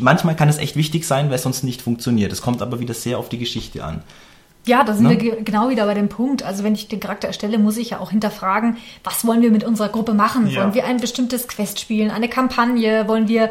Manchmal 0.00 0.36
kann 0.36 0.50
es 0.50 0.58
echt 0.58 0.76
wichtig 0.76 1.06
sein, 1.06 1.30
weil 1.30 1.36
es 1.36 1.44
sonst 1.44 1.64
nicht 1.64 1.80
funktioniert. 1.80 2.30
Es 2.30 2.42
kommt 2.42 2.60
aber 2.60 2.78
wieder 2.78 2.92
sehr 2.92 3.16
auf 3.16 3.30
die 3.30 3.38
Geschichte 3.38 3.82
an. 3.82 4.02
Ja, 4.70 4.84
da 4.84 4.94
sind 4.94 5.04
Ne? 5.04 5.10
wir 5.10 5.16
ge- 5.16 5.42
genau 5.42 5.68
wieder 5.68 5.84
bei 5.86 5.94
dem 5.94 6.08
Punkt. 6.08 6.42
Also 6.44 6.62
wenn 6.62 6.74
ich 6.74 6.86
den 6.86 7.00
Charakter 7.00 7.26
erstelle, 7.28 7.58
muss 7.58 7.76
ich 7.76 7.90
ja 7.90 7.98
auch 7.98 8.10
hinterfragen, 8.10 8.76
was 9.02 9.26
wollen 9.26 9.42
wir 9.42 9.50
mit 9.50 9.64
unserer 9.64 9.88
Gruppe 9.88 10.14
machen? 10.14 10.46
Ja. 10.46 10.60
Wollen 10.62 10.74
wir 10.74 10.84
ein 10.86 10.98
bestimmtes 10.98 11.48
Quest 11.48 11.80
spielen, 11.80 12.10
eine 12.10 12.28
Kampagne? 12.28 13.08
Wollen 13.08 13.26
wir 13.26 13.44
äh, 13.44 13.48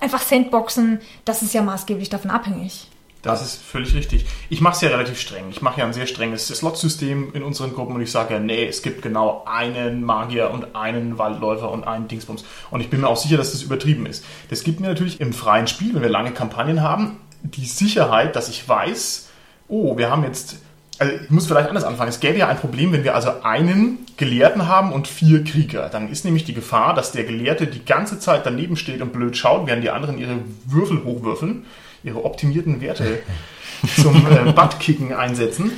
einfach 0.00 0.20
Sandboxen? 0.22 1.00
Das 1.24 1.42
ist 1.42 1.52
ja 1.52 1.62
maßgeblich 1.62 2.08
davon 2.10 2.30
abhängig. 2.30 2.86
Das 3.22 3.40
ist 3.40 3.62
völlig 3.62 3.94
richtig. 3.94 4.26
Ich 4.50 4.60
mache 4.60 4.74
es 4.74 4.80
ja 4.80 4.88
relativ 4.88 5.20
streng. 5.20 5.44
Ich 5.50 5.62
mache 5.62 5.78
ja 5.80 5.86
ein 5.86 5.92
sehr 5.92 6.06
strenges 6.06 6.48
Slot-System 6.48 7.32
in 7.34 7.42
unseren 7.44 7.72
Gruppen 7.72 7.94
und 7.94 8.00
ich 8.02 8.10
sage 8.10 8.34
ja, 8.34 8.40
nee, 8.40 8.66
es 8.66 8.82
gibt 8.82 9.00
genau 9.02 9.44
einen 9.46 10.02
Magier 10.02 10.50
und 10.50 10.74
einen 10.74 11.18
Waldläufer 11.18 11.70
und 11.70 11.86
einen 11.86 12.08
Dingsbums. 12.08 12.44
Und 12.72 12.80
ich 12.80 12.90
bin 12.90 13.00
mir 13.00 13.08
auch 13.08 13.16
sicher, 13.16 13.36
dass 13.36 13.52
das 13.52 13.62
übertrieben 13.62 14.06
ist. 14.06 14.24
Das 14.50 14.64
gibt 14.64 14.80
mir 14.80 14.88
natürlich 14.88 15.20
im 15.20 15.32
freien 15.32 15.68
Spiel, 15.68 15.94
wenn 15.94 16.02
wir 16.02 16.08
lange 16.08 16.32
Kampagnen 16.32 16.82
haben, 16.82 17.18
die 17.44 17.66
Sicherheit, 17.66 18.34
dass 18.34 18.48
ich 18.48 18.68
weiß, 18.68 19.28
oh, 19.72 19.96
wir 19.96 20.10
haben 20.10 20.22
jetzt 20.22 20.56
also 20.98 21.14
ich 21.14 21.30
muss 21.30 21.46
vielleicht 21.46 21.68
anders 21.68 21.82
anfangen. 21.82 22.10
Es 22.10 22.20
gäbe 22.20 22.38
ja 22.38 22.48
ein 22.48 22.58
Problem, 22.58 22.92
wenn 22.92 23.02
wir 23.02 23.16
also 23.16 23.42
einen 23.42 24.06
Gelehrten 24.18 24.68
haben 24.68 24.92
und 24.92 25.08
vier 25.08 25.42
Krieger. 25.42 25.88
Dann 25.88 26.08
ist 26.08 26.24
nämlich 26.24 26.44
die 26.44 26.54
Gefahr, 26.54 26.94
dass 26.94 27.10
der 27.10 27.24
Gelehrte 27.24 27.66
die 27.66 27.84
ganze 27.84 28.20
Zeit 28.20 28.46
daneben 28.46 28.76
steht 28.76 29.00
und 29.00 29.12
blöd 29.12 29.36
schaut, 29.36 29.66
während 29.66 29.82
die 29.82 29.90
anderen 29.90 30.18
ihre 30.18 30.36
Würfel 30.64 31.02
hochwürfeln, 31.02 31.64
ihre 32.04 32.24
optimierten 32.24 32.80
Werte 32.80 33.18
zum 34.00 34.26
äh, 34.28 34.52
Buttkicken 34.52 35.12
einsetzen. 35.12 35.72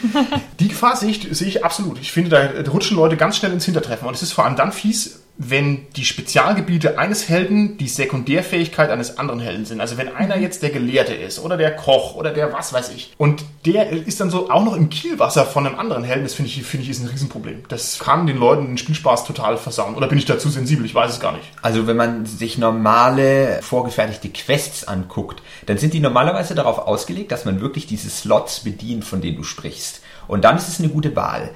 Die 0.61 0.69
Gefahr 0.69 0.97
sehe 0.97 1.11
ich, 1.11 1.27
sehe 1.31 1.49
ich 1.49 1.65
absolut. 1.65 1.99
Ich 2.01 2.13
finde, 2.13 2.31
da 2.31 2.71
rutschen 2.71 2.97
Leute 2.97 3.17
ganz 3.17 3.39
schnell 3.39 3.53
ins 3.53 3.65
Hintertreffen. 3.65 4.07
Und 4.07 4.15
es 4.15 4.23
ist 4.23 4.33
vor 4.33 4.45
allem 4.45 4.57
dann 4.57 4.73
fies, 4.73 5.24
wenn 5.37 5.87
die 5.97 6.05
Spezialgebiete 6.05 6.97
eines 6.99 7.29
Helden 7.29 7.77
die 7.77 7.89
Sekundärfähigkeit 7.89 8.91
eines 8.91 9.19
anderen 9.19 9.41
Helden 9.41 9.65
sind. 9.65 9.81
Also 9.81 9.97
wenn 9.97 10.15
einer 10.15 10.37
jetzt 10.37 10.63
der 10.63 10.71
Gelehrte 10.71 11.13
ist 11.13 11.41
oder 11.41 11.57
der 11.57 11.75
Koch 11.75 12.15
oder 12.15 12.31
der 12.31 12.53
was 12.53 12.73
weiß 12.73 12.91
ich 12.91 13.13
und 13.19 13.45
der 13.67 13.91
ist 13.91 14.21
dann 14.21 14.31
so 14.31 14.49
auch 14.49 14.65
noch 14.65 14.77
im 14.77 14.91
Kielwasser 14.91 15.45
von 15.45 15.67
einem 15.67 15.79
anderen 15.79 16.05
Helden, 16.05 16.23
das 16.23 16.35
finde 16.35 16.51
ich, 16.51 16.63
finde 16.63 16.85
ich 16.85 16.91
ist 16.91 17.03
ein 17.03 17.09
Riesenproblem. 17.09 17.65
Das 17.69 17.99
kann 17.99 18.29
den 18.29 18.39
Leuten 18.39 18.67
den 18.67 18.79
Spielspaß 18.79 19.25
total 19.25 19.57
versauen. 19.57 19.97
Oder 19.97 20.07
bin 20.07 20.19
ich 20.19 20.25
dazu 20.25 20.49
sensibel? 20.49 20.85
Ich 20.87 20.95
weiß 20.95 21.11
es 21.11 21.21
gar 21.21 21.33
nicht. 21.33 21.47
Also 21.63 21.89
wenn 21.89 21.97
man 21.97 22.27
sich 22.27 22.57
normale 22.57 23.61
vorgefertigte 23.63 24.29
Quests 24.29 24.87
anguckt, 24.87 25.43
dann 25.67 25.79
sind 25.79 25.95
die 25.95 26.01
normalerweise 26.01 26.55
darauf 26.55 26.79
ausgelegt, 26.79 27.33
dass 27.33 27.45
man 27.45 27.61
wirklich 27.61 27.87
diese 27.87 28.09
Slots 28.09 28.61
bedient, 28.61 29.05
von 29.05 29.21
denen 29.21 29.37
du 29.37 29.43
sprichst. 29.43 30.01
Und 30.27 30.45
dann 30.45 30.57
ist 30.57 30.69
es 30.69 30.79
eine 30.79 30.89
gute 30.89 31.15
Wahl. 31.17 31.51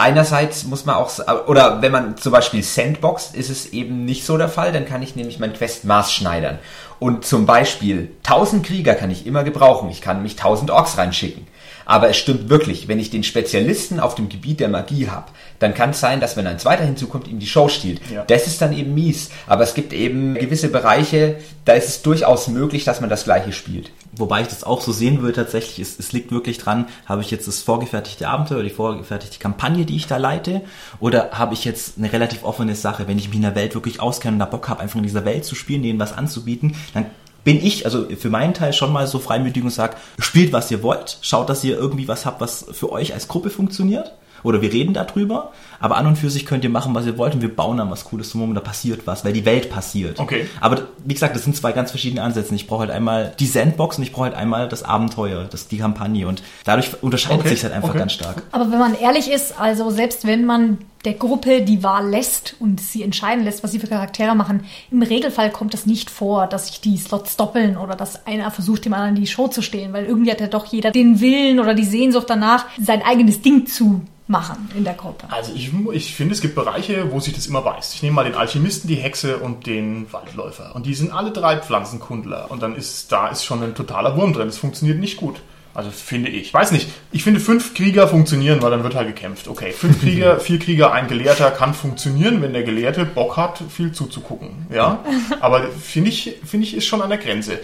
Einerseits 0.00 0.64
muss 0.64 0.86
man 0.86 0.94
auch, 0.96 1.10
oder 1.46 1.82
wenn 1.82 1.92
man 1.92 2.16
zum 2.16 2.32
Beispiel 2.32 2.62
Sandbox, 2.62 3.32
ist 3.34 3.50
es 3.50 3.74
eben 3.74 4.06
nicht 4.06 4.24
so 4.24 4.38
der 4.38 4.48
Fall, 4.48 4.72
dann 4.72 4.86
kann 4.86 5.02
ich 5.02 5.14
nämlich 5.14 5.38
mein 5.38 5.52
Quest 5.52 5.84
maßschneidern. 5.84 6.58
Und 6.98 7.26
zum 7.26 7.44
Beispiel 7.44 8.10
1000 8.24 8.64
Krieger 8.64 8.94
kann 8.94 9.10
ich 9.10 9.26
immer 9.26 9.44
gebrauchen, 9.44 9.90
ich 9.90 10.00
kann 10.00 10.22
mich 10.22 10.38
1000 10.38 10.70
Orks 10.70 10.96
reinschicken. 10.96 11.46
Aber 11.90 12.08
es 12.08 12.18
stimmt 12.18 12.48
wirklich, 12.48 12.86
wenn 12.86 13.00
ich 13.00 13.10
den 13.10 13.24
Spezialisten 13.24 13.98
auf 13.98 14.14
dem 14.14 14.28
Gebiet 14.28 14.60
der 14.60 14.68
Magie 14.68 15.08
habe, 15.08 15.26
dann 15.58 15.74
kann 15.74 15.90
es 15.90 15.98
sein, 15.98 16.20
dass 16.20 16.36
wenn 16.36 16.46
ein 16.46 16.60
zweiter 16.60 16.84
hinzukommt, 16.84 17.26
ihm 17.26 17.40
die 17.40 17.48
Show 17.48 17.68
stiehlt. 17.68 18.00
Ja. 18.14 18.22
Das 18.24 18.46
ist 18.46 18.62
dann 18.62 18.72
eben 18.72 18.94
mies. 18.94 19.30
Aber 19.48 19.64
es 19.64 19.74
gibt 19.74 19.92
eben 19.92 20.34
gewisse 20.34 20.68
Bereiche, 20.68 21.38
da 21.64 21.72
ist 21.72 21.88
es 21.88 22.02
durchaus 22.02 22.46
möglich, 22.46 22.84
dass 22.84 23.00
man 23.00 23.10
das 23.10 23.24
gleiche 23.24 23.52
spielt. 23.52 23.90
Wobei 24.12 24.42
ich 24.42 24.46
das 24.46 24.62
auch 24.62 24.82
so 24.82 24.92
sehen 24.92 25.20
würde 25.20 25.32
tatsächlich, 25.32 25.80
es, 25.80 25.98
es 25.98 26.12
liegt 26.12 26.30
wirklich 26.30 26.58
dran, 26.58 26.86
habe 27.06 27.22
ich 27.22 27.32
jetzt 27.32 27.48
das 27.48 27.60
vorgefertigte 27.60 28.28
Abenteuer, 28.28 28.62
die 28.62 28.70
vorgefertigte 28.70 29.40
Kampagne, 29.40 29.84
die 29.84 29.96
ich 29.96 30.06
da 30.06 30.16
leite, 30.16 30.62
oder 31.00 31.30
habe 31.32 31.54
ich 31.54 31.64
jetzt 31.64 31.98
eine 31.98 32.12
relativ 32.12 32.44
offene 32.44 32.76
Sache, 32.76 33.08
wenn 33.08 33.18
ich 33.18 33.28
mich 33.28 33.36
in 33.36 33.42
der 33.42 33.56
Welt 33.56 33.74
wirklich 33.74 33.98
auskenne 33.98 34.34
und 34.34 34.38
da 34.38 34.46
Bock 34.46 34.68
habe, 34.68 34.80
einfach 34.80 34.98
in 34.98 35.02
dieser 35.02 35.24
Welt 35.24 35.44
zu 35.44 35.56
spielen, 35.56 35.82
denen 35.82 35.98
was 35.98 36.16
anzubieten, 36.16 36.76
dann 36.94 37.06
bin 37.44 37.64
ich, 37.64 37.84
also 37.84 38.06
für 38.16 38.30
meinen 38.30 38.54
Teil 38.54 38.72
schon 38.72 38.92
mal 38.92 39.06
so 39.06 39.18
freimütig 39.18 39.62
und 39.62 39.70
sage, 39.70 39.96
spielt 40.18 40.52
was 40.52 40.70
ihr 40.70 40.82
wollt, 40.82 41.18
schaut, 41.22 41.48
dass 41.48 41.64
ihr 41.64 41.76
irgendwie 41.76 42.08
was 42.08 42.26
habt, 42.26 42.40
was 42.40 42.66
für 42.72 42.92
euch 42.92 43.14
als 43.14 43.28
Gruppe 43.28 43.50
funktioniert. 43.50 44.12
Oder 44.42 44.62
wir 44.62 44.72
reden 44.72 44.94
darüber, 44.94 45.52
aber 45.80 45.96
an 45.96 46.06
und 46.06 46.16
für 46.16 46.30
sich 46.30 46.46
könnt 46.46 46.64
ihr 46.64 46.70
machen, 46.70 46.94
was 46.94 47.06
ihr 47.06 47.18
wollt 47.18 47.34
und 47.34 47.42
wir 47.42 47.54
bauen 47.54 47.78
dann 47.78 47.90
was 47.90 48.04
Cooles 48.04 48.30
zum 48.30 48.40
Moment, 48.40 48.56
da 48.56 48.62
passiert 48.62 49.06
was, 49.06 49.24
weil 49.24 49.32
die 49.32 49.44
Welt 49.44 49.70
passiert. 49.70 50.20
Okay. 50.20 50.46
Aber 50.60 50.82
wie 51.04 51.14
gesagt, 51.14 51.34
das 51.34 51.44
sind 51.44 51.56
zwei 51.56 51.72
ganz 51.72 51.90
verschiedene 51.90 52.22
Ansätze. 52.22 52.54
Ich 52.54 52.66
brauche 52.66 52.80
halt 52.80 52.90
einmal 52.90 53.32
die 53.38 53.46
Sandbox 53.46 53.98
und 53.98 54.04
ich 54.04 54.12
brauche 54.12 54.24
halt 54.24 54.34
einmal 54.34 54.68
das 54.68 54.82
Abenteuer, 54.82 55.44
das, 55.44 55.68
die 55.68 55.78
Kampagne 55.78 56.26
und 56.26 56.42
dadurch 56.64 57.02
unterscheidet 57.02 57.40
okay. 57.40 57.50
sich 57.50 57.62
halt 57.62 57.72
einfach 57.72 57.90
okay. 57.90 57.98
ganz 57.98 58.12
stark. 58.12 58.42
Aber 58.52 58.70
wenn 58.70 58.78
man 58.78 58.94
ehrlich 58.94 59.30
ist, 59.30 59.58
also 59.58 59.90
selbst 59.90 60.26
wenn 60.26 60.44
man 60.44 60.78
der 61.04 61.14
Gruppe 61.14 61.62
die 61.62 61.82
Wahl 61.82 62.08
lässt 62.10 62.56
und 62.58 62.80
sie 62.80 63.02
entscheiden 63.02 63.44
lässt, 63.44 63.62
was 63.62 63.72
sie 63.72 63.78
für 63.78 63.86
Charaktere 63.86 64.34
machen. 64.34 64.64
Im 64.90 65.02
Regelfall 65.02 65.50
kommt 65.50 65.72
es 65.72 65.86
nicht 65.86 66.10
vor, 66.10 66.46
dass 66.46 66.66
sich 66.66 66.80
die 66.80 66.98
Slots 66.98 67.36
doppeln 67.36 67.76
oder 67.76 67.96
dass 67.96 68.26
einer 68.26 68.50
versucht, 68.50 68.84
dem 68.84 68.92
anderen 68.92 69.14
die 69.14 69.26
Show 69.26 69.48
zu 69.48 69.62
stehen, 69.62 69.92
weil 69.92 70.04
irgendwie 70.04 70.30
hat 70.30 70.40
ja 70.40 70.46
doch 70.46 70.66
jeder 70.66 70.90
den 70.90 71.20
Willen 71.20 71.58
oder 71.58 71.74
die 71.74 71.84
Sehnsucht 71.84 72.28
danach, 72.28 72.66
sein 72.78 73.02
eigenes 73.02 73.40
Ding 73.40 73.66
zu 73.66 74.02
machen 74.30 74.70
in 74.76 74.84
der 74.84 74.94
Gruppe. 74.94 75.26
Also 75.28 75.52
ich, 75.54 75.72
ich 75.92 76.14
finde, 76.14 76.34
es 76.34 76.40
gibt 76.40 76.54
Bereiche, 76.54 77.10
wo 77.10 77.20
sich 77.20 77.34
das 77.34 77.46
immer 77.46 77.62
beißt. 77.62 77.94
Ich 77.94 78.02
nehme 78.02 78.14
mal 78.14 78.24
den 78.24 78.36
Alchemisten, 78.36 78.88
die 78.88 78.94
Hexe 78.94 79.38
und 79.38 79.66
den 79.66 80.10
Waldläufer. 80.12 80.74
Und 80.74 80.86
die 80.86 80.94
sind 80.94 81.12
alle 81.12 81.32
drei 81.32 81.56
Pflanzenkundler. 81.56 82.50
Und 82.50 82.62
dann 82.62 82.76
ist 82.76 83.10
da 83.10 83.28
ist 83.28 83.44
schon 83.44 83.62
ein 83.62 83.74
totaler 83.74 84.16
Wurm 84.16 84.32
drin. 84.32 84.46
Das 84.46 84.56
funktioniert 84.56 84.98
nicht 84.98 85.16
gut. 85.16 85.40
Also 85.74 85.90
finde 85.90 86.30
ich. 86.30 86.52
Weiß 86.54 86.72
nicht. 86.72 86.88
Ich 87.12 87.22
finde, 87.22 87.40
fünf 87.40 87.74
Krieger 87.74 88.08
funktionieren, 88.08 88.62
weil 88.62 88.70
dann 88.70 88.82
wird 88.82 88.94
halt 88.94 89.08
gekämpft. 89.08 89.48
Okay, 89.48 89.72
fünf 89.72 90.00
Krieger, 90.02 90.38
vier 90.40 90.58
Krieger, 90.58 90.92
ein 90.92 91.08
Gelehrter 91.08 91.50
kann 91.50 91.74
funktionieren, 91.74 92.40
wenn 92.42 92.52
der 92.52 92.62
Gelehrte 92.62 93.04
Bock 93.04 93.36
hat, 93.36 93.62
viel 93.68 93.92
zuzugucken. 93.92 94.66
Ja, 94.72 95.04
aber 95.40 95.68
finde 95.68 96.10
ich, 96.10 96.36
finde 96.44 96.66
ich, 96.66 96.76
ist 96.76 96.86
schon 96.86 97.02
an 97.02 97.10
der 97.10 97.18
Grenze. 97.18 97.58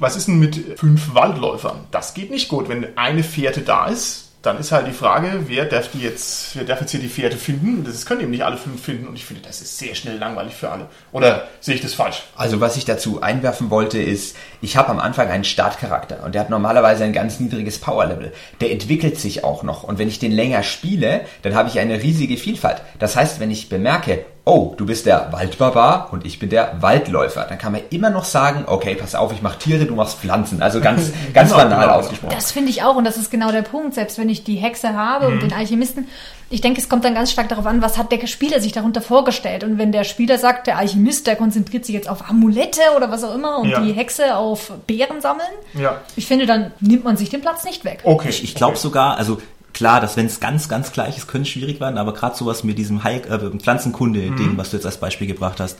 Was 0.00 0.16
ist 0.16 0.28
denn 0.28 0.38
mit 0.38 0.78
fünf 0.78 1.14
Waldläufern? 1.14 1.80
Das 1.90 2.14
geht 2.14 2.30
nicht 2.30 2.48
gut. 2.48 2.68
Wenn 2.68 2.96
eine 2.96 3.24
Fährte 3.24 3.62
da 3.62 3.86
ist, 3.86 4.27
dann 4.42 4.58
ist 4.58 4.70
halt 4.70 4.86
die 4.86 4.92
Frage, 4.92 5.44
wer 5.48 5.64
darf 5.64 5.90
die 5.90 6.00
jetzt, 6.00 6.54
wer 6.54 6.64
darf 6.64 6.80
jetzt 6.80 6.92
hier 6.92 7.00
die 7.00 7.08
Pferde 7.08 7.36
finden? 7.36 7.82
Das 7.84 8.06
können 8.06 8.20
eben 8.20 8.30
nicht 8.30 8.44
alle 8.44 8.56
fünf 8.56 8.82
finden 8.82 9.08
und 9.08 9.16
ich 9.16 9.24
finde, 9.24 9.42
das 9.42 9.60
ist 9.60 9.78
sehr 9.78 9.96
schnell 9.96 10.16
langweilig 10.16 10.54
für 10.54 10.70
alle. 10.70 10.86
Oder 11.10 11.48
sehe 11.60 11.74
ich 11.74 11.80
das 11.80 11.94
falsch? 11.94 12.22
Also 12.36 12.60
was 12.60 12.76
ich 12.76 12.84
dazu 12.84 13.20
einwerfen 13.20 13.70
wollte 13.70 14.00
ist, 14.00 14.36
ich 14.60 14.76
habe 14.76 14.90
am 14.90 15.00
Anfang 15.00 15.28
einen 15.28 15.44
Startcharakter 15.44 16.22
und 16.24 16.34
der 16.34 16.42
hat 16.42 16.50
normalerweise 16.50 17.02
ein 17.02 17.12
ganz 17.12 17.40
niedriges 17.40 17.78
Powerlevel. 17.78 18.32
Der 18.60 18.70
entwickelt 18.70 19.18
sich 19.18 19.42
auch 19.42 19.64
noch 19.64 19.82
und 19.82 19.98
wenn 19.98 20.08
ich 20.08 20.20
den 20.20 20.32
länger 20.32 20.62
spiele, 20.62 21.22
dann 21.42 21.56
habe 21.56 21.68
ich 21.68 21.80
eine 21.80 22.00
riesige 22.00 22.36
Vielfalt. 22.36 22.80
Das 23.00 23.16
heißt, 23.16 23.40
wenn 23.40 23.50
ich 23.50 23.68
bemerke, 23.68 24.24
oh, 24.48 24.74
du 24.76 24.86
bist 24.86 25.06
der 25.06 25.30
Waldbarbar 25.30 26.08
und 26.10 26.24
ich 26.24 26.38
bin 26.38 26.48
der 26.48 26.80
Waldläufer. 26.80 27.44
Dann 27.48 27.58
kann 27.58 27.72
man 27.72 27.82
immer 27.90 28.10
noch 28.10 28.24
sagen, 28.24 28.64
okay, 28.66 28.94
pass 28.94 29.14
auf, 29.14 29.32
ich 29.32 29.42
mache 29.42 29.58
Tiere, 29.58 29.84
du 29.84 29.94
machst 29.94 30.18
Pflanzen. 30.18 30.62
Also 30.62 30.80
ganz, 30.80 31.12
ganz 31.34 31.50
genau, 31.50 31.62
banal 31.62 31.86
genau. 31.86 31.98
ausgesprochen. 31.98 32.34
Das 32.34 32.50
finde 32.50 32.70
ich 32.70 32.82
auch 32.82 32.96
und 32.96 33.04
das 33.04 33.16
ist 33.16 33.30
genau 33.30 33.52
der 33.52 33.62
Punkt. 33.62 33.94
Selbst 33.94 34.18
wenn 34.18 34.28
ich 34.28 34.44
die 34.44 34.56
Hexe 34.56 34.94
habe 34.94 35.28
mhm. 35.28 35.34
und 35.34 35.42
den 35.42 35.52
Alchemisten, 35.52 36.08
ich 36.50 36.62
denke, 36.62 36.80
es 36.80 36.88
kommt 36.88 37.04
dann 37.04 37.14
ganz 37.14 37.30
stark 37.30 37.50
darauf 37.50 37.66
an, 37.66 37.82
was 37.82 37.98
hat 37.98 38.10
der 38.10 38.26
Spieler 38.26 38.60
sich 38.60 38.72
darunter 38.72 39.02
vorgestellt. 39.02 39.64
Und 39.64 39.76
wenn 39.76 39.92
der 39.92 40.04
Spieler 40.04 40.38
sagt, 40.38 40.66
der 40.66 40.78
Alchemist, 40.78 41.26
der 41.26 41.36
konzentriert 41.36 41.84
sich 41.84 41.94
jetzt 41.94 42.08
auf 42.08 42.30
Amulette 42.30 42.80
oder 42.96 43.10
was 43.10 43.22
auch 43.22 43.34
immer 43.34 43.58
und 43.58 43.68
ja. 43.68 43.80
die 43.80 43.92
Hexe 43.92 44.34
auf 44.34 44.72
Beeren 44.86 45.20
sammeln, 45.20 45.46
ja. 45.74 46.00
ich 46.16 46.26
finde, 46.26 46.46
dann 46.46 46.72
nimmt 46.80 47.04
man 47.04 47.18
sich 47.18 47.28
den 47.28 47.42
Platz 47.42 47.64
nicht 47.64 47.84
weg. 47.84 48.00
Okay. 48.04 48.30
Ich, 48.30 48.42
ich 48.42 48.54
glaube 48.54 48.72
okay. 48.72 48.80
sogar, 48.80 49.18
also 49.18 49.38
klar, 49.72 50.00
dass 50.00 50.16
wenn 50.16 50.26
es 50.26 50.40
ganz, 50.40 50.68
ganz 50.68 50.92
gleich 50.92 51.16
ist, 51.16 51.28
könnte 51.28 51.46
es 51.46 51.48
schwierig 51.50 51.80
werden, 51.80 51.98
aber 51.98 52.14
gerade 52.14 52.36
sowas 52.36 52.64
mit 52.64 52.78
diesem 52.78 53.04
Heil 53.04 53.22
äh, 53.28 53.58
Pflanzenkunde-Ding, 53.58 54.52
mhm. 54.52 54.56
was 54.56 54.70
du 54.70 54.76
jetzt 54.76 54.86
als 54.86 54.98
Beispiel 54.98 55.26
gebracht 55.26 55.60
hast, 55.60 55.78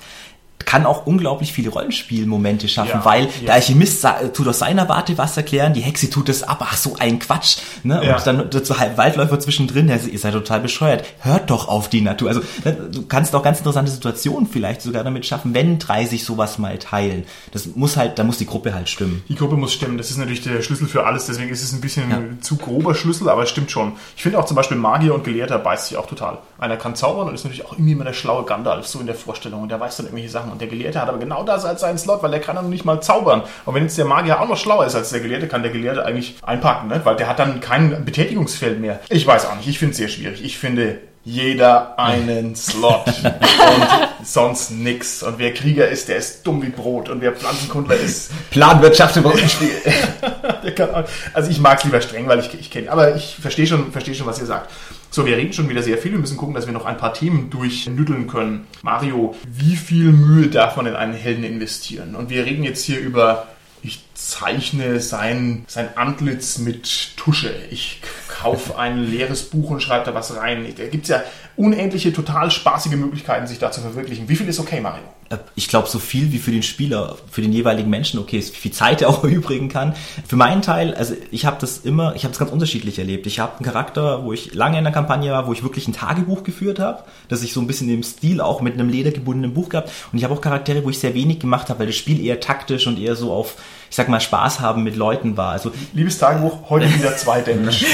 kann 0.69 0.85
auch 0.85 1.07
unglaublich 1.07 1.55
viele 1.55 1.71
Rollenspielmomente 1.71 2.69
schaffen, 2.69 2.99
ja, 2.99 3.05
weil 3.07 3.25
ja. 3.25 3.31
der 3.47 3.55
Alchemist 3.55 4.07
tut 4.35 4.47
aus 4.49 4.59
seiner 4.59 4.87
Warte 4.91 5.17
was 5.17 5.35
erklären, 5.35 5.73
die 5.73 5.81
Hexe 5.81 6.11
tut 6.11 6.29
es 6.29 6.43
ab, 6.43 6.59
ach 6.61 6.77
so 6.77 6.95
ein 6.99 7.19
Quatsch, 7.19 7.57
ne? 7.85 8.03
Ja. 8.05 8.17
Und 8.17 8.27
dann 8.27 8.51
dazu 8.51 8.79
halb 8.79 8.99
Waldläufer 8.99 9.41
zwischendrin, 9.41 9.87
der 9.87 10.05
ihr 10.05 10.19
seid 10.19 10.35
total 10.35 10.61
bescheuert, 10.61 11.07
hört 11.21 11.49
doch 11.49 11.69
auf 11.69 11.89
die 11.89 12.03
Natur. 12.03 12.29
Also 12.29 12.43
ne, 12.67 12.77
du 12.93 13.07
kannst 13.07 13.35
auch 13.35 13.43
ganz 13.43 13.61
interessante 13.61 13.91
Situationen 13.91 14.47
vielleicht 14.47 14.83
sogar 14.83 15.05
damit 15.05 15.25
schaffen, 15.25 15.55
wenn 15.55 15.79
drei 15.79 16.05
sich 16.05 16.27
sowas 16.27 16.59
mal 16.59 16.79
teilen. 16.79 17.25
Das 17.53 17.65
muss 17.75 17.97
halt, 17.97 18.19
da 18.19 18.25
muss 18.25 18.37
die 18.37 18.45
Gruppe 18.45 18.75
halt 18.75 18.91
stimmen. 18.91 19.25
Die 19.27 19.37
Gruppe 19.37 19.57
muss 19.57 19.73
stimmen, 19.73 19.97
das 19.97 20.11
ist 20.11 20.19
natürlich 20.19 20.43
der 20.43 20.61
Schlüssel 20.61 20.87
für 20.87 21.07
alles, 21.07 21.25
deswegen 21.25 21.49
ist 21.49 21.63
es 21.63 21.73
ein 21.73 21.81
bisschen 21.81 22.43
zu 22.43 22.57
grober 22.57 22.95
Schlüssel, 22.95 23.31
aber 23.31 23.45
es 23.45 23.49
stimmt 23.49 23.71
schon. 23.71 23.95
Ich 24.19 24.23
finde 24.23 24.39
auch 24.39 24.45
zum 24.45 24.55
Beispiel 24.55 24.77
Magier 24.77 25.15
und 25.15 25.25
Gelehrter 25.25 25.59
beißt 25.59 25.89
sich 25.89 25.97
auch 25.97 26.07
total. 26.07 26.41
Einer 26.59 26.77
kann 26.77 26.95
zaubern 26.95 27.27
und 27.27 27.35
ist 27.35 27.45
natürlich 27.45 27.65
auch 27.65 27.73
irgendwie 27.73 27.93
immer 27.93 28.05
der 28.05 28.13
schlaue 28.13 28.45
Gandalf, 28.45 28.87
so 28.87 29.01
in 29.01 29.07
der 29.07 29.15
Vorstellung 29.15 29.63
und 29.63 29.71
der 29.71 29.81
weiß 29.81 29.97
dann 29.97 30.05
irgendwelche 30.05 30.29
Sachen 30.29 30.58
und 30.59 30.63
der 30.63 30.69
Gelehrte 30.69 31.01
hat 31.01 31.09
aber 31.09 31.19
genau 31.19 31.45
das 31.45 31.65
als 31.65 31.83
seinen 31.83 31.99
Slot, 31.99 32.21
weil 32.21 32.33
der 32.33 32.41
kann 32.41 32.57
dann 32.57 32.69
nicht 32.69 32.85
mal 32.85 33.01
zaubern. 33.01 33.43
Und 33.65 33.77
wenn 33.77 33.85
jetzt 33.85 33.97
der 33.97 34.07
Magier 34.07 34.41
auch 34.41 34.49
noch 34.49 34.57
schlauer 34.57 34.87
ist 34.87 34.97
als 34.97 35.11
der 35.11 35.21
Gelehrte, 35.21 35.47
kann 35.47 35.63
der 35.63 35.71
Gelehrte 35.71 36.05
eigentlich 36.05 36.35
einpacken, 36.43 36.89
ne? 36.89 37.01
weil 37.05 37.15
der 37.15 37.29
hat 37.29 37.39
dann 37.39 37.61
kein 37.61 38.05
Betätigungsfeld 38.05 38.81
mehr. 38.81 38.99
Ich 39.09 39.25
weiß 39.25 39.47
auch 39.47 39.55
nicht, 39.55 39.69
ich 39.69 39.79
finde 39.79 39.93
es 39.93 39.99
sehr 39.99 40.09
schwierig. 40.09 40.45
Ich 40.45 40.59
finde, 40.59 40.99
jeder 41.23 41.97
einen 41.97 42.57
Slot 42.57 43.07
und 43.23 44.27
sonst 44.27 44.73
nix. 44.73 45.23
Und 45.23 45.39
wer 45.39 45.55
Krieger 45.55 45.87
ist, 45.87 46.09
der 46.09 46.17
ist 46.17 46.45
dumm 46.45 46.61
wie 46.61 46.71
Brot. 46.71 47.09
Und 47.09 47.21
wer 47.21 47.33
Pflanzenkundler 47.33 47.95
ist... 47.95 48.33
Planwirtschaft 48.51 49.17
im 49.19 49.27
Rollenspiel. 49.27 49.71
also 51.35 51.51
ich 51.51 51.61
mag 51.61 51.79
es 51.79 51.85
lieber 51.85 52.01
streng, 52.01 52.27
weil 52.27 52.41
ich, 52.41 52.53
ich 52.59 52.69
kenne... 52.69 52.91
Aber 52.91 53.15
ich 53.15 53.37
verstehe 53.41 53.69
schon, 53.69 53.93
versteh 53.93 54.15
schon, 54.15 54.27
was 54.27 54.41
ihr 54.41 54.47
sagt. 54.47 54.73
So, 55.19 55.27
wir 55.27 55.37
reden 55.37 55.53
schon 55.53 55.69
wieder 55.69 55.83
sehr 55.83 55.99
viel. 55.99 56.13
Wir 56.13 56.21
müssen 56.21 56.37
gucken, 56.37 56.55
dass 56.55 56.67
wir 56.67 56.73
noch 56.73 56.87
ein 56.87 56.97
paar 56.97 57.13
Themen 57.13 57.51
durchnütteln 57.51 58.29
können. 58.29 58.69
Mario, 58.83 59.35
wie 59.49 59.75
viel 59.75 60.13
Mühe 60.13 60.47
darf 60.47 60.77
man 60.77 60.87
in 60.87 60.95
einen 60.95 61.13
Helden 61.13 61.43
investieren? 61.43 62.15
Und 62.15 62.31
wir 62.31 62.45
reden 62.45 62.63
jetzt 62.63 62.85
hier 62.85 63.01
über 63.01 63.49
ich 63.83 64.05
zeichne 64.19 65.01
sein, 65.01 65.65
sein 65.69 65.97
Antlitz 65.97 66.59
mit 66.59 67.17
Tusche. 67.17 67.55
Ich 67.71 68.01
kaufe 68.29 68.77
ein 68.79 69.05
leeres 69.11 69.45
Buch 69.45 69.71
und 69.71 69.81
schreibe 69.81 70.05
da 70.05 70.15
was 70.15 70.37
rein. 70.37 70.67
Da 70.77 70.87
gibt 70.87 71.05
es 71.05 71.11
ja 71.11 71.23
unendliche, 71.57 72.13
total 72.13 72.51
spaßige 72.51 72.97
Möglichkeiten, 72.97 73.47
sich 73.47 73.59
da 73.59 73.71
zu 73.71 73.81
verwirklichen. 73.81 74.29
Wie 74.29 74.37
viel 74.37 74.49
ist 74.49 74.59
okay, 74.61 74.81
Mario? 74.81 75.05
Äh, 75.31 75.39
ich 75.55 75.69
glaube, 75.69 75.89
so 75.89 75.99
viel 75.99 76.33
wie 76.33 76.39
für 76.39 76.51
den 76.51 76.63
Spieler, 76.63 77.17
für 77.31 77.43
den 77.43 77.53
jeweiligen 77.53 77.91
Menschen 77.91 78.19
okay 78.19 78.39
ist, 78.39 78.53
wie 78.55 78.59
viel 78.59 78.73
Zeit 78.73 79.03
er 79.03 79.09
auch 79.09 79.25
erübrigen 79.25 79.69
kann. 79.69 79.95
Für 80.27 80.37
meinen 80.37 80.63
Teil, 80.63 80.95
also 80.95 81.15
ich 81.31 81.47
habe 81.47 81.57
das 81.61 81.79
immer, 81.79 82.15
ich 82.15 82.25
habe 82.25 82.33
das 82.33 82.39
ganz 82.39 82.51
unterschiedlich 82.51 82.99
erlebt. 82.99 83.27
Ich 83.27 83.41
habe 83.41 83.57
einen 83.57 83.65
Charakter, 83.65 84.25
wo 84.25 84.33
ich 84.33 84.55
lange 84.55 84.79
in 84.79 84.85
der 84.85 84.93
Kampagne 84.93 85.33
war, 85.33 85.47
wo 85.47 85.53
ich 85.53 85.63
wirklich 85.63 85.89
ein 85.89 85.93
Tagebuch 85.93 86.45
geführt 86.45 86.79
habe, 86.79 87.05
dass 87.29 87.43
ich 87.43 87.53
so 87.53 87.61
ein 87.61 87.67
bisschen 87.67 87.89
im 87.89 88.03
Stil 88.03 88.41
auch 88.41 88.61
mit 88.61 88.75
einem 88.75 88.89
ledergebundenen 88.89 89.55
Buch 89.55 89.69
gehabt. 89.69 89.91
Und 90.13 90.19
ich 90.19 90.25
habe 90.25 90.35
auch 90.35 90.41
Charaktere, 90.41 90.85
wo 90.85 90.91
ich 90.91 90.99
sehr 90.99 91.15
wenig 91.15 91.41
gemacht 91.41 91.69
habe, 91.69 91.81
weil 91.81 91.87
das 91.87 91.97
Spiel 91.97 92.25
eher 92.25 92.41
taktisch 92.41 92.87
und 92.87 92.99
eher 92.99 93.17
so 93.17 93.33
auf, 93.33 93.57
ich 93.91 93.97
sag 93.97 94.08
mal, 94.09 94.21
Spaß 94.21 94.61
haben 94.61 94.83
mit 94.83 94.97
Leuten 94.97 95.37
war. 95.37 95.53
Also 95.53 95.73
Liebes 95.93 96.19
Tagebuch, 96.19 96.71
heute 96.71 96.93
wieder 96.99 97.17
zwei 97.17 97.41
Dänisch 97.41 97.85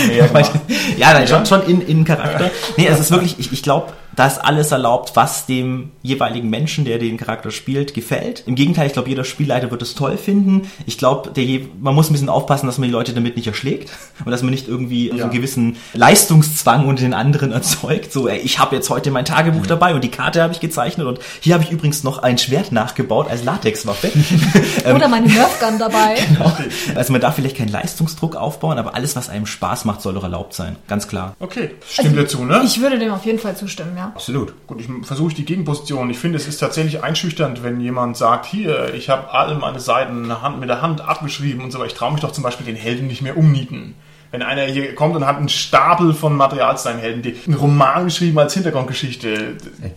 ja, 0.96 1.12
nein, 1.12 1.26
schon, 1.28 1.46
schon 1.46 1.62
in, 1.66 1.80
in 1.80 2.04
Charakter. 2.04 2.50
Nee, 2.76 2.86
es 2.86 3.00
ist 3.00 3.10
wirklich, 3.10 3.38
ich, 3.38 3.52
ich 3.52 3.62
glaube, 3.62 3.92
Da 4.16 4.26
ist 4.26 4.38
alles 4.38 4.70
erlaubt, 4.72 5.12
was 5.14 5.46
dem 5.46 5.92
jeweiligen 6.02 6.50
Menschen, 6.50 6.84
der 6.84 6.98
den 6.98 7.16
Charakter 7.16 7.50
spielt, 7.50 7.94
gefällt. 7.94 8.44
Im 8.46 8.54
Gegenteil, 8.54 8.86
ich 8.86 8.92
glaube, 8.92 9.08
jeder 9.08 9.24
Spielleiter 9.24 9.70
wird 9.70 9.82
es 9.82 9.94
toll 9.94 10.16
finden. 10.16 10.68
Ich 10.86 10.98
glaube, 10.98 11.32
man 11.80 11.94
muss 11.94 12.10
ein 12.10 12.12
bisschen 12.12 12.28
aufpassen, 12.28 12.66
dass 12.66 12.78
man 12.78 12.88
die 12.88 12.92
Leute 12.92 13.12
damit 13.12 13.36
nicht 13.36 13.46
erschlägt 13.46 13.90
und 14.24 14.30
dass 14.30 14.42
man 14.42 14.50
nicht 14.50 14.68
irgendwie 14.68 15.08
ja. 15.08 15.16
so 15.16 15.22
einen 15.24 15.32
gewissen 15.32 15.76
Leistungszwang 15.94 16.86
unter 16.86 17.02
den 17.02 17.14
anderen 17.14 17.52
erzeugt. 17.52 18.12
So, 18.12 18.28
ey, 18.28 18.38
ich 18.38 18.58
habe 18.58 18.76
jetzt 18.76 18.90
heute 18.90 19.10
mein 19.10 19.24
Tagebuch 19.24 19.66
dabei 19.66 19.94
und 19.94 20.04
die 20.04 20.10
Karte 20.10 20.42
habe 20.42 20.52
ich 20.52 20.60
gezeichnet 20.60 21.06
und 21.06 21.18
hier 21.40 21.54
habe 21.54 21.64
ich 21.64 21.70
übrigens 21.70 22.04
noch 22.04 22.18
ein 22.18 22.38
Schwert 22.38 22.72
nachgebaut 22.72 23.28
als 23.28 23.44
Latexwaffe. 23.44 24.10
Oder 24.94 25.08
meine 25.08 25.26
Nerfgun 25.26 25.78
dabei. 25.78 26.16
Genau. 26.34 26.56
Also 26.94 27.12
man 27.12 27.20
darf 27.20 27.36
vielleicht 27.36 27.56
keinen 27.56 27.68
Leistungsdruck 27.68 28.34
aufbauen, 28.34 28.78
aber 28.78 28.94
alles, 28.94 29.14
was 29.14 29.28
einem 29.28 29.46
Spaß 29.46 29.84
macht, 29.84 30.00
soll 30.00 30.14
doch 30.14 30.22
erlaubt 30.22 30.54
sein. 30.54 30.76
Ganz 30.88 31.06
klar. 31.06 31.36
Okay, 31.38 31.72
stimmt 31.86 32.18
also, 32.18 32.20
dazu, 32.22 32.44
ne? 32.44 32.62
Ich 32.64 32.80
würde 32.80 32.98
dem 32.98 33.12
auf 33.12 33.24
jeden 33.24 33.38
Fall 33.38 33.56
zustimmen, 33.56 33.96
ja. 33.96 34.03
Absolut. 34.14 34.54
Gut, 34.66 34.80
ich 34.80 34.88
versuche 35.06 35.34
die 35.34 35.44
Gegenposition. 35.44 36.10
Ich 36.10 36.18
finde, 36.18 36.36
es 36.36 36.46
ist 36.46 36.58
tatsächlich 36.58 37.02
einschüchternd, 37.02 37.62
wenn 37.62 37.80
jemand 37.80 38.16
sagt, 38.16 38.46
hier, 38.46 38.94
ich 38.94 39.08
habe 39.10 39.32
alle 39.32 39.54
meine 39.54 39.80
Seiten 39.80 40.32
mit 40.58 40.68
der 40.68 40.82
Hand 40.82 41.00
abgeschrieben 41.00 41.62
und 41.62 41.70
so, 41.70 41.78
aber 41.78 41.86
ich 41.86 41.94
traue 41.94 42.12
mich 42.12 42.20
doch 42.20 42.32
zum 42.32 42.44
Beispiel 42.44 42.66
den 42.66 42.76
Helden 42.76 43.06
nicht 43.06 43.22
mehr 43.22 43.36
umnieten 43.36 43.94
wenn 44.34 44.42
einer 44.42 44.62
hier 44.62 44.96
kommt 44.96 45.14
und 45.14 45.24
hat 45.24 45.36
einen 45.36 45.48
Stapel 45.48 46.12
von 46.12 46.36
Material 46.36 46.76
zu 46.76 46.84
seinem 46.84 46.98
Helden, 46.98 47.22
die, 47.22 47.36
einen 47.46 47.54
Roman 47.54 48.06
geschrieben 48.06 48.36
als 48.40 48.52
Hintergrundgeschichte, 48.54 49.56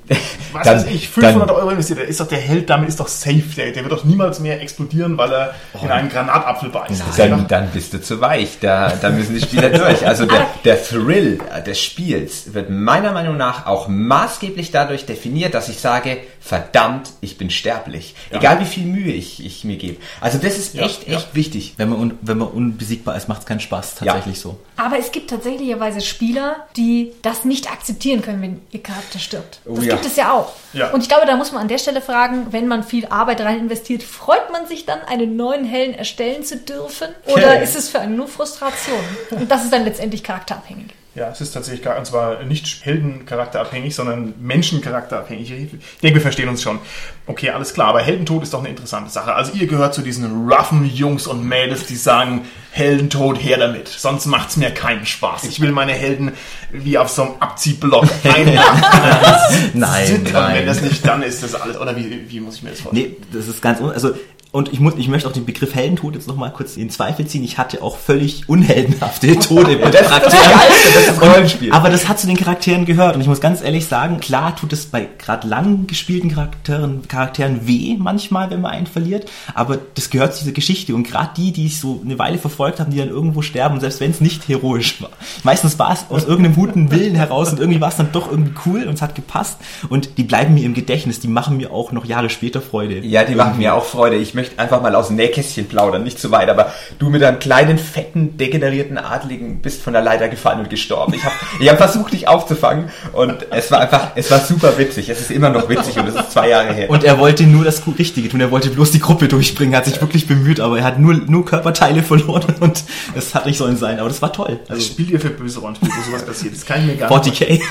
was 0.58 0.64
dann, 0.64 0.78
weiß 0.78 0.93
ich, 0.93 1.10
500 1.10 1.49
dann, 1.49 1.55
Euro 1.55 1.70
investiert, 1.70 1.99
ist 1.99 2.20
doch 2.20 2.28
der 2.28 2.39
Held, 2.39 2.70
damit 2.70 2.89
ist 2.89 2.99
doch 2.99 3.08
safe, 3.08 3.43
der, 3.55 3.72
der 3.72 3.84
wird 3.84 3.91
doch 3.91 4.03
niemals 4.03 4.39
mehr 4.39 4.62
explodieren, 4.62 5.18
weil 5.18 5.32
er 5.32 5.55
oh, 5.74 5.86
in 5.86 5.91
einen 5.91 6.10
Granatapfel 6.10 6.70
beißt. 6.70 7.03
Dann, 7.18 7.47
dann, 7.47 7.70
bist 7.70 7.93
du 7.93 8.01
zu 8.01 8.22
weich, 8.22 8.58
da, 8.62 8.93
da 9.01 9.10
müssen 9.10 9.36
die 9.36 9.41
Spieler 9.41 9.70
durch. 9.78 10.05
Also 10.05 10.26
der, 10.26 10.47
der 10.64 10.84
Thrill 10.84 11.39
des 11.66 11.80
Spiels 11.80 12.53
wird 12.53 12.70
meiner 12.70 13.12
Meinung 13.12 13.38
nach 13.38 13.66
auch 13.66 13.88
maßgeblich 13.88 14.72
dadurch 14.72 15.05
definiert, 15.05 15.53
dass 15.53 15.70
ich 15.70 15.80
sage, 15.80 16.18
verdammt, 16.39 17.12
ich 17.22 17.38
bin 17.38 17.49
sterblich. 17.49 18.16
Ja. 18.32 18.38
Egal 18.38 18.60
wie 18.60 18.66
viel 18.66 18.86
Mühe 18.86 19.12
ich, 19.12 19.45
ich 19.45 19.64
mir 19.64 19.78
gebe. 19.78 19.97
Also 20.22 20.38
das 20.38 20.58
ist 20.58 20.76
echt, 20.76 21.08
ja, 21.08 21.18
echt 21.18 21.36
wichtig. 21.36 21.74
Wenn 21.78 21.89
man, 21.89 21.99
un, 21.99 22.14
wenn 22.22 22.38
man 22.38 22.47
unbesiegbar 22.47 23.16
ist, 23.16 23.28
macht 23.28 23.41
es 23.41 23.45
keinen 23.45 23.60
Spaß, 23.60 23.95
tatsächlich 23.95 24.39
so. 24.39 24.60
Aber 24.78 24.97
es 24.99 25.12
gibt 25.12 25.30
tatsächlicherweise 25.30 26.01
Spieler, 26.01 26.68
die 26.76 27.12
das 27.22 27.45
nicht 27.45 27.72
akzeptieren 27.72 28.22
können, 28.22 28.41
wenn 28.41 28.62
ihr 28.72 28.82
Charakter 28.82 29.20
stirbt. 29.20 29.60
Oh, 29.66 29.76
das 29.76 29.86
gibt 29.86 30.05
es 30.05 30.16
ja 30.16 30.34
auch. 30.34 30.46
Und 30.93 31.01
ich 31.01 31.09
glaube, 31.09 31.25
da 31.25 31.35
muss 31.35 31.51
man 31.51 31.61
an 31.61 31.67
der 31.67 31.77
Stelle 31.77 32.01
fragen, 32.01 32.47
wenn 32.51 32.67
man 32.67 32.83
viel 32.83 33.05
Arbeit 33.07 33.41
rein 33.41 33.59
investiert, 33.59 34.03
freut 34.03 34.51
man 34.51 34.67
sich 34.67 34.85
dann, 34.85 35.01
einen 35.01 35.35
neuen 35.35 35.65
Helden 35.65 35.93
erstellen 35.93 36.43
zu 36.43 36.57
dürfen? 36.57 37.09
Oder 37.25 37.47
okay. 37.47 37.63
ist 37.63 37.75
es 37.75 37.89
für 37.89 37.99
einen 37.99 38.15
nur 38.15 38.27
Frustration? 38.27 38.99
Und 39.31 39.49
das 39.49 39.63
ist 39.63 39.73
dann 39.73 39.83
letztendlich 39.83 40.23
charakterabhängig. 40.23 40.96
Ja, 41.18 41.30
es 41.32 41.41
ist 41.41 41.51
tatsächlich 41.51 41.84
gar, 41.84 41.97
und 41.97 42.05
zwar 42.05 42.43
nicht 42.43 42.86
Heldencharakterabhängig, 42.86 43.95
sondern 43.95 44.36
Menschencharakterabhängig. 44.39 45.51
Ich 45.51 45.99
denke, 46.03 46.18
wir 46.18 46.22
verstehen 46.22 46.47
uns 46.47 46.61
schon. 46.61 46.78
Okay, 47.26 47.49
alles 47.49 47.74
klar, 47.74 47.88
aber 47.88 48.01
Heldentod 48.01 48.43
ist 48.43 48.53
doch 48.53 48.59
eine 48.59 48.70
interessante 48.70 49.09
Sache. 49.09 49.34
Also 49.34 49.53
ihr 49.53 49.65
gehört 49.65 49.95
zu 49.95 50.03
diesen 50.03 50.47
roughen 50.47 50.86
Jungs 50.86 51.26
und 51.26 51.43
Mädels, 51.43 51.88
die 51.88 51.95
sagen, 51.95 52.43
Heldentod 52.70 53.43
her 53.43 53.57
damit. 53.57 53.88
Sonst 53.88 54.28
macht's 54.28 54.57
mir 54.57 54.70
keinen 54.70 55.07
Spaß. 55.07 55.45
Ich 55.45 55.59
will 55.59 55.72
meine 55.72 55.93
Helden 55.93 56.34
wie 56.70 56.99
auf 56.99 57.09
so 57.09 57.24
einem 57.24 57.32
Abziehblock 57.39 58.05
einladen. 58.24 58.84
nein, 59.74 60.28
nein. 60.32 60.55
Wenn 60.55 60.68
das 60.68 60.84
nicht 60.84 61.03
dann 61.07 61.24
ist, 61.24 61.41
das 61.41 61.55
alles, 61.55 61.80
oder 61.80 61.95
wie, 61.95 62.30
wie 62.30 62.39
muss 62.39 62.57
ich 62.57 62.61
mir 62.61 62.70
das 62.70 62.82
vorstellen? 62.82 63.15
Nee, 63.20 63.36
das 63.36 63.47
ist 63.47 63.59
ganz, 63.59 63.82
also 63.82 64.13
und 64.53 64.71
ich, 64.71 64.79
muss, 64.79 64.93
ich 64.97 65.09
möchte 65.09 65.27
auch 65.27 65.33
den 65.33 65.45
Begriff 65.45 65.75
Heldentod 65.75 66.15
jetzt 66.15 66.27
nochmal 66.27 66.53
kurz 66.53 66.77
in 66.77 66.89
Zweifel 66.89 67.27
ziehen. 67.27 67.43
Ich 67.43 67.57
hatte 67.57 67.81
auch 67.81 67.97
völlig 67.97 68.47
unheldenhafte 68.47 69.37
Tode 69.39 69.75
mit 69.75 69.93
das, 69.93 70.07
Charakteren. 70.07 70.59
Das 70.93 71.15
ist 71.15 71.21
Rollenspiel. 71.21 71.73
Aber 71.73 71.89
das 71.89 72.07
hat 72.07 72.17
zu 72.17 72.27
den 72.27 72.37
Charakteren 72.37 72.85
gehört. 72.85 73.15
Und 73.15 73.21
ich 73.21 73.27
muss 73.27 73.41
ganz 73.41 73.61
ehrlich 73.61 73.87
sagen, 73.87 74.19
klar 74.21 74.55
tut 74.55 74.71
es 74.71 74.85
bei 74.85 75.09
gerade 75.17 75.47
lang 75.47 75.85
gespielten 75.85 76.31
Charakteren, 76.33 77.07
Charakteren 77.09 77.67
weh 77.67 77.97
manchmal, 77.99 78.49
wenn 78.49 78.61
man 78.61 78.71
einen 78.71 78.87
verliert. 78.87 79.29
Aber 79.53 79.79
das 79.95 80.09
gehört 80.09 80.33
zu 80.33 80.43
dieser 80.43 80.53
Geschichte. 80.53 80.95
Und 80.95 81.03
gerade 81.03 81.31
die, 81.35 81.51
die 81.51 81.65
ich 81.65 81.79
so 81.79 82.01
eine 82.03 82.17
Weile 82.17 82.37
verfolgt 82.37 82.79
haben, 82.79 82.89
die 82.89 82.97
dann 82.97 83.09
irgendwo 83.09 83.41
sterben, 83.41 83.81
selbst 83.81 83.99
wenn 83.99 84.11
es 84.11 84.21
nicht 84.21 84.47
heroisch 84.47 85.01
war. 85.01 85.09
Meistens 85.43 85.77
war 85.77 85.91
es 85.91 86.05
aus 86.09 86.23
irgendeinem 86.23 86.55
guten 86.55 86.89
Willen 86.89 87.15
heraus 87.15 87.51
und 87.51 87.59
irgendwie 87.59 87.81
war 87.81 87.89
es 87.89 87.97
dann 87.97 88.13
doch 88.13 88.31
irgendwie 88.31 88.53
cool 88.65 88.83
und 88.83 88.93
es 88.93 89.01
hat 89.01 89.13
gepasst. 89.13 89.57
Und 89.89 90.17
die 90.17 90.23
bleiben 90.23 90.53
mir 90.53 90.63
im 90.63 90.73
Gedächtnis. 90.73 91.19
Die 91.19 91.27
machen 91.27 91.57
mir 91.57 91.71
auch 91.71 91.91
noch 91.91 92.05
Jahre 92.05 92.29
später 92.29 92.61
Freude. 92.61 92.99
Ja, 92.99 93.25
die 93.25 93.35
machen 93.35 93.57
mir 93.57 93.73
auch 93.73 93.83
Freude. 93.83 94.15
Ich 94.15 94.36
möchte 94.38 94.47
möchte 94.47 94.59
einfach 94.59 94.81
mal 94.81 94.95
aus 94.95 95.07
dem 95.07 95.15
Nähkästchen 95.15 95.67
plaudern, 95.67 96.03
nicht 96.03 96.19
zu 96.19 96.31
weit, 96.31 96.49
aber 96.49 96.73
du 96.99 97.09
mit 97.09 97.21
deinem 97.21 97.39
kleinen, 97.39 97.77
fetten, 97.77 98.38
degenerierten 98.38 98.97
Adligen 98.97 99.61
bist 99.61 99.81
von 99.81 99.93
der 99.93 100.01
Leiter 100.01 100.29
gefallen 100.29 100.59
und 100.59 100.69
gestorben. 100.69 101.13
Ich 101.13 101.23
habe 101.23 101.35
ich 101.59 101.69
hab 101.69 101.77
versucht, 101.77 102.13
dich 102.13 102.27
aufzufangen 102.27 102.89
und 103.13 103.47
es 103.51 103.71
war 103.71 103.81
einfach, 103.81 104.11
es 104.15 104.31
war 104.31 104.39
super 104.39 104.77
witzig. 104.77 105.09
Es 105.09 105.21
ist 105.21 105.31
immer 105.31 105.49
noch 105.49 105.69
witzig 105.69 105.97
und 105.99 106.07
es 106.07 106.15
ist 106.15 106.31
zwei 106.31 106.49
Jahre 106.49 106.73
her. 106.73 106.89
Und 106.89 107.03
er 107.03 107.19
wollte 107.19 107.43
nur 107.43 107.63
das 107.65 107.81
Richtige 107.97 108.29
tun, 108.29 108.41
er 108.41 108.51
wollte 108.51 108.69
bloß 108.69 108.91
die 108.91 108.99
Gruppe 108.99 109.27
durchbringen, 109.27 109.75
hat 109.75 109.85
sich 109.85 109.99
wirklich 110.01 110.27
bemüht, 110.27 110.59
aber 110.59 110.79
er 110.79 110.83
hat 110.83 110.99
nur, 110.99 111.13
nur 111.13 111.45
Körperteile 111.45 112.03
verloren 112.03 112.55
und 112.59 112.83
es 113.15 113.33
hat 113.33 113.45
nicht 113.45 113.57
sollen 113.57 113.77
sein, 113.77 113.99
aber 113.99 114.09
das 114.09 114.21
war 114.21 114.33
toll. 114.33 114.59
Also, 114.67 114.75
das 114.75 114.85
spielt 114.85 115.09
ihr 115.09 115.19
für 115.19 115.29
böse 115.29 115.59
Rollenspiele, 115.59 115.91
wo 115.91 116.11
sowas 116.11 116.25
passiert. 116.25 116.55
Das 116.55 116.65
kann 116.65 116.81
ich 116.81 116.88
mir 116.88 116.95
gar 116.95 117.11
40K. 117.11 117.51
nicht. 117.51 117.63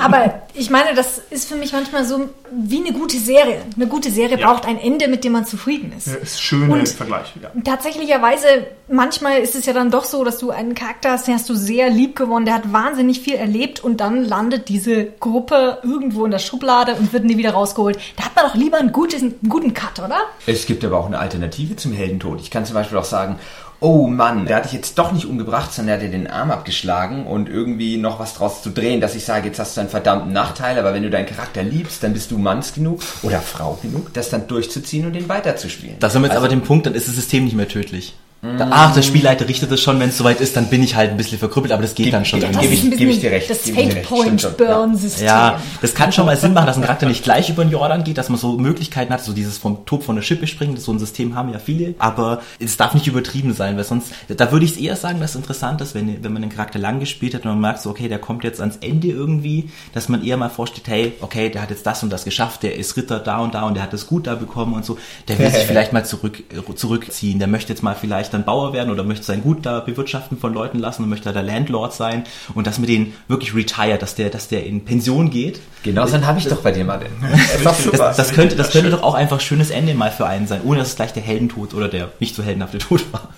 Aber 0.00 0.42
ich 0.54 0.70
meine, 0.70 0.94
das 0.94 1.20
ist 1.30 1.48
für 1.48 1.56
mich 1.56 1.72
manchmal 1.72 2.04
so 2.04 2.28
wie 2.52 2.78
eine 2.78 2.92
gute 2.92 3.18
Serie. 3.18 3.62
Eine 3.76 3.86
gute 3.86 4.10
Serie 4.10 4.38
ja. 4.38 4.46
braucht 4.46 4.66
ein 4.66 4.78
Ende, 4.78 5.08
mit 5.08 5.24
dem 5.24 5.32
man 5.32 5.44
zufrieden 5.46 5.92
ist. 5.96 6.07
Ja, 6.12 6.16
ist 6.16 6.40
schöner 6.40 6.74
und 6.74 6.88
Vergleich. 6.88 7.34
Ja. 7.40 7.50
Tatsächlicherweise, 7.64 8.66
manchmal 8.88 9.40
ist 9.40 9.54
es 9.54 9.66
ja 9.66 9.72
dann 9.72 9.90
doch 9.90 10.04
so, 10.04 10.24
dass 10.24 10.38
du 10.38 10.50
einen 10.50 10.74
Charakter 10.74 11.12
hast, 11.12 11.26
den 11.26 11.34
hast 11.34 11.48
du 11.48 11.54
sehr 11.54 11.90
lieb 11.90 12.16
gewonnen, 12.16 12.46
der 12.46 12.54
hat 12.54 12.72
wahnsinnig 12.72 13.20
viel 13.20 13.34
erlebt 13.34 13.80
und 13.80 14.00
dann 14.00 14.24
landet 14.24 14.68
diese 14.68 15.04
Gruppe 15.04 15.78
irgendwo 15.82 16.24
in 16.24 16.30
der 16.30 16.38
Schublade 16.38 16.94
und 16.94 17.12
wird 17.12 17.24
nie 17.24 17.36
wieder 17.36 17.52
rausgeholt. 17.52 17.98
Da 18.16 18.24
hat 18.24 18.36
man 18.36 18.46
doch 18.46 18.54
lieber 18.54 18.78
einen, 18.78 18.92
gutes, 18.92 19.22
einen 19.22 19.38
guten 19.48 19.74
Cut, 19.74 19.98
oder? 19.98 20.18
Es 20.46 20.66
gibt 20.66 20.84
aber 20.84 20.98
auch 20.98 21.06
eine 21.06 21.18
Alternative 21.18 21.76
zum 21.76 21.92
Heldentod. 21.92 22.40
Ich 22.40 22.50
kann 22.50 22.64
zum 22.64 22.74
Beispiel 22.74 22.98
auch 22.98 23.04
sagen, 23.04 23.38
oh 23.80 24.06
Mann, 24.06 24.46
der 24.46 24.56
hat 24.56 24.64
dich 24.64 24.72
jetzt 24.72 24.98
doch 24.98 25.12
nicht 25.12 25.26
umgebracht, 25.26 25.72
sondern 25.72 25.98
der 26.00 26.08
hat 26.08 26.14
dir 26.14 26.18
den 26.18 26.26
Arm 26.26 26.50
abgeschlagen 26.50 27.26
und 27.26 27.48
irgendwie 27.48 27.96
noch 27.96 28.18
was 28.18 28.34
draus 28.34 28.62
zu 28.62 28.70
drehen, 28.70 29.00
dass 29.00 29.14
ich 29.14 29.24
sage, 29.24 29.46
jetzt 29.46 29.58
hast 29.58 29.76
du 29.76 29.80
einen 29.80 29.90
verdammten 29.90 30.32
Nachteil, 30.32 30.78
aber 30.78 30.94
wenn 30.94 31.02
du 31.02 31.10
deinen 31.10 31.26
Charakter 31.26 31.62
liebst, 31.62 32.02
dann 32.02 32.12
bist 32.12 32.30
du 32.30 32.38
Manns 32.38 32.74
genug 32.74 33.00
oder 33.22 33.40
Frau 33.40 33.78
genug, 33.80 34.12
das 34.14 34.30
dann 34.30 34.46
durchzuziehen 34.48 35.06
und 35.06 35.12
den 35.12 35.28
weiterzuspielen. 35.28 35.96
Da 36.00 36.10
sind 36.10 36.22
wir 36.22 36.26
jetzt 36.26 36.36
also, 36.36 36.46
aber 36.46 36.54
dem 36.54 36.62
Punkt, 36.62 36.86
dann 36.86 36.94
ist 36.94 37.08
das 37.08 37.14
System 37.14 37.44
nicht 37.44 37.56
mehr 37.56 37.68
tödlich. 37.68 38.14
Da, 38.40 38.68
ach, 38.70 38.94
der 38.94 39.02
Spielleiter 39.02 39.48
richtet 39.48 39.72
es 39.72 39.80
schon, 39.80 39.98
wenn 39.98 40.10
es 40.10 40.16
soweit 40.16 40.40
ist, 40.40 40.56
dann 40.56 40.68
bin 40.68 40.80
ich 40.80 40.94
halt 40.94 41.10
ein 41.10 41.16
bisschen 41.16 41.40
verkrüppelt, 41.40 41.72
aber 41.72 41.82
das 41.82 41.96
geht 41.96 42.12
dann 42.12 42.24
schon. 42.24 42.40
Das 42.40 42.56
gebe 42.60 42.72
ich, 42.72 42.88
geb 42.88 43.08
ich 43.08 43.18
dir 43.18 43.32
recht. 43.32 43.50
Das 43.50 43.68
Fate 43.68 44.04
Point 44.04 44.56
Burn 44.56 44.96
System. 44.96 45.26
Ja, 45.26 45.60
das 45.82 45.92
kann 45.92 46.12
schon 46.12 46.24
mal 46.24 46.36
Sinn 46.36 46.52
machen, 46.52 46.66
dass 46.66 46.76
ein 46.76 46.82
Charakter 46.82 47.08
nicht 47.08 47.24
gleich 47.24 47.50
über 47.50 47.64
den 47.64 47.72
Jordan 47.72 48.04
geht, 48.04 48.16
dass 48.16 48.28
man 48.28 48.38
so 48.38 48.56
Möglichkeiten 48.56 49.12
hat, 49.12 49.24
so 49.24 49.32
dieses 49.32 49.58
vom 49.58 49.84
Top 49.86 50.04
von 50.04 50.14
der 50.14 50.22
Schippe 50.22 50.46
springen, 50.46 50.76
so 50.76 50.92
ein 50.92 51.00
System 51.00 51.34
haben 51.34 51.52
ja 51.52 51.58
viele, 51.58 51.94
aber 51.98 52.40
es 52.60 52.76
darf 52.76 52.94
nicht 52.94 53.08
übertrieben 53.08 53.54
sein, 53.54 53.76
weil 53.76 53.82
sonst, 53.82 54.12
da 54.28 54.52
würde 54.52 54.64
ich 54.64 54.72
es 54.72 54.76
eher 54.76 54.94
sagen, 54.94 55.18
dass 55.18 55.30
es 55.30 55.36
interessant 55.36 55.80
ist, 55.80 55.96
wenn, 55.96 56.22
wenn 56.22 56.32
man 56.32 56.42
den 56.42 56.50
Charakter 56.52 56.78
lang 56.78 57.00
gespielt 57.00 57.34
hat 57.34 57.42
und 57.42 57.50
man 57.50 57.60
merkt 57.60 57.82
so, 57.82 57.90
okay, 57.90 58.08
der 58.08 58.20
kommt 58.20 58.44
jetzt 58.44 58.60
ans 58.60 58.76
Ende 58.76 59.08
irgendwie, 59.08 59.70
dass 59.94 60.08
man 60.08 60.24
eher 60.24 60.36
mal 60.36 60.48
vorstellt, 60.48 60.86
hey, 60.86 61.12
okay, 61.22 61.50
der 61.50 61.62
hat 61.62 61.70
jetzt 61.70 61.84
das 61.86 62.04
und 62.04 62.10
das 62.10 62.24
geschafft, 62.24 62.62
der 62.62 62.76
ist 62.76 62.96
Ritter 62.96 63.18
da 63.18 63.38
und 63.38 63.54
da 63.54 63.62
und 63.62 63.74
der 63.74 63.82
hat 63.82 63.92
es 63.94 64.06
gut 64.06 64.28
da 64.28 64.36
bekommen 64.36 64.74
und 64.74 64.84
so, 64.84 64.96
der 65.26 65.40
will 65.40 65.50
sich 65.50 65.62
vielleicht 65.66 65.92
mal 65.92 66.04
zurück, 66.04 66.44
zurückziehen, 66.76 67.40
der 67.40 67.48
möchte 67.48 67.72
jetzt 67.72 67.82
mal 67.82 67.96
vielleicht 67.96 68.27
dann 68.30 68.44
Bauer 68.44 68.72
werden 68.72 68.90
oder 68.90 69.04
möchte 69.04 69.24
sein 69.24 69.42
Gut 69.42 69.64
da 69.64 69.80
bewirtschaften 69.80 70.38
von 70.38 70.52
Leuten 70.54 70.78
lassen 70.78 71.02
und 71.02 71.08
möchte 71.08 71.26
da 71.26 71.32
der 71.32 71.42
Landlord 71.42 71.92
sein 71.92 72.24
und 72.54 72.66
dass 72.66 72.78
mit 72.78 72.88
denen 72.88 73.14
wirklich 73.28 73.54
retired, 73.54 74.02
dass 74.02 74.14
der, 74.14 74.30
dass 74.30 74.48
der 74.48 74.66
in 74.66 74.84
Pension 74.84 75.30
geht. 75.30 75.60
Genau, 75.82 76.06
dann 76.06 76.26
habe 76.26 76.38
ich 76.38 76.46
doch 76.46 76.60
bei 76.60 76.72
dir 76.72 76.84
mal 76.84 76.98
den. 76.98 77.08
Das, 77.64 77.90
das, 77.90 78.16
das, 78.16 78.32
könnte, 78.32 78.56
das 78.56 78.70
könnte 78.70 78.90
doch 78.90 79.02
auch 79.02 79.14
einfach 79.14 79.40
schönes 79.40 79.70
Ende 79.70 79.94
mal 79.94 80.10
für 80.10 80.26
einen 80.26 80.46
sein, 80.46 80.60
ohne 80.64 80.78
dass 80.78 80.88
es 80.88 80.96
gleich 80.96 81.12
der 81.12 81.22
Heldentod 81.22 81.74
oder 81.74 81.88
der 81.88 82.10
nicht 82.20 82.34
so 82.34 82.42
heldenhafte 82.42 82.78
Tod 82.78 83.04
war. 83.12 83.30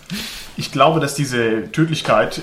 Ich 0.57 0.73
glaube, 0.73 1.01
dass 1.01 1.15
diese 1.15 1.71
Tödlichkeit 1.73 2.43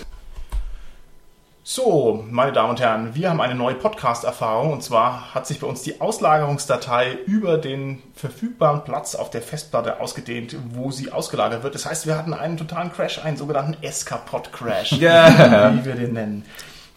so, 1.69 2.23
meine 2.31 2.53
Damen 2.53 2.69
und 2.69 2.79
Herren, 2.79 3.13
wir 3.13 3.29
haben 3.29 3.41
eine 3.41 3.53
neue 3.53 3.75
Podcast-Erfahrung 3.75 4.71
und 4.71 4.81
zwar 4.81 5.33
hat 5.35 5.45
sich 5.45 5.59
bei 5.59 5.67
uns 5.67 5.81
die 5.81 5.99
Auslagerungsdatei 5.99 7.17
über 7.25 7.57
den 7.57 8.01
verfügbaren 8.15 8.85
Platz 8.85 9.15
auf 9.15 9.31
der 9.31 9.41
Festplatte 9.41 9.99
ausgedehnt, 9.99 10.55
wo 10.69 10.91
sie 10.91 11.11
ausgelagert 11.11 11.63
wird. 11.63 11.75
Das 11.75 11.85
heißt, 11.85 12.07
wir 12.07 12.17
hatten 12.17 12.33
einen 12.33 12.55
totalen 12.55 12.93
Crash, 12.93 13.21
einen 13.21 13.35
sogenannten 13.35 13.83
Escapod-Crash, 13.83 14.93
yeah. 14.93 15.73
wie 15.75 15.83
wir 15.83 15.95
den 15.95 16.13
nennen. 16.13 16.45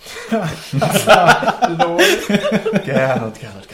Gerhard, 0.30 1.74
Gerhard, 2.84 3.38
Gerhard. 3.38 3.68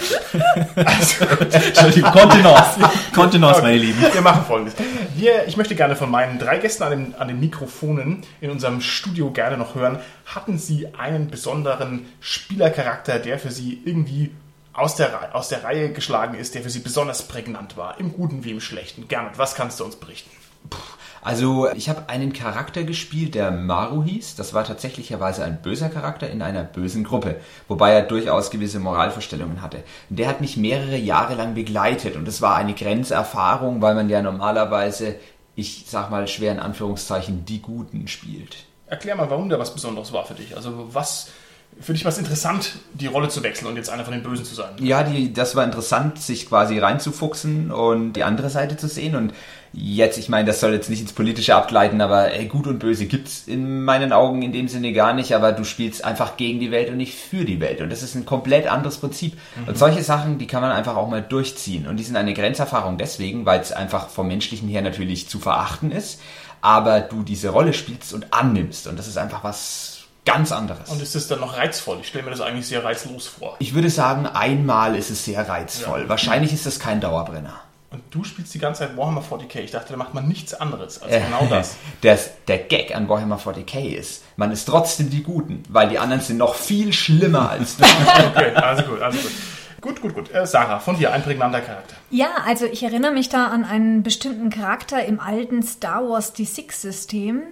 Also, 0.74 1.24
Entschuldigung, 1.24 2.10
Kontenance. 2.10 2.80
Kontenance, 3.14 3.62
meine 3.62 3.78
Lieben. 3.78 4.02
Wir 4.12 4.20
machen 4.20 4.44
folgendes. 4.44 4.74
Wir, 5.14 5.46
ich 5.46 5.56
möchte 5.56 5.74
gerne 5.74 5.96
von 5.96 6.10
meinen 6.10 6.38
drei 6.38 6.58
Gästen 6.58 6.82
an 6.82 6.90
den, 6.90 7.14
an 7.14 7.28
den 7.28 7.38
Mikrofonen 7.40 8.22
in 8.40 8.50
unserem 8.50 8.80
Studio 8.80 9.30
gerne 9.30 9.56
noch 9.56 9.74
hören, 9.74 9.98
hatten 10.26 10.58
sie 10.58 10.94
einen 10.94 11.28
besonderen 11.30 12.06
Spielercharakter, 12.20 13.18
der 13.18 13.38
für 13.38 13.50
sie 13.50 13.80
irgendwie 13.84 14.32
aus 14.72 14.96
der, 14.96 15.34
aus 15.34 15.48
der 15.48 15.64
Reihe 15.64 15.92
geschlagen 15.92 16.34
ist, 16.34 16.54
der 16.54 16.62
für 16.62 16.70
sie 16.70 16.80
besonders 16.80 17.28
prägnant 17.28 17.76
war, 17.76 17.98
im 17.98 18.12
Guten 18.12 18.44
wie 18.44 18.50
im 18.50 18.60
Schlechten. 18.60 19.08
Gernot, 19.08 19.38
was 19.38 19.54
kannst 19.54 19.80
du 19.80 19.84
uns 19.84 19.96
berichten? 19.96 20.30
Also 21.26 21.68
ich 21.72 21.88
habe 21.88 22.08
einen 22.08 22.32
Charakter 22.32 22.84
gespielt, 22.84 23.34
der 23.34 23.50
Maru 23.50 24.04
hieß. 24.04 24.36
Das 24.36 24.54
war 24.54 24.62
tatsächlicherweise 24.62 25.42
ein 25.42 25.60
böser 25.60 25.88
Charakter 25.88 26.30
in 26.30 26.40
einer 26.40 26.62
bösen 26.62 27.02
Gruppe, 27.02 27.40
wobei 27.66 27.90
er 27.90 28.02
durchaus 28.02 28.52
gewisse 28.52 28.78
Moralvorstellungen 28.78 29.60
hatte. 29.60 29.82
Der 30.08 30.28
hat 30.28 30.40
mich 30.40 30.56
mehrere 30.56 30.96
Jahre 30.96 31.34
lang 31.34 31.54
begleitet 31.54 32.14
und 32.14 32.28
es 32.28 32.42
war 32.42 32.54
eine 32.54 32.74
Grenzerfahrung, 32.74 33.82
weil 33.82 33.96
man 33.96 34.08
ja 34.08 34.22
normalerweise, 34.22 35.16
ich 35.56 35.86
sag 35.88 36.12
mal 36.12 36.28
schwer 36.28 36.52
in 36.52 36.60
Anführungszeichen, 36.60 37.44
die 37.44 37.60
Guten 37.60 38.06
spielt. 38.06 38.58
Erklär 38.86 39.16
mal, 39.16 39.28
warum 39.28 39.48
der 39.48 39.58
was 39.58 39.74
Besonderes 39.74 40.12
war 40.12 40.26
für 40.26 40.34
dich. 40.34 40.54
Also 40.54 40.88
was 40.92 41.30
für 41.80 41.92
dich 41.92 42.04
war 42.04 42.12
es 42.12 42.18
interessant, 42.18 42.78
die 42.94 43.06
Rolle 43.06 43.28
zu 43.28 43.42
wechseln 43.42 43.68
und 43.68 43.76
jetzt 43.76 43.90
einer 43.90 44.04
von 44.04 44.14
den 44.14 44.22
Bösen 44.22 44.44
zu 44.44 44.54
sein. 44.54 44.70
Ja, 44.78 45.02
die, 45.02 45.32
das 45.32 45.56
war 45.56 45.64
interessant, 45.64 46.18
sich 46.18 46.48
quasi 46.48 46.78
reinzufuchsen 46.78 47.70
und 47.70 48.14
die 48.14 48.24
andere 48.24 48.48
Seite 48.48 48.76
zu 48.76 48.88
sehen. 48.88 49.14
Und 49.14 49.34
jetzt, 49.76 50.16
ich 50.16 50.30
meine, 50.30 50.46
das 50.46 50.60
soll 50.60 50.72
jetzt 50.72 50.88
nicht 50.88 51.02
ins 51.02 51.12
Politische 51.12 51.54
abgleiten, 51.54 52.00
aber 52.00 52.32
ey, 52.32 52.46
gut 52.46 52.66
und 52.66 52.78
böse 52.78 53.06
gibt's 53.06 53.46
in 53.46 53.84
meinen 53.84 54.12
Augen 54.12 54.40
in 54.40 54.52
dem 54.52 54.68
Sinne 54.68 54.92
gar 54.92 55.12
nicht, 55.12 55.34
aber 55.34 55.52
du 55.52 55.64
spielst 55.64 56.04
einfach 56.04 56.38
gegen 56.38 56.58
die 56.60 56.70
Welt 56.70 56.88
und 56.88 56.96
nicht 56.96 57.14
für 57.14 57.44
die 57.44 57.60
Welt. 57.60 57.82
Und 57.82 57.90
das 57.90 58.02
ist 58.02 58.14
ein 58.14 58.24
komplett 58.24 58.66
anderes 58.66 58.96
Prinzip. 58.96 59.34
Mhm. 59.34 59.68
Und 59.68 59.78
solche 59.78 60.02
Sachen, 60.02 60.38
die 60.38 60.46
kann 60.46 60.62
man 60.62 60.72
einfach 60.72 60.96
auch 60.96 61.08
mal 61.08 61.22
durchziehen. 61.22 61.86
Und 61.86 61.98
die 61.98 62.04
sind 62.04 62.16
eine 62.16 62.32
Grenzerfahrung 62.32 62.96
deswegen, 62.96 63.44
weil 63.44 63.60
es 63.60 63.72
einfach 63.72 64.08
vom 64.08 64.28
Menschlichen 64.28 64.68
her 64.68 64.80
natürlich 64.80 65.28
zu 65.28 65.38
verachten 65.38 65.92
ist, 65.92 66.20
aber 66.62 67.00
du 67.00 67.22
diese 67.22 67.50
Rolle 67.50 67.74
spielst 67.74 68.14
und 68.14 68.32
annimmst. 68.32 68.86
Und 68.86 68.98
das 68.98 69.06
ist 69.06 69.18
einfach 69.18 69.44
was 69.44 70.04
ganz 70.24 70.52
anderes. 70.52 70.88
Und 70.88 71.02
ist 71.02 71.14
es 71.14 71.28
dann 71.28 71.40
noch 71.40 71.56
reizvoll? 71.56 71.98
Ich 72.00 72.08
stelle 72.08 72.24
mir 72.24 72.30
das 72.30 72.40
eigentlich 72.40 72.66
sehr 72.66 72.82
reizlos 72.82 73.26
vor. 73.26 73.56
Ich 73.58 73.74
würde 73.74 73.90
sagen, 73.90 74.26
einmal 74.26 74.96
ist 74.96 75.10
es 75.10 75.24
sehr 75.24 75.46
reizvoll. 75.48 76.02
Ja. 76.02 76.08
Wahrscheinlich 76.08 76.54
ist 76.54 76.64
das 76.64 76.80
kein 76.80 77.00
Dauerbrenner. 77.00 77.60
Und 77.91 78.03
du 78.11 78.24
spielst 78.24 78.53
die 78.53 78.59
ganze 78.59 78.80
Zeit 78.80 78.97
Warhammer 78.97 79.22
40k. 79.22 79.61
Ich 79.61 79.70
dachte, 79.70 79.93
da 79.93 79.97
macht 79.97 80.12
man 80.12 80.26
nichts 80.26 80.55
anderes 80.55 81.01
als 81.03 81.12
äh, 81.12 81.20
genau 81.20 81.47
das. 81.49 81.76
das. 82.03 82.30
Der 82.49 82.59
Gag 82.59 82.95
an 82.95 83.09
Warhammer 83.09 83.39
40k 83.39 83.95
ist, 83.95 84.24
man 84.37 84.51
ist 84.51 84.64
trotzdem 84.64 85.09
die 85.11 85.22
Guten, 85.22 85.62
weil 85.68 85.89
die 85.89 85.99
anderen 85.99 86.20
sind 86.20 86.39
noch 86.39 86.55
viel 86.55 86.93
schlimmer 86.93 87.51
als 87.51 87.76
du. 87.76 87.84
okay, 87.84 88.55
also 88.55 88.82
gut, 88.82 89.01
also 89.01 89.18
gut. 89.18 89.32
Gut, 89.80 90.03
gut, 90.03 90.14
gut. 90.14 90.34
Äh, 90.34 90.47
Sarah, 90.47 90.80
von 90.80 90.99
dir, 90.99 91.12
ein 91.12 91.22
prägnanter 91.22 91.61
Charakter. 91.61 91.95
Ja, 92.11 92.28
also 92.45 92.64
ich 92.64 92.82
erinnere 92.82 93.12
mich 93.12 93.28
da 93.28 93.47
an 93.47 93.64
einen 93.64 94.03
bestimmten 94.03 94.51
Charakter 94.51 95.05
im 95.05 95.20
alten 95.20 95.62
Star 95.62 96.09
Wars 96.09 96.34
D6-System. 96.34 97.43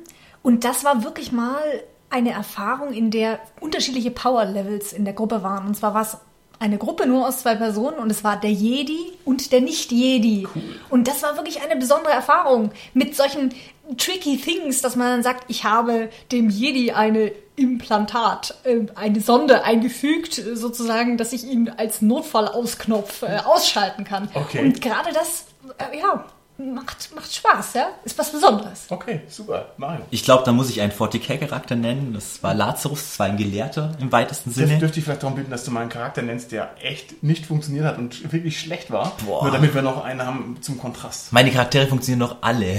Und 0.43 0.65
das 0.65 0.85
war 0.85 1.05
wirklich 1.05 1.31
mal 1.31 1.63
eine 2.11 2.33
Erfahrung, 2.33 2.93
in 2.93 3.11
der 3.11 3.39
unterschiedliche 3.61 4.11
Power-Levels 4.11 4.93
in 4.93 5.05
der 5.05 5.15
Gruppe 5.15 5.43
waren. 5.43 5.67
Und 5.67 5.77
zwar 5.77 5.95
war 5.95 6.03
es 6.03 6.17
eine 6.65 6.79
Gruppe 6.79 7.07
nur 7.07 7.29
aus 7.29 7.41
zwei 7.41 7.55
Personen 7.55 7.99
und 7.99 8.11
es 8.11 8.25
war 8.25 8.41
der 8.41 8.51
Jedi 8.51 9.13
und 9.27 9.53
der 9.53 9.61
Nicht-Jedi. 9.61 10.49
Cool. 10.55 10.63
Und 10.89 11.07
das 11.07 11.23
war 11.23 11.37
wirklich 11.37 11.63
eine 11.63 11.77
besondere 11.77 12.13
Erfahrung 12.13 12.73
mit 12.95 13.15
solchen 13.15 13.55
tricky 13.99 14.39
things, 14.39 14.81
dass 14.81 14.97
man 14.97 15.09
dann 15.09 15.23
sagt, 15.23 15.45
ich 15.49 15.65
habe 15.65 16.09
dem 16.33 16.49
Jedi 16.49 16.93
eine 16.93 17.33
Implantat, 17.57 18.55
äh, 18.65 18.81
eine 18.95 19.21
Sonde 19.21 19.65
eingefügt, 19.65 20.43
sozusagen, 20.55 21.19
dass 21.19 21.35
ich 21.35 21.45
ihn 21.45 21.69
als 21.69 22.01
Notfallausknopf 22.01 23.23
äh, 23.23 23.41
ausschalten 23.45 24.05
kann. 24.05 24.31
Okay. 24.33 24.61
Und 24.61 24.81
gerade 24.81 25.13
das, 25.13 25.45
äh, 25.79 25.99
ja, 25.99 26.25
macht, 26.57 27.11
macht 27.15 27.35
Spaß, 27.35 27.75
ja? 27.75 27.89
Ist 28.05 28.17
was 28.17 28.31
Besonderes. 28.31 28.85
Okay, 28.89 29.23
super. 29.29 29.73
Mario. 29.77 30.03
Ich 30.11 30.23
glaube, 30.23 30.45
da 30.45 30.53
muss 30.53 30.71
ich 30.71 30.81
einen 30.81 30.93
40k-Charakter 30.93 31.75
nennen. 31.75 32.13
Das 32.15 32.43
war 32.43 32.55
Lazarus, 32.55 33.01
das 33.01 33.19
war 33.19 33.27
ein 33.27 33.37
Gelehrter 33.37 33.93
im 34.01 34.13
weitesten 34.13 34.53
Sinne. 34.53 34.69
Dürf, 34.69 34.81
dürfte 34.81 34.99
ich 35.01 35.05
vielleicht 35.05 35.23
darum 35.25 35.35
bitten, 35.37 35.51
dass 35.51 35.65
du 35.65 35.73
mal 35.73 35.81
einen 35.81 35.91
Charakter 35.91 36.23
nennst, 36.23 36.53
der 36.53 36.71
echt 36.81 37.23
nicht 37.25 37.47
funktioniert 37.47 37.85
hat 37.87 37.99
und 37.99 38.33
wirklich 38.33 38.61
schlecht 38.61 38.91
war. 38.91 39.17
Boah. 39.27 39.43
Nur 39.43 39.53
damit 39.53 39.75
wir 39.75 39.83
noch 39.83 40.05
einen 40.05 40.25
haben 40.25 40.59
zum 40.61 40.79
Kontrast. 40.79 41.33
Meine 41.33 41.51
Charaktere 41.51 41.89
funktionieren 41.89 42.21
noch 42.21 42.37
alle. 42.41 42.79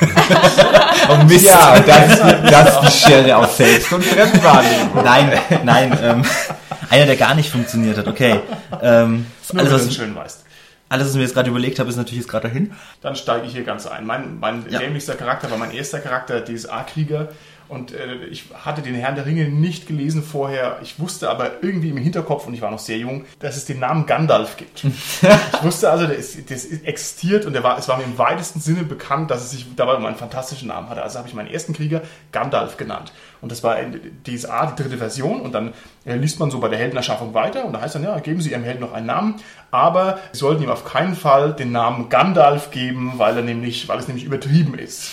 oh 1.08 1.24
Mist. 1.24 1.46
Ja, 1.46 1.80
das, 1.80 2.20
das 2.50 2.74
ist 2.74 2.80
die 2.82 3.06
Stelle 3.06 3.36
aus 3.36 3.56
Selbst- 3.56 3.92
und 3.92 4.04
Fremdwahrnehmung. 4.04 5.02
Nein, 5.02 5.40
nein. 5.64 5.98
Ähm, 6.02 6.24
einer, 6.90 7.06
der 7.06 7.16
gar 7.16 7.34
nicht 7.34 7.50
funktioniert 7.50 7.96
hat. 7.96 8.06
Okay. 8.06 8.40
Ähm, 8.82 9.26
Nur, 9.52 9.62
alles, 9.62 9.72
was 9.72 9.88
du 9.88 9.94
schön 9.94 10.14
weißt. 10.14 10.44
Alles, 10.88 11.06
was 11.06 11.12
ich 11.12 11.16
mir 11.16 11.22
jetzt 11.22 11.34
gerade 11.34 11.50
überlegt 11.50 11.78
habe, 11.78 11.88
ist 11.88 11.96
natürlich 11.96 12.20
jetzt 12.20 12.30
gerade 12.30 12.48
dahin. 12.48 12.72
Dann 13.00 13.16
steige 13.16 13.46
ich 13.46 13.52
hier 13.52 13.64
ganz 13.64 13.86
ein. 13.86 14.06
Mein, 14.06 14.38
mein 14.38 14.66
ja. 14.70 14.78
dämlichster 14.78 15.14
Charakter 15.14 15.50
war 15.50 15.58
mein 15.58 15.72
erster 15.72 15.98
Charakter, 15.98 16.44
DSA-Krieger. 16.44 17.28
Und 17.74 17.92
äh, 17.92 18.24
ich 18.26 18.44
hatte 18.64 18.82
den 18.82 18.94
Herrn 18.94 19.14
der 19.14 19.26
Ringe 19.26 19.48
nicht 19.48 19.86
gelesen 19.86 20.22
vorher. 20.22 20.78
Ich 20.82 20.98
wusste 21.00 21.30
aber 21.30 21.62
irgendwie 21.62 21.90
im 21.90 21.96
Hinterkopf, 21.96 22.46
und 22.46 22.54
ich 22.54 22.60
war 22.60 22.70
noch 22.70 22.78
sehr 22.78 22.98
jung, 22.98 23.24
dass 23.40 23.56
es 23.56 23.64
den 23.64 23.80
Namen 23.80 24.06
Gandalf 24.06 24.56
gibt. 24.56 24.84
ich 24.84 25.62
wusste 25.62 25.90
also, 25.90 26.06
das, 26.06 26.36
das 26.48 26.64
existiert 26.64 27.46
und 27.46 27.60
war, 27.62 27.78
es 27.78 27.88
war 27.88 27.98
mir 27.98 28.04
im 28.04 28.18
weitesten 28.18 28.60
Sinne 28.60 28.84
bekannt, 28.84 29.30
dass 29.30 29.42
es 29.42 29.50
sich 29.50 29.66
dabei 29.76 29.94
um 29.94 30.06
einen 30.06 30.16
fantastischen 30.16 30.68
Namen 30.68 30.88
hatte. 30.88 31.02
Also 31.02 31.18
habe 31.18 31.28
ich 31.28 31.34
meinen 31.34 31.48
ersten 31.48 31.72
Krieger 31.72 32.02
Gandalf 32.32 32.76
genannt. 32.76 33.12
Und 33.40 33.52
das 33.52 33.62
war 33.62 33.78
in 33.78 34.00
DSA 34.24 34.66
die 34.66 34.82
dritte 34.82 34.96
Version. 34.96 35.40
Und 35.40 35.52
dann 35.52 35.74
äh, 36.04 36.16
liest 36.16 36.40
man 36.40 36.50
so 36.50 36.60
bei 36.60 36.68
der 36.68 36.78
Heldenerschaffung 36.78 37.34
weiter. 37.34 37.64
Und 37.64 37.74
da 37.74 37.80
heißt 37.80 37.94
dann, 37.94 38.04
ja, 38.04 38.18
geben 38.20 38.40
Sie 38.40 38.52
Ihrem 38.52 38.64
Helden 38.64 38.80
noch 38.80 38.92
einen 38.92 39.06
Namen. 39.06 39.36
Aber 39.70 40.18
Sie 40.32 40.38
sollten 40.38 40.62
ihm 40.62 40.70
auf 40.70 40.84
keinen 40.84 41.14
Fall 41.14 41.52
den 41.52 41.72
Namen 41.72 42.08
Gandalf 42.08 42.70
geben, 42.70 43.14
weil, 43.16 43.36
er 43.36 43.42
nämlich, 43.42 43.88
weil 43.88 43.98
es 43.98 44.08
nämlich 44.08 44.24
übertrieben 44.24 44.78
ist. 44.78 45.10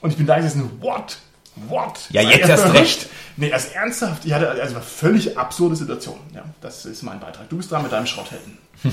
Und 0.00 0.10
ich 0.10 0.16
bin 0.16 0.26
da 0.26 0.36
gesessen, 0.36 0.70
what? 0.80 1.18
What? 1.68 2.00
Ja, 2.10 2.22
jetzt 2.22 2.48
erst 2.48 2.72
recht. 2.74 3.06
Nee, 3.36 3.52
also 3.52 3.68
ernsthaft, 3.74 4.24
ich 4.24 4.32
hatte 4.32 4.50
also 4.50 4.76
eine 4.76 4.84
völlig 4.84 5.36
absurde 5.36 5.76
Situation. 5.76 6.18
Ja, 6.34 6.44
das 6.60 6.86
ist 6.86 7.02
mein 7.02 7.20
Beitrag. 7.20 7.48
Du 7.48 7.56
bist 7.56 7.70
dran 7.70 7.82
mit 7.82 7.92
deinem 7.92 8.06
Schrotthelden. 8.06 8.58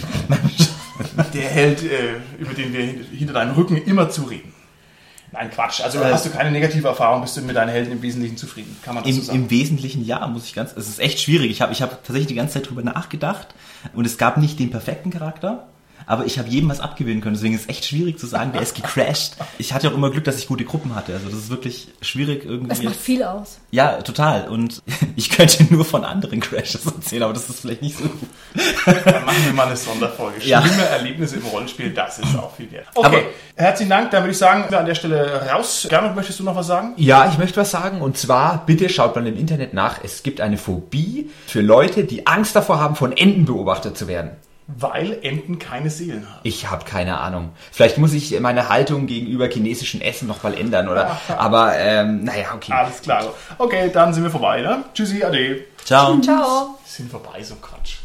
Der 1.34 1.50
Held, 1.50 1.84
äh, 1.84 2.18
über 2.38 2.54
den 2.54 2.74
wir 2.74 2.84
hinter 2.84 3.34
deinem 3.34 3.56
Rücken 3.56 3.78
immer 3.78 4.10
zu 4.10 4.24
reden. 4.24 4.54
Nein, 5.32 5.50
Quatsch. 5.50 5.82
Also 5.82 6.00
äh, 6.00 6.06
hast 6.06 6.26
du 6.26 6.30
keine 6.30 6.52
negative 6.52 6.88
Erfahrung, 6.88 7.22
bist 7.22 7.38
du 7.38 7.42
mit 7.42 7.56
deinen 7.56 7.70
Helden 7.70 7.92
im 7.92 8.02
Wesentlichen 8.02 8.36
zufrieden? 8.36 8.76
Kann 8.84 8.96
man 8.96 9.04
das 9.04 9.12
Im, 9.12 9.20
so 9.20 9.26
sagen? 9.28 9.40
Im 9.40 9.50
Wesentlichen 9.50 10.04
ja, 10.04 10.28
muss 10.28 10.46
ich 10.46 10.54
ganz. 10.54 10.74
Es 10.76 10.90
ist 10.90 11.00
echt 11.00 11.20
schwierig. 11.20 11.52
Ich 11.52 11.62
habe 11.62 11.72
ich 11.72 11.82
hab 11.82 11.92
tatsächlich 11.92 12.28
die 12.28 12.36
ganze 12.36 12.56
Zeit 12.56 12.70
drüber 12.70 12.84
nachgedacht 12.84 13.48
und 13.94 14.06
es 14.06 14.18
gab 14.18 14.38
nicht 14.38 14.60
den 14.60 14.72
perfekten 14.72 15.10
Charakter 15.10 15.68
aber 16.12 16.26
ich 16.26 16.38
habe 16.38 16.50
jedem 16.50 16.70
was 16.70 16.82
abgewinnen 16.82 17.22
können. 17.22 17.36
Deswegen 17.36 17.56
ist 17.56 17.62
es 17.62 17.70
echt 17.70 17.86
schwierig 17.86 18.20
zu 18.20 18.28
sagen, 18.28 18.50
wer 18.52 18.62
ist 18.62 18.76
gecrashed. 18.76 19.38
Ich 19.58 19.72
hatte 19.72 19.88
auch 19.88 19.94
immer 19.94 20.10
Glück, 20.10 20.26
dass 20.26 20.38
ich 20.40 20.46
gute 20.46 20.66
Gruppen 20.66 20.94
hatte. 20.94 21.14
Also 21.14 21.30
das 21.30 21.40
ist 21.40 21.50
wirklich 21.50 21.88
schwierig 22.02 22.44
irgendwie. 22.44 22.68
Das 22.68 22.84
macht 22.84 22.98
viel 22.98 23.24
aus. 23.24 23.60
Ja, 23.72 24.02
total. 24.02 24.50
Und 24.50 24.84
ich 25.16 25.30
könnte 25.30 25.66
nur 25.74 25.86
von 25.86 26.04
anderen 26.04 26.42
Crashes 26.42 26.86
erzählen, 26.86 27.24
aber 27.24 27.32
das 27.32 27.50
ist 27.50 27.62
vielleicht 27.62 27.82
nicht 27.82 27.98
so 27.98 28.04
gut. 28.04 28.28
Dann 29.06 29.24
machen 29.24 29.46
wir 29.46 29.54
mal 29.54 29.68
eine 29.68 29.78
Sonderfolge. 29.78 30.42
Ja. 30.44 30.62
Schlimme 30.62 30.84
Erlebnisse 30.84 31.38
im 31.38 31.46
Rollenspiel, 31.46 31.94
das 31.94 32.20
ist 32.20 32.38
auch 32.38 32.54
viel 32.58 32.70
wert. 32.74 32.88
Okay, 32.94 33.06
aber 33.06 33.22
herzlichen 33.56 33.92
Dank. 33.92 34.12
Dann 34.12 34.24
würde 34.24 34.32
ich 34.32 34.38
sagen, 34.38 34.74
an 34.74 34.86
der 34.86 34.96
Stelle 34.96 35.50
raus. 35.50 35.88
Gernot, 35.90 36.14
möchtest 36.14 36.42
du 36.42 36.44
noch 36.44 36.58
was 36.58 36.68
sagen? 36.68 36.92
Ja, 36.98 37.30
ich 37.30 37.38
möchte 37.38 37.62
was 37.62 37.72
sagen. 37.72 38.02
Und 38.02 38.18
zwar, 38.18 38.66
bitte 38.66 38.90
schaut 38.90 39.16
mal 39.16 39.26
im 39.26 39.38
Internet 39.38 39.74
nach. 39.74 40.04
Es 40.04 40.24
gibt 40.24 40.42
eine 40.42 40.58
Phobie 40.58 41.30
für 41.48 41.62
Leute, 41.62 42.04
die 42.04 42.28
Angst 42.28 42.54
davor 42.54 42.82
haben, 42.82 42.98
von 42.98 43.16
Enten 43.16 43.46
beobachtet 43.46 43.98
zu 43.98 44.10
werden. 44.10 44.32
Weil 44.78 45.20
Enten 45.22 45.60
keine 45.60 45.90
Seelen 45.90 46.28
haben. 46.30 46.40
Ich 46.44 46.70
habe 46.70 46.86
keine 46.86 47.20
Ahnung. 47.20 47.52
Vielleicht 47.72 47.98
muss 47.98 48.14
ich 48.14 48.40
meine 48.40 48.70
Haltung 48.70 49.08
gegenüber 49.08 49.48
chinesischen 49.48 50.02
Essen 50.02 50.28
noch 50.28 50.44
mal 50.44 50.54
ändern, 50.54 50.88
oder? 50.88 51.20
Aber 51.38 51.78
ähm, 51.78 52.24
naja, 52.24 52.48
okay. 52.56 52.74
Alles 52.74 53.02
klar. 53.02 53.34
Okay, 53.58 53.90
dann 53.94 54.14
sind 54.14 54.24
wir 54.24 54.32
vorbei, 54.32 54.62
ne? 54.62 54.84
Tschüssi, 54.94 55.24
ade. 55.24 55.66
Ciao. 55.84 56.20
Ciao. 56.20 56.80
Sind 56.86 57.10
vorbei, 57.10 57.42
so 57.44 57.56
Quatsch. 57.56 58.01